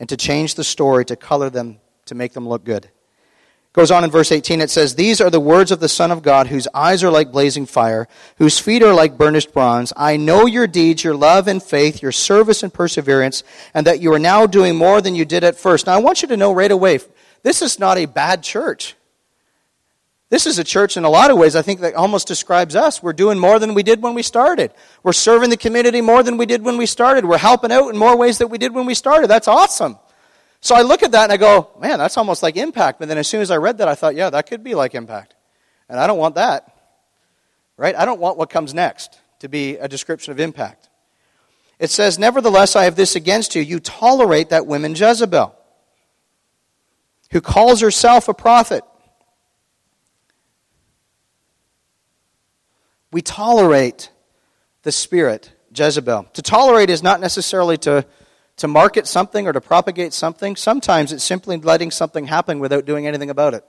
and 0.00 0.08
to 0.08 0.16
change 0.16 0.54
the 0.54 0.64
story 0.64 1.04
to 1.04 1.16
color 1.16 1.50
them 1.50 1.78
to 2.06 2.14
make 2.14 2.32
them 2.32 2.48
look 2.48 2.64
good. 2.64 2.90
Goes 3.74 3.90
on 3.90 4.04
in 4.04 4.10
verse 4.10 4.30
18, 4.30 4.60
it 4.60 4.70
says, 4.70 4.94
These 4.94 5.20
are 5.20 5.30
the 5.30 5.40
words 5.40 5.72
of 5.72 5.80
the 5.80 5.88
Son 5.88 6.12
of 6.12 6.22
God, 6.22 6.46
whose 6.46 6.68
eyes 6.72 7.02
are 7.02 7.10
like 7.10 7.32
blazing 7.32 7.66
fire, 7.66 8.06
whose 8.38 8.60
feet 8.60 8.84
are 8.84 8.94
like 8.94 9.18
burnished 9.18 9.52
bronze. 9.52 9.92
I 9.96 10.16
know 10.16 10.46
your 10.46 10.68
deeds, 10.68 11.02
your 11.02 11.16
love 11.16 11.48
and 11.48 11.60
faith, 11.60 12.00
your 12.00 12.12
service 12.12 12.62
and 12.62 12.72
perseverance, 12.72 13.42
and 13.74 13.84
that 13.84 14.00
you 14.00 14.12
are 14.14 14.18
now 14.20 14.46
doing 14.46 14.76
more 14.76 15.00
than 15.00 15.16
you 15.16 15.24
did 15.24 15.42
at 15.42 15.58
first. 15.58 15.86
Now, 15.86 15.94
I 15.94 15.98
want 15.98 16.22
you 16.22 16.28
to 16.28 16.36
know 16.36 16.54
right 16.54 16.70
away, 16.70 17.00
this 17.42 17.62
is 17.62 17.80
not 17.80 17.98
a 17.98 18.06
bad 18.06 18.44
church. 18.44 18.94
This 20.30 20.46
is 20.46 20.60
a 20.60 20.64
church 20.64 20.96
in 20.96 21.02
a 21.02 21.10
lot 21.10 21.32
of 21.32 21.36
ways, 21.36 21.56
I 21.56 21.62
think, 21.62 21.80
that 21.80 21.94
almost 21.94 22.28
describes 22.28 22.76
us. 22.76 23.02
We're 23.02 23.12
doing 23.12 23.40
more 23.40 23.58
than 23.58 23.74
we 23.74 23.82
did 23.82 24.02
when 24.02 24.14
we 24.14 24.22
started. 24.22 24.72
We're 25.02 25.12
serving 25.12 25.50
the 25.50 25.56
community 25.56 26.00
more 26.00 26.22
than 26.22 26.36
we 26.36 26.46
did 26.46 26.62
when 26.62 26.76
we 26.76 26.86
started. 26.86 27.24
We're 27.24 27.38
helping 27.38 27.72
out 27.72 27.88
in 27.88 27.98
more 27.98 28.16
ways 28.16 28.38
than 28.38 28.50
we 28.50 28.58
did 28.58 28.72
when 28.72 28.86
we 28.86 28.94
started. 28.94 29.28
That's 29.28 29.48
awesome. 29.48 29.98
So 30.64 30.74
I 30.74 30.80
look 30.80 31.02
at 31.02 31.12
that 31.12 31.24
and 31.24 31.32
I 31.32 31.36
go, 31.36 31.68
man, 31.78 31.98
that's 31.98 32.16
almost 32.16 32.42
like 32.42 32.56
impact. 32.56 32.98
But 32.98 33.08
then 33.08 33.18
as 33.18 33.28
soon 33.28 33.42
as 33.42 33.50
I 33.50 33.58
read 33.58 33.76
that, 33.78 33.86
I 33.86 33.94
thought, 33.94 34.14
yeah, 34.14 34.30
that 34.30 34.48
could 34.48 34.64
be 34.64 34.74
like 34.74 34.94
impact. 34.94 35.34
And 35.90 36.00
I 36.00 36.06
don't 36.06 36.16
want 36.16 36.36
that. 36.36 36.74
Right? 37.76 37.94
I 37.94 38.06
don't 38.06 38.18
want 38.18 38.38
what 38.38 38.48
comes 38.48 38.72
next 38.72 39.20
to 39.40 39.48
be 39.50 39.76
a 39.76 39.88
description 39.88 40.32
of 40.32 40.40
impact. 40.40 40.88
It 41.78 41.90
says, 41.90 42.18
Nevertheless, 42.18 42.76
I 42.76 42.84
have 42.84 42.96
this 42.96 43.14
against 43.14 43.54
you. 43.54 43.60
You 43.60 43.78
tolerate 43.78 44.48
that 44.48 44.66
woman 44.66 44.94
Jezebel, 44.94 45.54
who 47.30 47.42
calls 47.42 47.82
herself 47.82 48.28
a 48.28 48.34
prophet. 48.34 48.84
We 53.12 53.20
tolerate 53.20 54.10
the 54.82 54.92
spirit, 54.92 55.52
Jezebel. 55.76 56.28
To 56.32 56.40
tolerate 56.40 56.88
is 56.88 57.02
not 57.02 57.20
necessarily 57.20 57.76
to 57.78 58.06
to 58.56 58.68
market 58.68 59.06
something 59.06 59.46
or 59.46 59.52
to 59.52 59.60
propagate 59.60 60.12
something. 60.12 60.56
Sometimes 60.56 61.12
it's 61.12 61.24
simply 61.24 61.56
letting 61.56 61.90
something 61.90 62.26
happen 62.26 62.60
without 62.60 62.84
doing 62.84 63.06
anything 63.06 63.30
about 63.30 63.54
it. 63.54 63.64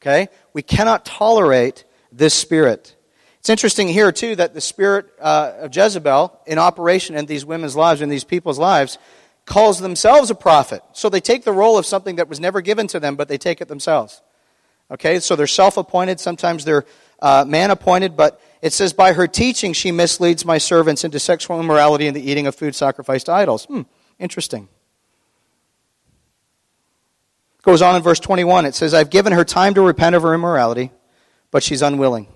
Okay? 0.00 0.28
We 0.52 0.62
cannot 0.62 1.04
tolerate 1.04 1.84
this 2.10 2.34
spirit. 2.34 2.94
It's 3.38 3.48
interesting 3.48 3.88
here, 3.88 4.12
too, 4.12 4.36
that 4.36 4.54
the 4.54 4.60
spirit 4.60 5.06
uh, 5.20 5.52
of 5.60 5.74
Jezebel 5.74 6.40
in 6.46 6.58
operation 6.58 7.16
in 7.16 7.26
these 7.26 7.44
women's 7.44 7.74
lives, 7.74 8.00
in 8.00 8.08
these 8.08 8.24
people's 8.24 8.58
lives, 8.58 8.98
calls 9.46 9.80
themselves 9.80 10.30
a 10.30 10.34
prophet. 10.34 10.82
So 10.92 11.08
they 11.08 11.20
take 11.20 11.44
the 11.44 11.52
role 11.52 11.78
of 11.78 11.86
something 11.86 12.16
that 12.16 12.28
was 12.28 12.38
never 12.38 12.60
given 12.60 12.86
to 12.88 13.00
them, 13.00 13.16
but 13.16 13.28
they 13.28 13.38
take 13.38 13.60
it 13.60 13.68
themselves. 13.68 14.20
Okay? 14.90 15.18
So 15.18 15.34
they're 15.34 15.46
self 15.46 15.76
appointed. 15.76 16.20
Sometimes 16.20 16.64
they're 16.64 16.84
uh, 17.20 17.44
man 17.46 17.70
appointed, 17.70 18.16
but 18.16 18.40
it 18.62 18.72
says, 18.72 18.92
By 18.92 19.12
her 19.12 19.26
teaching, 19.26 19.72
she 19.72 19.90
misleads 19.90 20.44
my 20.44 20.56
servants 20.56 21.02
into 21.02 21.18
sexual 21.18 21.60
immorality 21.60 22.06
and 22.06 22.16
the 22.16 22.30
eating 22.30 22.46
of 22.46 22.54
food 22.54 22.76
sacrificed 22.76 23.26
to 23.26 23.32
idols. 23.32 23.64
Hmm, 23.64 23.82
interesting. 24.20 24.68
Goes 27.62 27.82
on 27.82 27.96
in 27.96 28.02
verse 28.02 28.20
21. 28.20 28.64
It 28.64 28.74
says, 28.74 28.94
I've 28.94 29.10
given 29.10 29.32
her 29.32 29.44
time 29.44 29.74
to 29.74 29.82
repent 29.82 30.14
of 30.14 30.22
her 30.22 30.32
immorality, 30.32 30.92
but 31.50 31.62
she's 31.62 31.82
unwilling. 31.82 32.28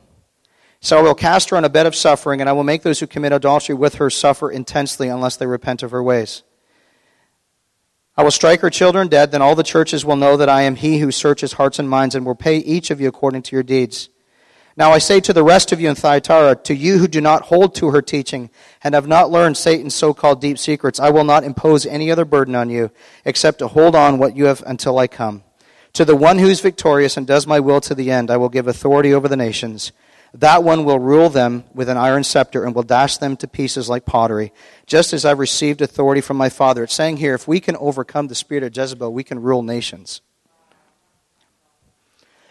So 0.81 0.99
I 0.99 1.03
will 1.03 1.15
cast 1.15 1.51
her 1.51 1.57
on 1.57 1.65
a 1.65 1.69
bed 1.69 1.87
of 1.87 1.95
suffering, 1.95 2.41
and 2.41 2.51
I 2.51 2.53
will 2.53 2.65
make 2.65 2.83
those 2.83 3.01
who 3.01 3.07
commit 3.07 3.33
adultery 3.33 3.75
with 3.75 3.97
her 3.97 4.11
suffer 4.11 4.51
intensely 4.51 5.09
unless 5.09 5.37
they 5.37 5.47
repent 5.47 5.83
of 5.83 5.91
her 5.93 6.03
ways. 6.03 6.43
I 8.17 8.23
will 8.23 8.31
strike 8.31 8.61
her 8.61 8.71
children 8.71 9.09
dead, 9.09 9.31
then 9.31 9.43
all 9.43 9.55
the 9.55 9.63
churches 9.63 10.05
will 10.05 10.17
know 10.17 10.37
that 10.37 10.49
I 10.49 10.63
am 10.63 10.77
he 10.77 10.99
who 10.99 11.11
searches 11.11 11.55
hearts 11.55 11.79
and 11.79 11.89
minds, 11.89 12.15
and 12.15 12.25
will 12.25 12.35
pay 12.35 12.59
each 12.59 12.91
of 12.91 13.01
you 13.01 13.09
according 13.09 13.43
to 13.43 13.57
your 13.57 13.63
deeds. 13.63 14.09
Now 14.79 14.93
I 14.93 14.99
say 14.99 15.21
to 15.21 15.33
the 15.33 15.43
rest 15.43 15.73
of 15.73 15.81
you 15.81 15.89
in 15.89 15.95
Thyatira, 15.95 16.57
to 16.65 16.75
you 16.75 16.99
who 16.99 17.09
do 17.09 17.23
not 17.23 17.45
hold 17.45 17.75
to 17.77 17.91
her 17.93 18.03
teaching 18.03 18.51
and 18.85 18.95
have 18.95 19.09
not 19.09 19.31
learned 19.31 19.57
Satan's 19.57 19.95
so-called 19.95 20.43
deep 20.43 20.59
secrets, 20.59 21.01
I 21.01 21.09
will 21.09 21.25
not 21.25 21.45
impose 21.45 21.87
any 21.87 22.11
other 22.11 22.27
burden 22.27 22.55
on 22.55 22.69
you 22.69 22.91
except 23.25 23.61
to 23.61 23.69
hold 23.69 23.95
on 23.95 24.19
what 24.19 24.37
you 24.37 24.45
have 24.45 24.63
until 24.67 24.99
I 24.99 25.07
come. 25.07 25.45
To 25.95 26.05
the 26.05 26.15
one 26.15 26.39
who 26.39 26.49
is 26.49 26.61
victorious 26.61 27.17
and 27.17 27.27
does 27.27 27.47
my 27.47 27.59
will 27.59 27.81
to 27.81 27.95
the 27.95 28.11
end, 28.11 28.31
I 28.31 28.37
will 28.37 28.51
give 28.51 28.69
authority 28.69 29.15
over 29.15 29.29
the 29.29 29.37
nations. 29.37 29.93
That 30.35 30.63
one 30.63 30.85
will 30.85 30.99
rule 30.99 31.31
them 31.31 31.65
with 31.73 31.89
an 31.89 31.97
iron 31.97 32.23
scepter 32.23 32.63
and 32.63 32.75
will 32.75 32.83
dash 32.83 33.17
them 33.17 33.39
to 33.39 33.49
pieces 33.49 33.89
like 33.89 34.05
pottery, 34.05 34.53
just 34.85 35.15
as 35.15 35.25
I've 35.25 35.39
received 35.39 35.81
authority 35.81 36.21
from 36.21 36.37
my 36.37 36.51
Father. 36.51 36.85
It's 36.85 36.93
saying 36.93 37.17
here, 37.17 37.33
if 37.33 37.49
we 37.49 37.61
can 37.61 37.77
overcome 37.77 38.29
the 38.29 38.35
spirit 38.35 38.63
of 38.63 38.77
Jezebel, 38.77 39.11
we 39.11 39.25
can 39.25 39.41
rule 39.41 39.63
nations 39.63 40.21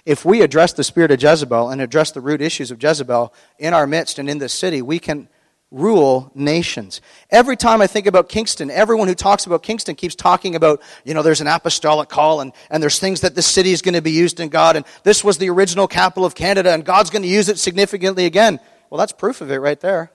if 0.05 0.23
we 0.23 0.41
address 0.41 0.73
the 0.73 0.83
spirit 0.83 1.11
of 1.11 1.21
Jezebel 1.21 1.69
and 1.69 1.81
address 1.81 2.11
the 2.11 2.21
root 2.21 2.41
issues 2.41 2.71
of 2.71 2.81
Jezebel 2.81 3.33
in 3.57 3.73
our 3.73 3.87
midst 3.87 4.19
and 4.19 4.29
in 4.29 4.37
this 4.37 4.53
city, 4.53 4.81
we 4.81 4.99
can 4.99 5.27
rule 5.71 6.31
nations. 6.35 7.01
Every 7.31 7.57
time 7.57 7.81
I 7.81 7.87
think 7.87 8.05
about 8.05 8.29
Kingston, 8.29 8.69
everyone 8.69 9.07
who 9.07 9.15
talks 9.15 9.45
about 9.45 9.63
Kingston 9.63 9.95
keeps 9.95 10.15
talking 10.15 10.55
about, 10.55 10.81
you 11.03 11.13
know, 11.13 11.23
there's 11.23 11.41
an 11.41 11.47
apostolic 11.47 12.07
call 12.07 12.39
and, 12.41 12.53
and 12.69 12.81
there's 12.81 12.99
things 12.99 13.21
that 13.21 13.35
this 13.35 13.47
city 13.47 13.71
is 13.71 13.81
going 13.81 13.95
to 13.95 14.01
be 14.01 14.11
used 14.11 14.39
in 14.39 14.49
God 14.49 14.75
and 14.75 14.85
this 15.03 15.23
was 15.23 15.37
the 15.37 15.49
original 15.49 15.87
capital 15.87 16.23
of 16.23 16.35
Canada 16.35 16.71
and 16.71 16.85
God's 16.85 17.09
going 17.09 17.23
to 17.23 17.27
use 17.27 17.49
it 17.49 17.57
significantly 17.57 18.25
again. 18.25 18.59
Well, 18.89 18.99
that's 18.99 19.11
proof 19.11 19.41
of 19.41 19.51
it 19.51 19.57
right 19.57 19.79
there. 19.79 20.11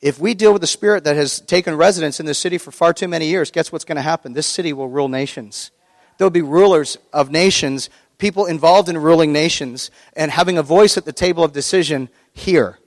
If 0.00 0.18
we 0.18 0.34
deal 0.34 0.52
with 0.52 0.60
the 0.60 0.68
spirit 0.68 1.04
that 1.04 1.16
has 1.16 1.40
taken 1.40 1.76
residence 1.76 2.20
in 2.20 2.26
this 2.26 2.38
city 2.38 2.58
for 2.58 2.70
far 2.70 2.92
too 2.92 3.08
many 3.08 3.26
years, 3.26 3.50
guess 3.50 3.72
what's 3.72 3.84
going 3.84 3.96
to 3.96 4.02
happen? 4.02 4.32
This 4.32 4.46
city 4.46 4.72
will 4.72 4.88
rule 4.88 5.08
nations. 5.08 5.70
There'll 6.18 6.30
be 6.30 6.42
rulers 6.42 6.98
of 7.12 7.30
nations 7.30 7.88
people 8.18 8.46
involved 8.46 8.88
in 8.88 8.98
ruling 8.98 9.32
nations 9.32 9.90
and 10.14 10.30
having 10.30 10.58
a 10.58 10.62
voice 10.62 10.96
at 10.96 11.04
the 11.04 11.12
table 11.12 11.44
of 11.44 11.52
decision 11.52 12.08
here 12.32 12.78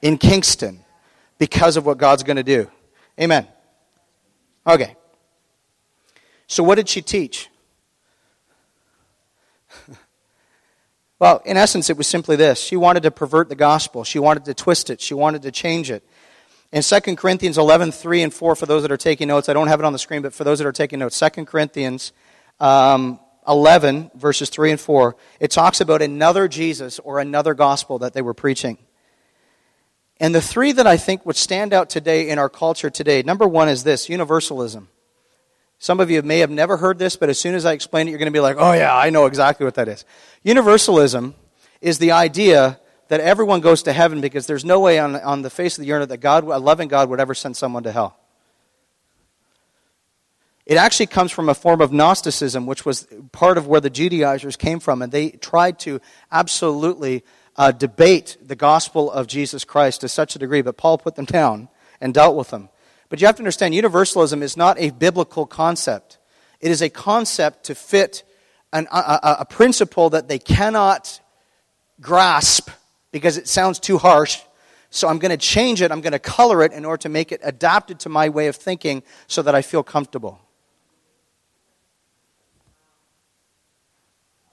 in 0.00 0.18
Kingston 0.18 0.84
because 1.38 1.76
of 1.76 1.86
what 1.86 1.98
God's 1.98 2.22
going 2.22 2.36
to 2.38 2.42
do. 2.42 2.70
Amen. 3.20 3.46
Okay. 4.66 4.96
So, 6.46 6.62
what 6.62 6.76
did 6.76 6.88
she 6.88 7.02
teach? 7.02 7.48
well, 11.18 11.42
in 11.44 11.56
essence, 11.56 11.90
it 11.90 11.96
was 11.96 12.06
simply 12.06 12.36
this. 12.36 12.60
She 12.60 12.76
wanted 12.76 13.02
to 13.04 13.10
pervert 13.10 13.48
the 13.48 13.54
gospel. 13.54 14.04
She 14.04 14.18
wanted 14.18 14.44
to 14.46 14.54
twist 14.54 14.90
it. 14.90 15.00
She 15.00 15.14
wanted 15.14 15.42
to 15.42 15.50
change 15.50 15.90
it. 15.90 16.02
In 16.72 16.82
2 16.82 17.16
Corinthians 17.16 17.58
11, 17.58 17.92
3 17.92 18.22
and 18.22 18.32
4, 18.32 18.56
for 18.56 18.66
those 18.66 18.82
that 18.82 18.90
are 18.90 18.96
taking 18.96 19.28
notes, 19.28 19.48
I 19.50 19.52
don't 19.52 19.68
have 19.68 19.78
it 19.78 19.84
on 19.84 19.92
the 19.92 19.98
screen, 19.98 20.22
but 20.22 20.32
for 20.32 20.44
those 20.44 20.58
that 20.58 20.66
are 20.66 20.72
taking 20.72 21.00
notes, 21.00 21.20
2 21.20 21.44
Corinthians 21.44 22.12
um, 22.60 23.20
11, 23.46 24.10
verses 24.14 24.50
3 24.50 24.72
and 24.72 24.80
4, 24.80 25.16
it 25.40 25.50
talks 25.50 25.80
about 25.80 26.02
another 26.02 26.48
Jesus 26.48 26.98
or 27.00 27.18
another 27.18 27.54
gospel 27.54 27.98
that 27.98 28.12
they 28.12 28.22
were 28.22 28.34
preaching. 28.34 28.78
And 30.20 30.34
the 30.34 30.40
three 30.40 30.72
that 30.72 30.86
I 30.86 30.96
think 30.96 31.26
would 31.26 31.36
stand 31.36 31.72
out 31.72 31.90
today 31.90 32.28
in 32.28 32.38
our 32.38 32.48
culture 32.48 32.90
today 32.90 33.22
number 33.22 33.46
one 33.46 33.68
is 33.68 33.82
this 33.82 34.08
universalism. 34.08 34.88
Some 35.78 35.98
of 35.98 36.12
you 36.12 36.22
may 36.22 36.38
have 36.38 36.50
never 36.50 36.76
heard 36.76 37.00
this, 37.00 37.16
but 37.16 37.28
as 37.28 37.40
soon 37.40 37.56
as 37.56 37.64
I 37.64 37.72
explain 37.72 38.06
it, 38.06 38.10
you're 38.10 38.20
going 38.20 38.26
to 38.26 38.32
be 38.32 38.38
like, 38.38 38.56
oh, 38.56 38.72
yeah, 38.72 38.96
I 38.96 39.10
know 39.10 39.26
exactly 39.26 39.64
what 39.64 39.74
that 39.74 39.88
is. 39.88 40.04
Universalism 40.44 41.34
is 41.80 41.98
the 41.98 42.12
idea 42.12 42.78
that 43.08 43.20
everyone 43.20 43.60
goes 43.60 43.82
to 43.82 43.92
heaven 43.92 44.20
because 44.20 44.46
there's 44.46 44.64
no 44.64 44.78
way 44.78 45.00
on, 45.00 45.16
on 45.16 45.42
the 45.42 45.50
face 45.50 45.76
of 45.76 45.84
the 45.84 45.90
earth 45.90 46.08
that 46.08 46.18
God, 46.18 46.44
a 46.44 46.58
loving 46.58 46.86
God, 46.86 47.08
would 47.10 47.18
ever 47.18 47.34
send 47.34 47.56
someone 47.56 47.82
to 47.82 47.90
hell. 47.90 48.16
It 50.64 50.76
actually 50.76 51.06
comes 51.06 51.32
from 51.32 51.48
a 51.48 51.54
form 51.54 51.80
of 51.80 51.92
Gnosticism, 51.92 52.66
which 52.66 52.86
was 52.86 53.08
part 53.32 53.58
of 53.58 53.66
where 53.66 53.80
the 53.80 53.90
Judaizers 53.90 54.56
came 54.56 54.78
from, 54.78 55.02
and 55.02 55.10
they 55.10 55.30
tried 55.30 55.80
to 55.80 56.00
absolutely 56.30 57.24
uh, 57.56 57.72
debate 57.72 58.36
the 58.40 58.54
gospel 58.54 59.10
of 59.10 59.26
Jesus 59.26 59.64
Christ 59.64 60.02
to 60.02 60.08
such 60.08 60.36
a 60.36 60.38
degree, 60.38 60.62
but 60.62 60.76
Paul 60.76 60.98
put 60.98 61.16
them 61.16 61.24
down 61.24 61.68
and 62.00 62.14
dealt 62.14 62.36
with 62.36 62.50
them. 62.50 62.68
But 63.08 63.20
you 63.20 63.26
have 63.26 63.36
to 63.36 63.42
understand, 63.42 63.74
universalism 63.74 64.42
is 64.42 64.56
not 64.56 64.78
a 64.78 64.90
biblical 64.90 65.46
concept. 65.46 66.18
It 66.60 66.70
is 66.70 66.80
a 66.80 66.88
concept 66.88 67.64
to 67.64 67.74
fit 67.74 68.22
an, 68.72 68.86
a, 68.90 69.36
a 69.40 69.44
principle 69.44 70.10
that 70.10 70.28
they 70.28 70.38
cannot 70.38 71.20
grasp 72.00 72.70
because 73.10 73.36
it 73.36 73.48
sounds 73.48 73.78
too 73.78 73.98
harsh. 73.98 74.40
So 74.90 75.08
I'm 75.08 75.18
going 75.18 75.30
to 75.30 75.36
change 75.36 75.82
it, 75.82 75.90
I'm 75.90 76.00
going 76.00 76.12
to 76.12 76.18
color 76.18 76.62
it 76.62 76.72
in 76.72 76.84
order 76.84 77.02
to 77.02 77.08
make 77.08 77.32
it 77.32 77.40
adapted 77.42 78.00
to 78.00 78.08
my 78.08 78.28
way 78.28 78.46
of 78.46 78.56
thinking 78.56 79.02
so 79.26 79.42
that 79.42 79.54
I 79.54 79.62
feel 79.62 79.82
comfortable. 79.82 80.40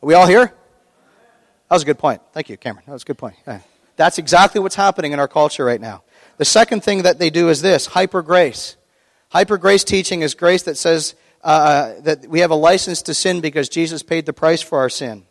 Are 0.01 0.05
we 0.05 0.13
all 0.13 0.27
here? 0.27 0.45
That 0.45 1.75
was 1.75 1.83
a 1.83 1.85
good 1.85 1.99
point. 1.99 2.21
Thank 2.33 2.49
you, 2.49 2.57
Cameron. 2.57 2.85
That 2.87 2.93
was 2.93 3.03
a 3.03 3.05
good 3.05 3.17
point. 3.17 3.35
Yeah. 3.45 3.59
That's 3.95 4.17
exactly 4.17 4.61
what's 4.61 4.75
happening 4.75 5.11
in 5.11 5.19
our 5.19 5.27
culture 5.27 5.65
right 5.65 5.81
now. 5.81 6.03
The 6.37 6.45
second 6.45 6.83
thing 6.83 7.03
that 7.03 7.19
they 7.19 7.29
do 7.29 7.49
is 7.49 7.61
this 7.61 7.85
hyper 7.85 8.21
grace. 8.21 8.77
Hyper 9.29 9.57
grace 9.57 9.83
teaching 9.83 10.21
is 10.21 10.35
grace 10.35 10.63
that 10.63 10.77
says 10.77 11.15
uh, 11.43 11.93
that 12.01 12.27
we 12.27 12.39
have 12.39 12.51
a 12.51 12.55
license 12.55 13.01
to 13.03 13.13
sin 13.13 13.41
because 13.41 13.67
Jesus 13.67 14.01
paid 14.01 14.25
the 14.25 14.33
price 14.33 14.61
for 14.61 14.79
our 14.79 14.89
sin. 14.89 15.25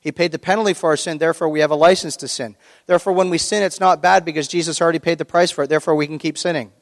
He 0.00 0.12
paid 0.12 0.32
the 0.32 0.38
penalty 0.38 0.74
for 0.74 0.90
our 0.90 0.96
sin, 0.96 1.18
therefore 1.18 1.48
we 1.48 1.60
have 1.60 1.70
a 1.70 1.76
license 1.76 2.16
to 2.18 2.28
sin. 2.28 2.56
Therefore, 2.86 3.12
when 3.12 3.30
we 3.30 3.38
sin, 3.38 3.62
it's 3.62 3.80
not 3.80 4.00
bad 4.00 4.24
because 4.24 4.46
Jesus 4.46 4.80
already 4.80 5.00
paid 5.00 5.18
the 5.18 5.24
price 5.24 5.50
for 5.50 5.64
it, 5.64 5.68
therefore 5.68 5.94
we 5.94 6.06
can 6.06 6.18
keep 6.18 6.38
sinning. 6.38 6.72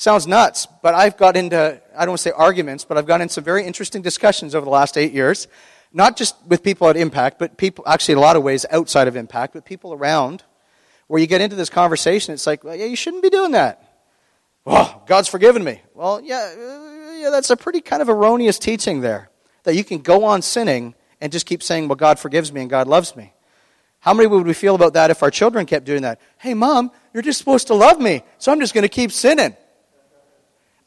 Sounds 0.00 0.26
nuts, 0.26 0.66
but 0.82 0.94
I've 0.94 1.18
got 1.18 1.36
into, 1.36 1.78
I 1.94 1.98
don't 2.06 2.12
want 2.12 2.20
to 2.20 2.22
say 2.22 2.30
arguments, 2.30 2.86
but 2.86 2.96
I've 2.96 3.04
got 3.04 3.20
into 3.20 3.34
some 3.34 3.44
very 3.44 3.66
interesting 3.66 4.00
discussions 4.00 4.54
over 4.54 4.64
the 4.64 4.70
last 4.70 4.96
eight 4.96 5.12
years. 5.12 5.46
Not 5.92 6.16
just 6.16 6.36
with 6.46 6.62
people 6.62 6.88
at 6.88 6.96
Impact, 6.96 7.38
but 7.38 7.58
people, 7.58 7.84
actually, 7.86 8.12
in 8.12 8.18
a 8.18 8.22
lot 8.22 8.34
of 8.34 8.42
ways 8.42 8.64
outside 8.70 9.08
of 9.08 9.16
Impact, 9.16 9.52
but 9.52 9.66
people 9.66 9.92
around, 9.92 10.42
where 11.06 11.20
you 11.20 11.26
get 11.26 11.42
into 11.42 11.54
this 11.54 11.68
conversation, 11.68 12.32
it's 12.32 12.46
like, 12.46 12.64
well, 12.64 12.74
yeah, 12.74 12.86
you 12.86 12.96
shouldn't 12.96 13.22
be 13.22 13.28
doing 13.28 13.50
that. 13.50 14.00
Oh, 14.64 15.02
God's 15.04 15.28
forgiven 15.28 15.62
me. 15.62 15.82
Well, 15.92 16.22
yeah, 16.22 16.50
uh, 16.50 17.12
yeah, 17.18 17.28
that's 17.28 17.50
a 17.50 17.56
pretty 17.58 17.82
kind 17.82 18.00
of 18.00 18.08
erroneous 18.08 18.58
teaching 18.58 19.02
there. 19.02 19.28
That 19.64 19.74
you 19.74 19.84
can 19.84 19.98
go 19.98 20.24
on 20.24 20.40
sinning 20.40 20.94
and 21.20 21.30
just 21.30 21.44
keep 21.44 21.62
saying, 21.62 21.88
well, 21.88 21.96
God 21.96 22.18
forgives 22.18 22.50
me 22.54 22.62
and 22.62 22.70
God 22.70 22.88
loves 22.88 23.14
me. 23.16 23.34
How 23.98 24.14
many 24.14 24.28
would 24.28 24.46
we 24.46 24.54
feel 24.54 24.76
about 24.76 24.94
that 24.94 25.10
if 25.10 25.22
our 25.22 25.30
children 25.30 25.66
kept 25.66 25.84
doing 25.84 26.02
that? 26.02 26.22
Hey, 26.38 26.54
mom, 26.54 26.90
you're 27.12 27.22
just 27.22 27.38
supposed 27.38 27.66
to 27.66 27.74
love 27.74 28.00
me, 28.00 28.22
so 28.38 28.50
I'm 28.50 28.60
just 28.60 28.72
going 28.72 28.80
to 28.80 28.88
keep 28.88 29.12
sinning. 29.12 29.54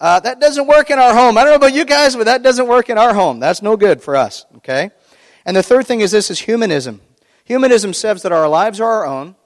Uh, 0.04 0.20
that 0.20 0.41
doesn't 0.41 0.68
work 0.68 0.89
in 0.89 0.99
our 0.99 1.14
home. 1.14 1.38
I 1.38 1.43
don't 1.43 1.51
know 1.51 1.56
about 1.56 1.74
you 1.74 1.86
guys, 1.86 2.14
but 2.14 2.26
that 2.26 2.43
doesn't 2.43 2.68
work 2.68 2.89
in 2.89 2.97
our 2.97 3.14
home. 3.14 3.39
That's 3.39 3.62
no 3.62 3.78
good 3.78 4.01
for 4.01 4.18
us, 4.18 4.45
okay? 4.58 4.91
And 5.45 5.56
the 5.56 5.64
third 5.64 5.88
thing 5.88 6.01
is 6.01 6.12
this 6.12 6.30
is 6.30 6.39
humanism. 6.39 6.99
Humanism 7.45 7.93
says 7.93 8.22
that 8.24 8.34
our 8.34 8.49
lives 8.49 8.82
are 8.82 8.91
our 8.91 9.06
own, 9.06 9.38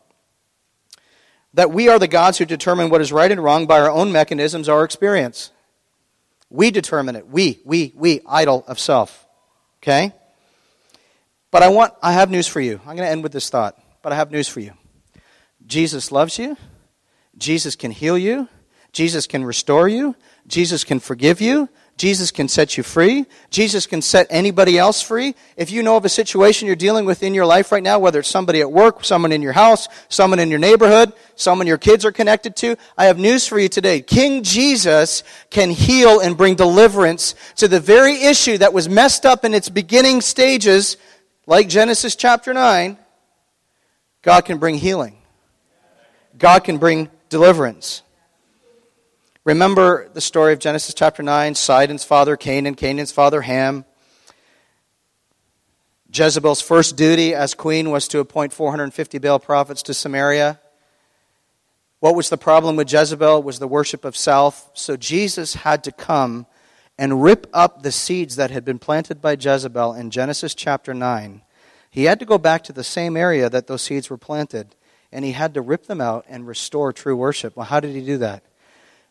that 1.54 1.70
we 1.70 1.90
are 1.90 2.00
the 2.00 2.08
gods 2.08 2.40
who 2.40 2.46
determine 2.46 2.90
what 2.90 3.02
is 3.02 3.12
right 3.12 3.32
and 3.32 3.44
wrong 3.44 3.68
by 3.68 3.80
our 3.80 3.92
own 3.92 4.12
mechanisms, 4.12 4.68
our 4.68 4.84
experience. 4.84 5.52
We 6.50 6.72
determine 6.72 7.16
it. 7.16 7.28
We, 7.28 7.60
we, 7.64 7.94
we, 7.96 8.22
idol 8.28 8.64
of 8.68 8.80
self. 8.80 9.28
Okay? 9.84 10.12
But 11.52 11.62
I 11.62 11.68
want 11.68 11.94
I 12.02 12.14
have 12.14 12.32
news 12.32 12.48
for 12.48 12.62
you. 12.62 12.80
I'm 12.80 12.96
going 12.96 13.06
to 13.06 13.12
end 13.12 13.22
with 13.22 13.32
this 13.32 13.52
thought, 13.52 13.80
but 14.02 14.12
I 14.12 14.16
have 14.16 14.32
news 14.32 14.48
for 14.48 14.62
you. 14.62 14.74
Jesus 15.68 16.12
loves 16.12 16.40
you. 16.40 16.58
Jesus 17.38 17.76
can 17.76 17.92
heal 17.92 18.18
you. 18.18 18.50
Jesus 18.92 19.28
can 19.28 19.46
restore 19.46 19.88
you. 19.88 20.16
Jesus 20.48 20.84
can 20.84 21.00
forgive 21.00 21.42
you. 21.42 21.70
Jesus 21.98 22.30
can 22.30 22.48
set 22.48 22.78
you 22.78 22.84
free. 22.84 23.26
Jesus 23.50 23.88
can 23.88 24.04
set 24.04 24.28
anybody 24.30 24.78
else 24.78 25.02
free. 25.02 25.34
If 25.58 25.72
you 25.72 25.82
know 25.82 25.98
of 25.98 26.06
a 26.06 26.10
situation 26.10 26.68
you're 26.68 26.76
dealing 26.76 27.06
with 27.06 27.24
in 27.24 27.34
your 27.34 27.48
life 27.48 27.72
right 27.72 27.82
now, 27.82 27.98
whether 27.98 28.20
it's 28.20 28.30
somebody 28.30 28.62
at 28.62 28.72
work, 28.72 29.04
someone 29.04 29.32
in 29.32 29.42
your 29.42 29.54
house, 29.54 29.88
someone 30.08 30.38
in 30.38 30.52
your 30.52 30.60
neighborhood, 30.60 31.12
someone 31.36 31.66
your 31.66 31.80
kids 31.80 32.06
are 32.06 32.12
connected 32.12 32.56
to, 32.58 32.76
I 32.98 33.06
have 33.06 33.18
news 33.18 33.48
for 33.48 33.58
you 33.58 33.68
today. 33.68 34.02
King 34.02 34.44
Jesus 34.44 35.24
can 35.50 35.72
heal 35.72 36.20
and 36.20 36.38
bring 36.38 36.54
deliverance 36.54 37.34
to 37.56 37.68
the 37.68 37.80
very 37.80 38.22
issue 38.22 38.60
that 38.60 38.74
was 38.74 38.88
messed 38.88 39.26
up 39.26 39.44
in 39.44 39.56
its 39.56 39.68
beginning 39.68 40.22
stages, 40.22 40.98
like 41.48 41.68
Genesis 41.68 42.16
chapter 42.16 42.54
9. 42.54 42.96
God 44.22 44.42
can 44.46 44.60
bring 44.60 44.76
healing. 44.76 45.18
God 46.38 46.60
can 46.60 46.78
bring 46.78 47.10
deliverance. 47.30 48.04
Remember 49.48 50.10
the 50.14 50.20
story 50.20 50.52
of 50.52 50.60
Genesis 50.60 50.94
chapter 50.94 51.24
9 51.24 51.56
Sidon's 51.56 52.04
father 52.04 52.36
Canaan, 52.36 52.76
Canaan's 52.76 53.14
father 53.14 53.40
Ham. 53.40 53.86
Jezebel's 56.14 56.60
first 56.60 56.98
duty 56.98 57.34
as 57.34 57.54
queen 57.54 57.90
was 57.90 58.10
to 58.10 58.20
appoint 58.20 58.52
450 58.52 59.20
Baal 59.20 59.40
prophets 59.40 59.82
to 59.84 59.94
Samaria. 59.94 60.60
What 62.02 62.14
was 62.14 62.28
the 62.28 62.36
problem 62.36 62.76
with 62.76 62.92
Jezebel? 62.92 63.38
It 63.38 63.46
was 63.46 63.60
the 63.60 63.70
worship 63.70 64.04
of 64.04 64.18
self. 64.18 64.70
So 64.74 64.98
Jesus 64.98 65.54
had 65.54 65.82
to 65.86 65.94
come 65.94 66.46
and 66.98 67.24
rip 67.24 67.48
up 67.54 67.84
the 67.84 67.92
seeds 67.94 68.36
that 68.36 68.52
had 68.52 68.66
been 68.66 68.80
planted 68.80 69.22
by 69.22 69.38
Jezebel 69.40 69.94
in 69.94 70.12
Genesis 70.12 70.56
chapter 70.56 70.94
9. 70.94 71.42
He 71.90 72.04
had 72.04 72.20
to 72.20 72.26
go 72.26 72.38
back 72.38 72.66
to 72.66 72.74
the 72.74 72.84
same 72.84 73.16
area 73.16 73.50
that 73.50 73.68
those 73.68 73.84
seeds 73.84 74.10
were 74.10 74.18
planted, 74.18 74.76
and 75.10 75.24
he 75.24 75.32
had 75.32 75.54
to 75.54 75.62
rip 75.62 75.86
them 75.86 76.02
out 76.02 76.26
and 76.28 76.46
restore 76.46 76.92
true 76.92 77.16
worship. 77.16 77.56
Well, 77.56 77.68
how 77.68 77.80
did 77.80 77.96
he 77.96 78.06
do 78.06 78.18
that? 78.18 78.44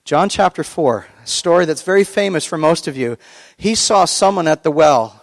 John 0.06 0.28
chapter 0.28 0.62
4, 0.62 1.04
a 1.24 1.26
story 1.26 1.64
that's 1.64 1.82
very 1.82 2.04
famous 2.04 2.44
for 2.44 2.56
most 2.56 2.86
of 2.86 2.96
you. 2.96 3.18
He 3.56 3.74
saw 3.74 4.04
someone 4.04 4.46
at 4.46 4.62
the 4.62 4.70
well, 4.70 5.20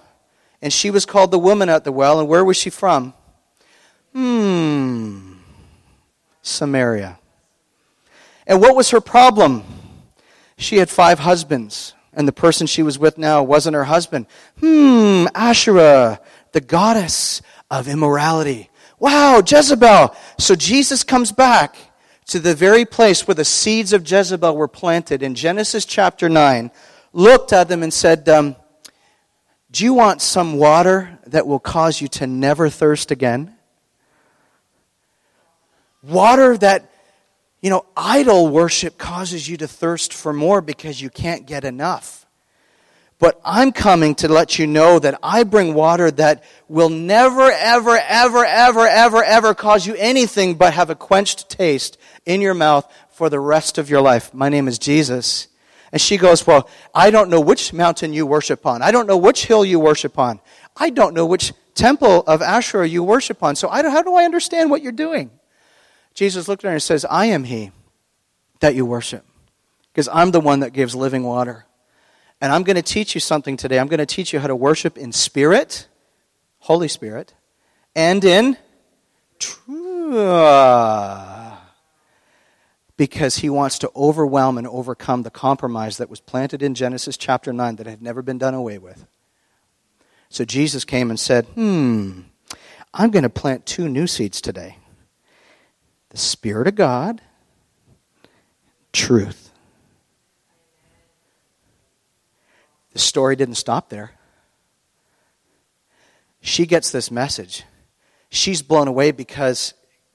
and 0.62 0.74
she 0.74 0.92
was 0.92 1.06
called 1.06 1.32
the 1.32 1.40
woman 1.40 1.70
at 1.70 1.86
the 1.86 1.92
well. 1.94 2.20
And 2.20 2.28
where 2.28 2.44
was 2.44 2.58
she 2.58 2.70
from? 2.70 3.14
Hmm, 4.12 5.36
Samaria. 6.42 7.18
And 8.46 8.60
what 8.60 8.76
was 8.76 8.90
her 8.90 9.00
problem? 9.00 9.64
She 10.58 10.80
had 10.80 10.90
five 10.90 11.20
husbands, 11.20 11.94
and 12.12 12.28
the 12.28 12.34
person 12.34 12.68
she 12.68 12.84
was 12.84 13.00
with 13.00 13.18
now 13.18 13.42
wasn't 13.42 13.76
her 13.76 13.86
husband. 13.86 14.28
Hmm, 14.60 15.28
Asherah, 15.34 16.20
the 16.52 16.60
goddess 16.60 17.42
of 17.72 17.88
immorality. 17.88 18.70
Wow, 19.00 19.42
Jezebel. 19.48 20.14
So 20.38 20.56
Jesus 20.56 21.06
comes 21.06 21.32
back 21.32 21.78
to 22.28 22.40
the 22.40 22.56
very 22.56 22.86
place 22.86 23.28
where 23.28 23.36
the 23.36 23.46
seeds 23.46 23.94
of 23.94 24.10
Jezebel 24.10 24.56
were 24.56 24.68
planted 24.68 25.22
in 25.22 25.36
Genesis 25.36 25.86
chapter 25.86 26.30
9, 26.30 26.72
looked 27.12 27.54
at 27.54 27.68
them 27.68 27.84
and 27.84 27.94
said, 27.94 28.28
um, 28.30 28.56
Do 29.72 29.84
you 29.84 29.94
want 29.94 30.22
some 30.22 30.58
water 30.58 31.20
that 31.28 31.48
will 31.48 31.60
cause 31.60 32.02
you 32.02 32.08
to 32.10 32.28
never 32.28 32.70
thirst 32.70 33.12
again? 33.12 33.56
Water 36.02 36.58
that, 36.58 36.92
you 37.62 37.70
know, 37.70 37.86
idol 37.96 38.50
worship 38.50 38.98
causes 38.98 39.48
you 39.48 39.58
to 39.58 39.68
thirst 39.68 40.14
for 40.14 40.34
more 40.34 40.62
because 40.62 41.02
you 41.02 41.10
can't 41.10 41.46
get 41.46 41.64
enough. 41.64 42.24
But 43.20 43.40
I'm 43.46 43.72
coming 43.72 44.16
to 44.16 44.28
let 44.28 44.60
you 44.60 44.68
know 44.68 45.00
that 45.00 45.18
I 45.24 45.44
bring 45.44 45.74
water 45.74 46.12
that 46.12 46.44
will 46.68 46.90
never, 46.90 47.50
ever, 47.50 47.98
ever, 47.98 48.44
ever, 48.44 48.86
ever, 48.86 49.24
ever 49.24 49.54
cause 49.54 49.88
you 49.88 49.96
anything 49.96 50.56
but 50.56 50.74
have 50.74 50.90
a 50.90 50.96
quenched 50.96 51.48
taste 51.48 51.98
in 52.26 52.42
your 52.42 52.54
mouth 52.54 52.92
for 53.12 53.30
the 53.30 53.40
rest 53.40 53.78
of 53.78 53.90
your 53.90 54.02
life. 54.02 54.34
My 54.34 54.50
name 54.50 54.68
is 54.68 54.80
Jesus. 54.80 55.48
And 55.92 56.02
she 56.02 56.18
goes, 56.18 56.46
Well, 56.48 56.68
I 56.94 57.12
don't 57.12 57.30
know 57.30 57.40
which 57.40 57.74
mountain 57.74 58.14
you 58.14 58.26
worship 58.26 58.66
on. 58.66 58.82
I 58.82 58.92
don't 58.92 59.08
know 59.08 59.18
which 59.18 59.46
hill 59.46 59.64
you 59.64 59.80
worship 59.80 60.18
on. 60.18 60.40
I 60.76 60.90
don't 60.90 61.14
know 61.14 61.26
which 61.26 61.54
temple 61.76 62.24
of 62.26 62.42
Asherah 62.42 62.88
you 62.88 63.04
worship 63.04 63.44
on. 63.44 63.56
So 63.56 63.68
how 63.68 64.02
do 64.02 64.16
I 64.16 64.24
understand 64.24 64.72
what 64.72 64.82
you're 64.82 64.92
doing? 64.92 65.32
Jesus 66.14 66.48
looked 66.48 66.64
at 66.64 66.70
her 66.70 66.74
and 66.74 66.82
says, 66.82 67.06
I 67.06 67.26
am 67.28 67.44
he 67.44 67.72
that 68.60 68.76
you 68.76 68.86
worship. 68.86 69.26
Because 69.92 70.08
I'm 70.12 70.32
the 70.32 70.40
one 70.40 70.62
that 70.62 70.74
gives 70.74 70.96
living 70.96 71.24
water. 71.24 71.66
And 72.42 72.52
I'm 72.52 72.64
going 72.64 72.76
to 72.76 72.82
teach 72.82 73.16
you 73.16 73.22
something 73.22 73.56
today. 73.58 73.80
I'm 73.80 73.88
going 73.88 74.00
to 74.00 74.06
teach 74.06 74.34
you 74.34 74.40
how 74.40 74.48
to 74.48 74.56
worship 74.56 74.98
in 74.98 75.12
spirit, 75.12 75.88
Holy 76.60 76.88
Spirit, 76.88 77.34
and 77.96 78.24
in 78.24 78.58
truth. 79.40 81.33
Because 82.96 83.38
he 83.38 83.50
wants 83.50 83.80
to 83.80 83.92
overwhelm 83.96 84.58
and 84.58 84.68
overcome 84.68 85.24
the 85.24 85.32
compromise 85.32 85.98
that 85.98 86.10
was 86.10 86.20
planted 86.20 86.62
in 86.62 86.76
Genesis 86.76 87.18
chapter 87.18 87.52
9 87.52 87.78
that 87.78 87.88
had 87.88 88.02
never 88.02 88.22
been 88.22 88.38
done 88.38 88.54
away 88.54 88.78
with. 88.78 89.06
So 90.30 90.46
Jesus 90.46 90.86
came 90.86 91.10
and 91.10 91.20
said, 91.20 91.46
Hmm, 91.56 92.22
I'm 92.94 93.10
going 93.10 93.24
to 93.24 93.30
plant 93.30 93.66
two 93.66 93.90
new 93.90 94.08
seeds 94.08 94.42
today 94.42 94.78
the 96.10 96.18
Spirit 96.18 96.68
of 96.68 96.76
God, 96.76 97.22
truth. 98.92 99.52
The 102.94 103.00
story 103.00 103.36
didn't 103.36 103.56
stop 103.56 103.90
there. 103.90 104.12
She 106.42 106.68
gets 106.68 106.92
this 106.92 107.10
message. 107.10 107.64
She's 108.30 108.62
blown 108.62 108.88
away 108.88 109.12
because, 109.12 109.74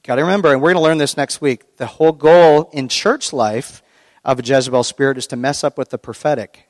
got 0.09 0.15
to 0.15 0.23
remember, 0.23 0.51
and 0.51 0.63
we're 0.63 0.73
going 0.73 0.83
to 0.83 0.89
learn 0.89 0.97
this 0.97 1.19
next 1.19 1.43
week, 1.43 1.77
the 1.77 1.85
whole 1.85 2.13
goal 2.13 2.71
in 2.73 2.89
church 2.89 3.31
life 3.31 3.83
of 4.25 4.39
a 4.39 4.43
Jezebel 4.43 4.83
spirit 4.83 5.19
is 5.19 5.27
to 5.27 5.37
mess 5.37 5.63
up 5.63 5.77
with 5.77 5.91
the 5.91 5.99
prophetic. 5.99 6.67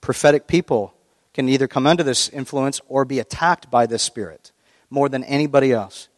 Prophetic 0.00 0.46
people 0.46 0.94
can 1.34 1.46
either 1.46 1.68
come 1.68 1.86
under 1.86 2.02
this 2.02 2.30
influence 2.30 2.80
or 2.88 3.04
be 3.04 3.18
attacked 3.18 3.70
by 3.70 3.84
this 3.84 4.02
spirit 4.02 4.50
more 4.88 5.10
than 5.10 5.22
anybody 5.24 5.72
else. 5.72 6.08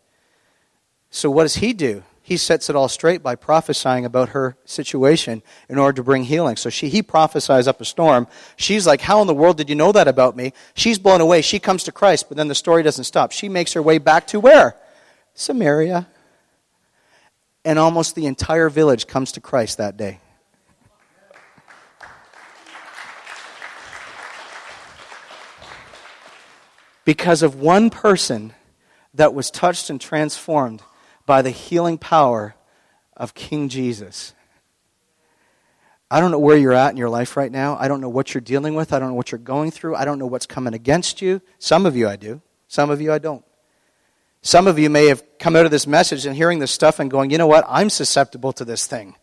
So, 1.10 1.32
what 1.32 1.42
does 1.42 1.56
he 1.56 1.72
do? 1.72 2.04
He 2.22 2.36
sets 2.36 2.70
it 2.70 2.76
all 2.76 2.88
straight 2.88 3.24
by 3.24 3.34
prophesying 3.34 4.04
about 4.04 4.28
her 4.28 4.56
situation 4.64 5.42
in 5.68 5.78
order 5.78 5.96
to 5.96 6.04
bring 6.04 6.22
healing. 6.22 6.54
So 6.54 6.70
she, 6.70 6.88
he 6.88 7.02
prophesies 7.02 7.66
up 7.66 7.80
a 7.80 7.84
storm. 7.84 8.28
She's 8.54 8.86
like, 8.86 9.00
How 9.00 9.20
in 9.20 9.26
the 9.26 9.34
world 9.34 9.56
did 9.56 9.68
you 9.68 9.74
know 9.74 9.90
that 9.90 10.06
about 10.06 10.36
me? 10.36 10.52
She's 10.74 11.00
blown 11.00 11.20
away. 11.20 11.42
She 11.42 11.58
comes 11.58 11.82
to 11.82 11.92
Christ, 11.92 12.28
but 12.28 12.36
then 12.36 12.46
the 12.46 12.54
story 12.54 12.84
doesn't 12.84 13.04
stop. 13.04 13.32
She 13.32 13.48
makes 13.48 13.72
her 13.72 13.82
way 13.82 13.98
back 13.98 14.28
to 14.28 14.38
where? 14.38 14.76
Samaria. 15.34 16.06
And 17.64 17.78
almost 17.78 18.14
the 18.14 18.26
entire 18.26 18.68
village 18.68 19.06
comes 19.06 19.32
to 19.32 19.40
Christ 19.40 19.78
that 19.78 19.96
day. 19.96 20.20
Because 27.04 27.42
of 27.42 27.56
one 27.56 27.90
person 27.90 28.52
that 29.14 29.34
was 29.34 29.50
touched 29.50 29.90
and 29.90 30.00
transformed 30.00 30.82
by 31.26 31.42
the 31.42 31.50
healing 31.50 31.98
power 31.98 32.54
of 33.16 33.34
King 33.34 33.68
Jesus. 33.68 34.34
I 36.10 36.20
don't 36.20 36.30
know 36.30 36.38
where 36.38 36.56
you're 36.56 36.72
at 36.72 36.90
in 36.90 36.96
your 36.96 37.08
life 37.08 37.36
right 37.36 37.50
now. 37.50 37.76
I 37.80 37.88
don't 37.88 38.00
know 38.00 38.08
what 38.08 38.34
you're 38.34 38.42
dealing 38.42 38.74
with. 38.74 38.92
I 38.92 38.98
don't 38.98 39.08
know 39.08 39.14
what 39.14 39.32
you're 39.32 39.38
going 39.38 39.70
through. 39.70 39.96
I 39.96 40.04
don't 40.04 40.18
know 40.18 40.26
what's 40.26 40.46
coming 40.46 40.74
against 40.74 41.22
you. 41.22 41.40
Some 41.58 41.86
of 41.86 41.96
you 41.96 42.08
I 42.08 42.16
do. 42.16 42.42
Some 42.68 42.90
of 42.90 43.00
you 43.00 43.12
I 43.12 43.18
don't. 43.18 43.44
Some 44.42 44.66
of 44.66 44.76
you 44.76 44.90
may 44.90 45.06
have 45.06 45.22
come 45.38 45.54
out 45.54 45.64
of 45.64 45.70
this 45.70 45.86
message 45.86 46.26
and 46.26 46.34
hearing 46.34 46.58
this 46.58 46.72
stuff 46.72 46.98
and 46.98 47.08
going, 47.08 47.30
you 47.30 47.38
know 47.38 47.46
what? 47.46 47.64
I'm 47.68 47.88
susceptible 47.88 48.52
to 48.54 48.64
this 48.64 48.86
thing 48.86 49.14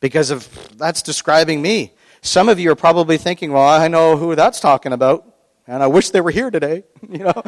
because 0.00 0.30
of 0.30 0.48
that's 0.78 1.02
describing 1.02 1.60
me. 1.60 1.92
Some 2.22 2.48
of 2.48 2.58
you 2.58 2.70
are 2.70 2.76
probably 2.76 3.18
thinking, 3.18 3.52
well, 3.52 3.62
I 3.68 3.88
know 3.88 4.16
who 4.16 4.34
that's 4.34 4.60
talking 4.60 4.94
about, 4.94 5.26
and 5.66 5.82
I 5.82 5.86
wish 5.88 6.10
they 6.10 6.22
were 6.22 6.30
here 6.30 6.50
today. 6.50 6.84
you 7.10 7.18
know, 7.18 7.42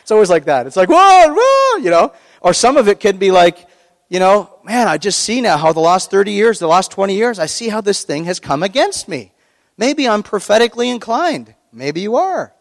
it's 0.00 0.10
always 0.10 0.28
like 0.28 0.46
that. 0.46 0.66
It's 0.66 0.76
like, 0.76 0.88
whoa, 0.88 1.34
whoa, 1.36 1.76
you 1.78 1.90
know. 1.90 2.12
Or 2.40 2.52
some 2.52 2.76
of 2.76 2.88
it 2.88 2.98
can 2.98 3.18
be 3.18 3.30
like, 3.30 3.68
you 4.08 4.18
know, 4.18 4.58
man, 4.64 4.88
I 4.88 4.98
just 4.98 5.20
see 5.20 5.40
now 5.40 5.58
how 5.58 5.72
the 5.72 5.80
last 5.80 6.10
30 6.10 6.32
years, 6.32 6.58
the 6.58 6.66
last 6.66 6.90
20 6.90 7.14
years, 7.14 7.38
I 7.38 7.46
see 7.46 7.68
how 7.68 7.80
this 7.80 8.02
thing 8.02 8.24
has 8.24 8.40
come 8.40 8.64
against 8.64 9.06
me. 9.06 9.32
Maybe 9.76 10.08
I'm 10.08 10.24
prophetically 10.24 10.90
inclined. 10.90 11.54
Maybe 11.72 12.00
you 12.00 12.16
are. 12.16 12.52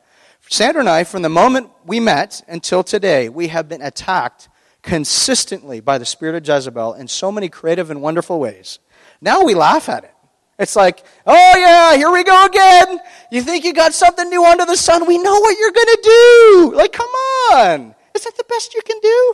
Sandra 0.50 0.80
and 0.80 0.90
I, 0.90 1.04
from 1.04 1.24
the 1.24 1.30
moment 1.30 1.70
we 1.86 2.00
met 2.00 2.42
until 2.48 2.84
today, 2.84 3.28
we 3.28 3.50
have 3.50 3.68
been 3.68 3.82
attacked 3.82 4.48
consistently 4.82 5.82
by 5.82 5.98
the 5.98 6.06
spirit 6.06 6.36
of 6.36 6.48
Jezebel 6.48 6.94
in 6.94 7.08
so 7.08 7.32
many 7.32 7.50
creative 7.50 7.92
and 7.92 8.02
wonderful 8.02 8.40
ways. 8.40 8.80
Now 9.20 9.44
we 9.44 9.54
laugh 9.54 9.90
at 9.90 10.06
it. 10.06 10.14
It's 10.58 10.76
like, 10.76 11.04
oh 11.26 11.54
yeah, 11.58 11.96
here 11.98 12.12
we 12.12 12.24
go 12.24 12.46
again. 12.46 13.00
You 13.32 13.42
think 13.42 13.66
you 13.66 13.74
got 13.74 13.94
something 13.94 14.30
new 14.30 14.44
under 14.44 14.66
the 14.66 14.78
sun? 14.78 15.06
We 15.06 15.18
know 15.18 15.40
what 15.40 15.58
you're 15.60 15.72
going 15.72 15.86
to 15.86 16.02
do. 16.04 16.72
Like, 16.76 16.94
come 16.94 17.10
on. 17.10 17.96
Is 18.16 18.24
that 18.24 18.38
the 18.38 18.46
best 18.48 18.74
you 18.74 18.82
can 18.84 19.00
do? 19.02 19.34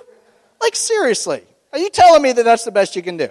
Like, 0.61 0.75
seriously. 0.75 1.43
Are 1.71 1.79
you 1.79 1.89
telling 1.89 2.21
me 2.21 2.33
that 2.33 2.43
that's 2.43 2.65
the 2.65 2.71
best 2.71 2.95
you 2.95 3.01
can 3.01 3.17
do? 3.17 3.29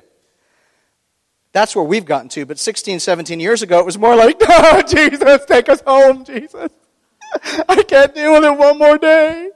That's 1.53 1.77
where 1.77 1.85
we've 1.85 2.07
gotten 2.07 2.31
to. 2.31 2.47
But 2.47 2.59
16, 2.59 3.01
17 3.01 3.41
years 3.41 3.61
ago, 3.61 3.79
it 3.79 3.85
was 3.85 3.99
more 3.99 4.17
like, 4.17 4.37
oh, 4.49 4.83
Jesus, 4.83 5.45
take 5.45 5.69
us 5.69 5.83
home, 5.83 6.25
Jesus. 6.25 6.71
I 7.69 7.83
can't 7.83 8.15
deal 8.15 8.33
with 8.33 8.45
it 8.45 8.57
one 8.57 8.79
more 8.79 8.99
day. 8.99 9.51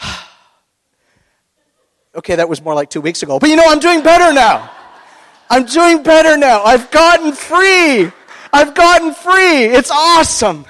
okay, 2.16 2.36
that 2.36 2.48
was 2.48 2.62
more 2.62 2.74
like 2.74 2.90
two 2.90 3.00
weeks 3.00 3.22
ago. 3.22 3.38
But 3.38 3.50
you 3.50 3.56
know, 3.56 3.66
I'm 3.66 3.78
doing 3.78 4.02
better 4.02 4.32
now. 4.32 4.70
I'm 5.50 5.64
doing 5.66 6.02
better 6.02 6.36
now. 6.36 6.62
I've 6.62 6.90
gotten 6.90 7.32
free. 7.32 8.10
I've 8.52 8.74
gotten 8.74 9.14
free. 9.14 9.64
It's 9.64 9.90
awesome. 9.90 10.66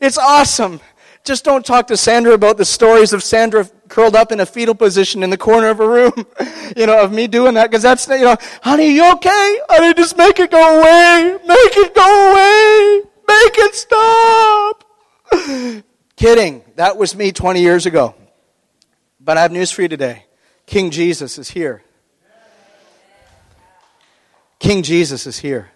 It's 0.00 0.18
awesome. 0.18 0.80
Just 1.24 1.44
don't 1.44 1.64
talk 1.64 1.86
to 1.86 1.96
Sandra 1.96 2.34
about 2.34 2.58
the 2.58 2.64
stories 2.66 3.14
of 3.14 3.22
Sandra 3.22 3.66
curled 3.88 4.14
up 4.14 4.32
in 4.32 4.40
a 4.40 4.46
fetal 4.46 4.74
position 4.74 5.22
in 5.22 5.30
the 5.30 5.38
corner 5.38 5.68
of 5.68 5.80
a 5.80 5.88
room, 5.88 6.12
you 6.76 6.86
know, 6.86 7.02
of 7.02 7.12
me 7.12 7.26
doing 7.26 7.54
that, 7.54 7.70
because 7.70 7.82
that's, 7.82 8.06
you 8.08 8.24
know, 8.24 8.36
honey, 8.62 8.90
you 8.90 9.10
okay? 9.12 9.58
Honey, 9.70 9.94
just 9.94 10.18
make 10.18 10.38
it 10.38 10.50
go 10.50 10.80
away. 10.80 11.38
Make 11.46 11.76
it 11.76 11.94
go 11.94 12.30
away. 12.30 13.10
Make 13.26 13.58
it 13.58 13.74
stop. 13.74 14.84
Kidding. 16.16 16.62
That 16.76 16.96
was 16.96 17.16
me 17.16 17.32
20 17.32 17.60
years 17.60 17.86
ago. 17.86 18.14
But 19.20 19.38
I 19.38 19.42
have 19.42 19.52
news 19.52 19.70
for 19.70 19.82
you 19.82 19.88
today. 19.88 20.24
King 20.66 20.90
Jesus 20.90 21.38
is 21.38 21.50
here. 21.50 21.82
King 24.58 24.82
Jesus 24.82 25.26
is 25.26 25.38
here. 25.38 25.70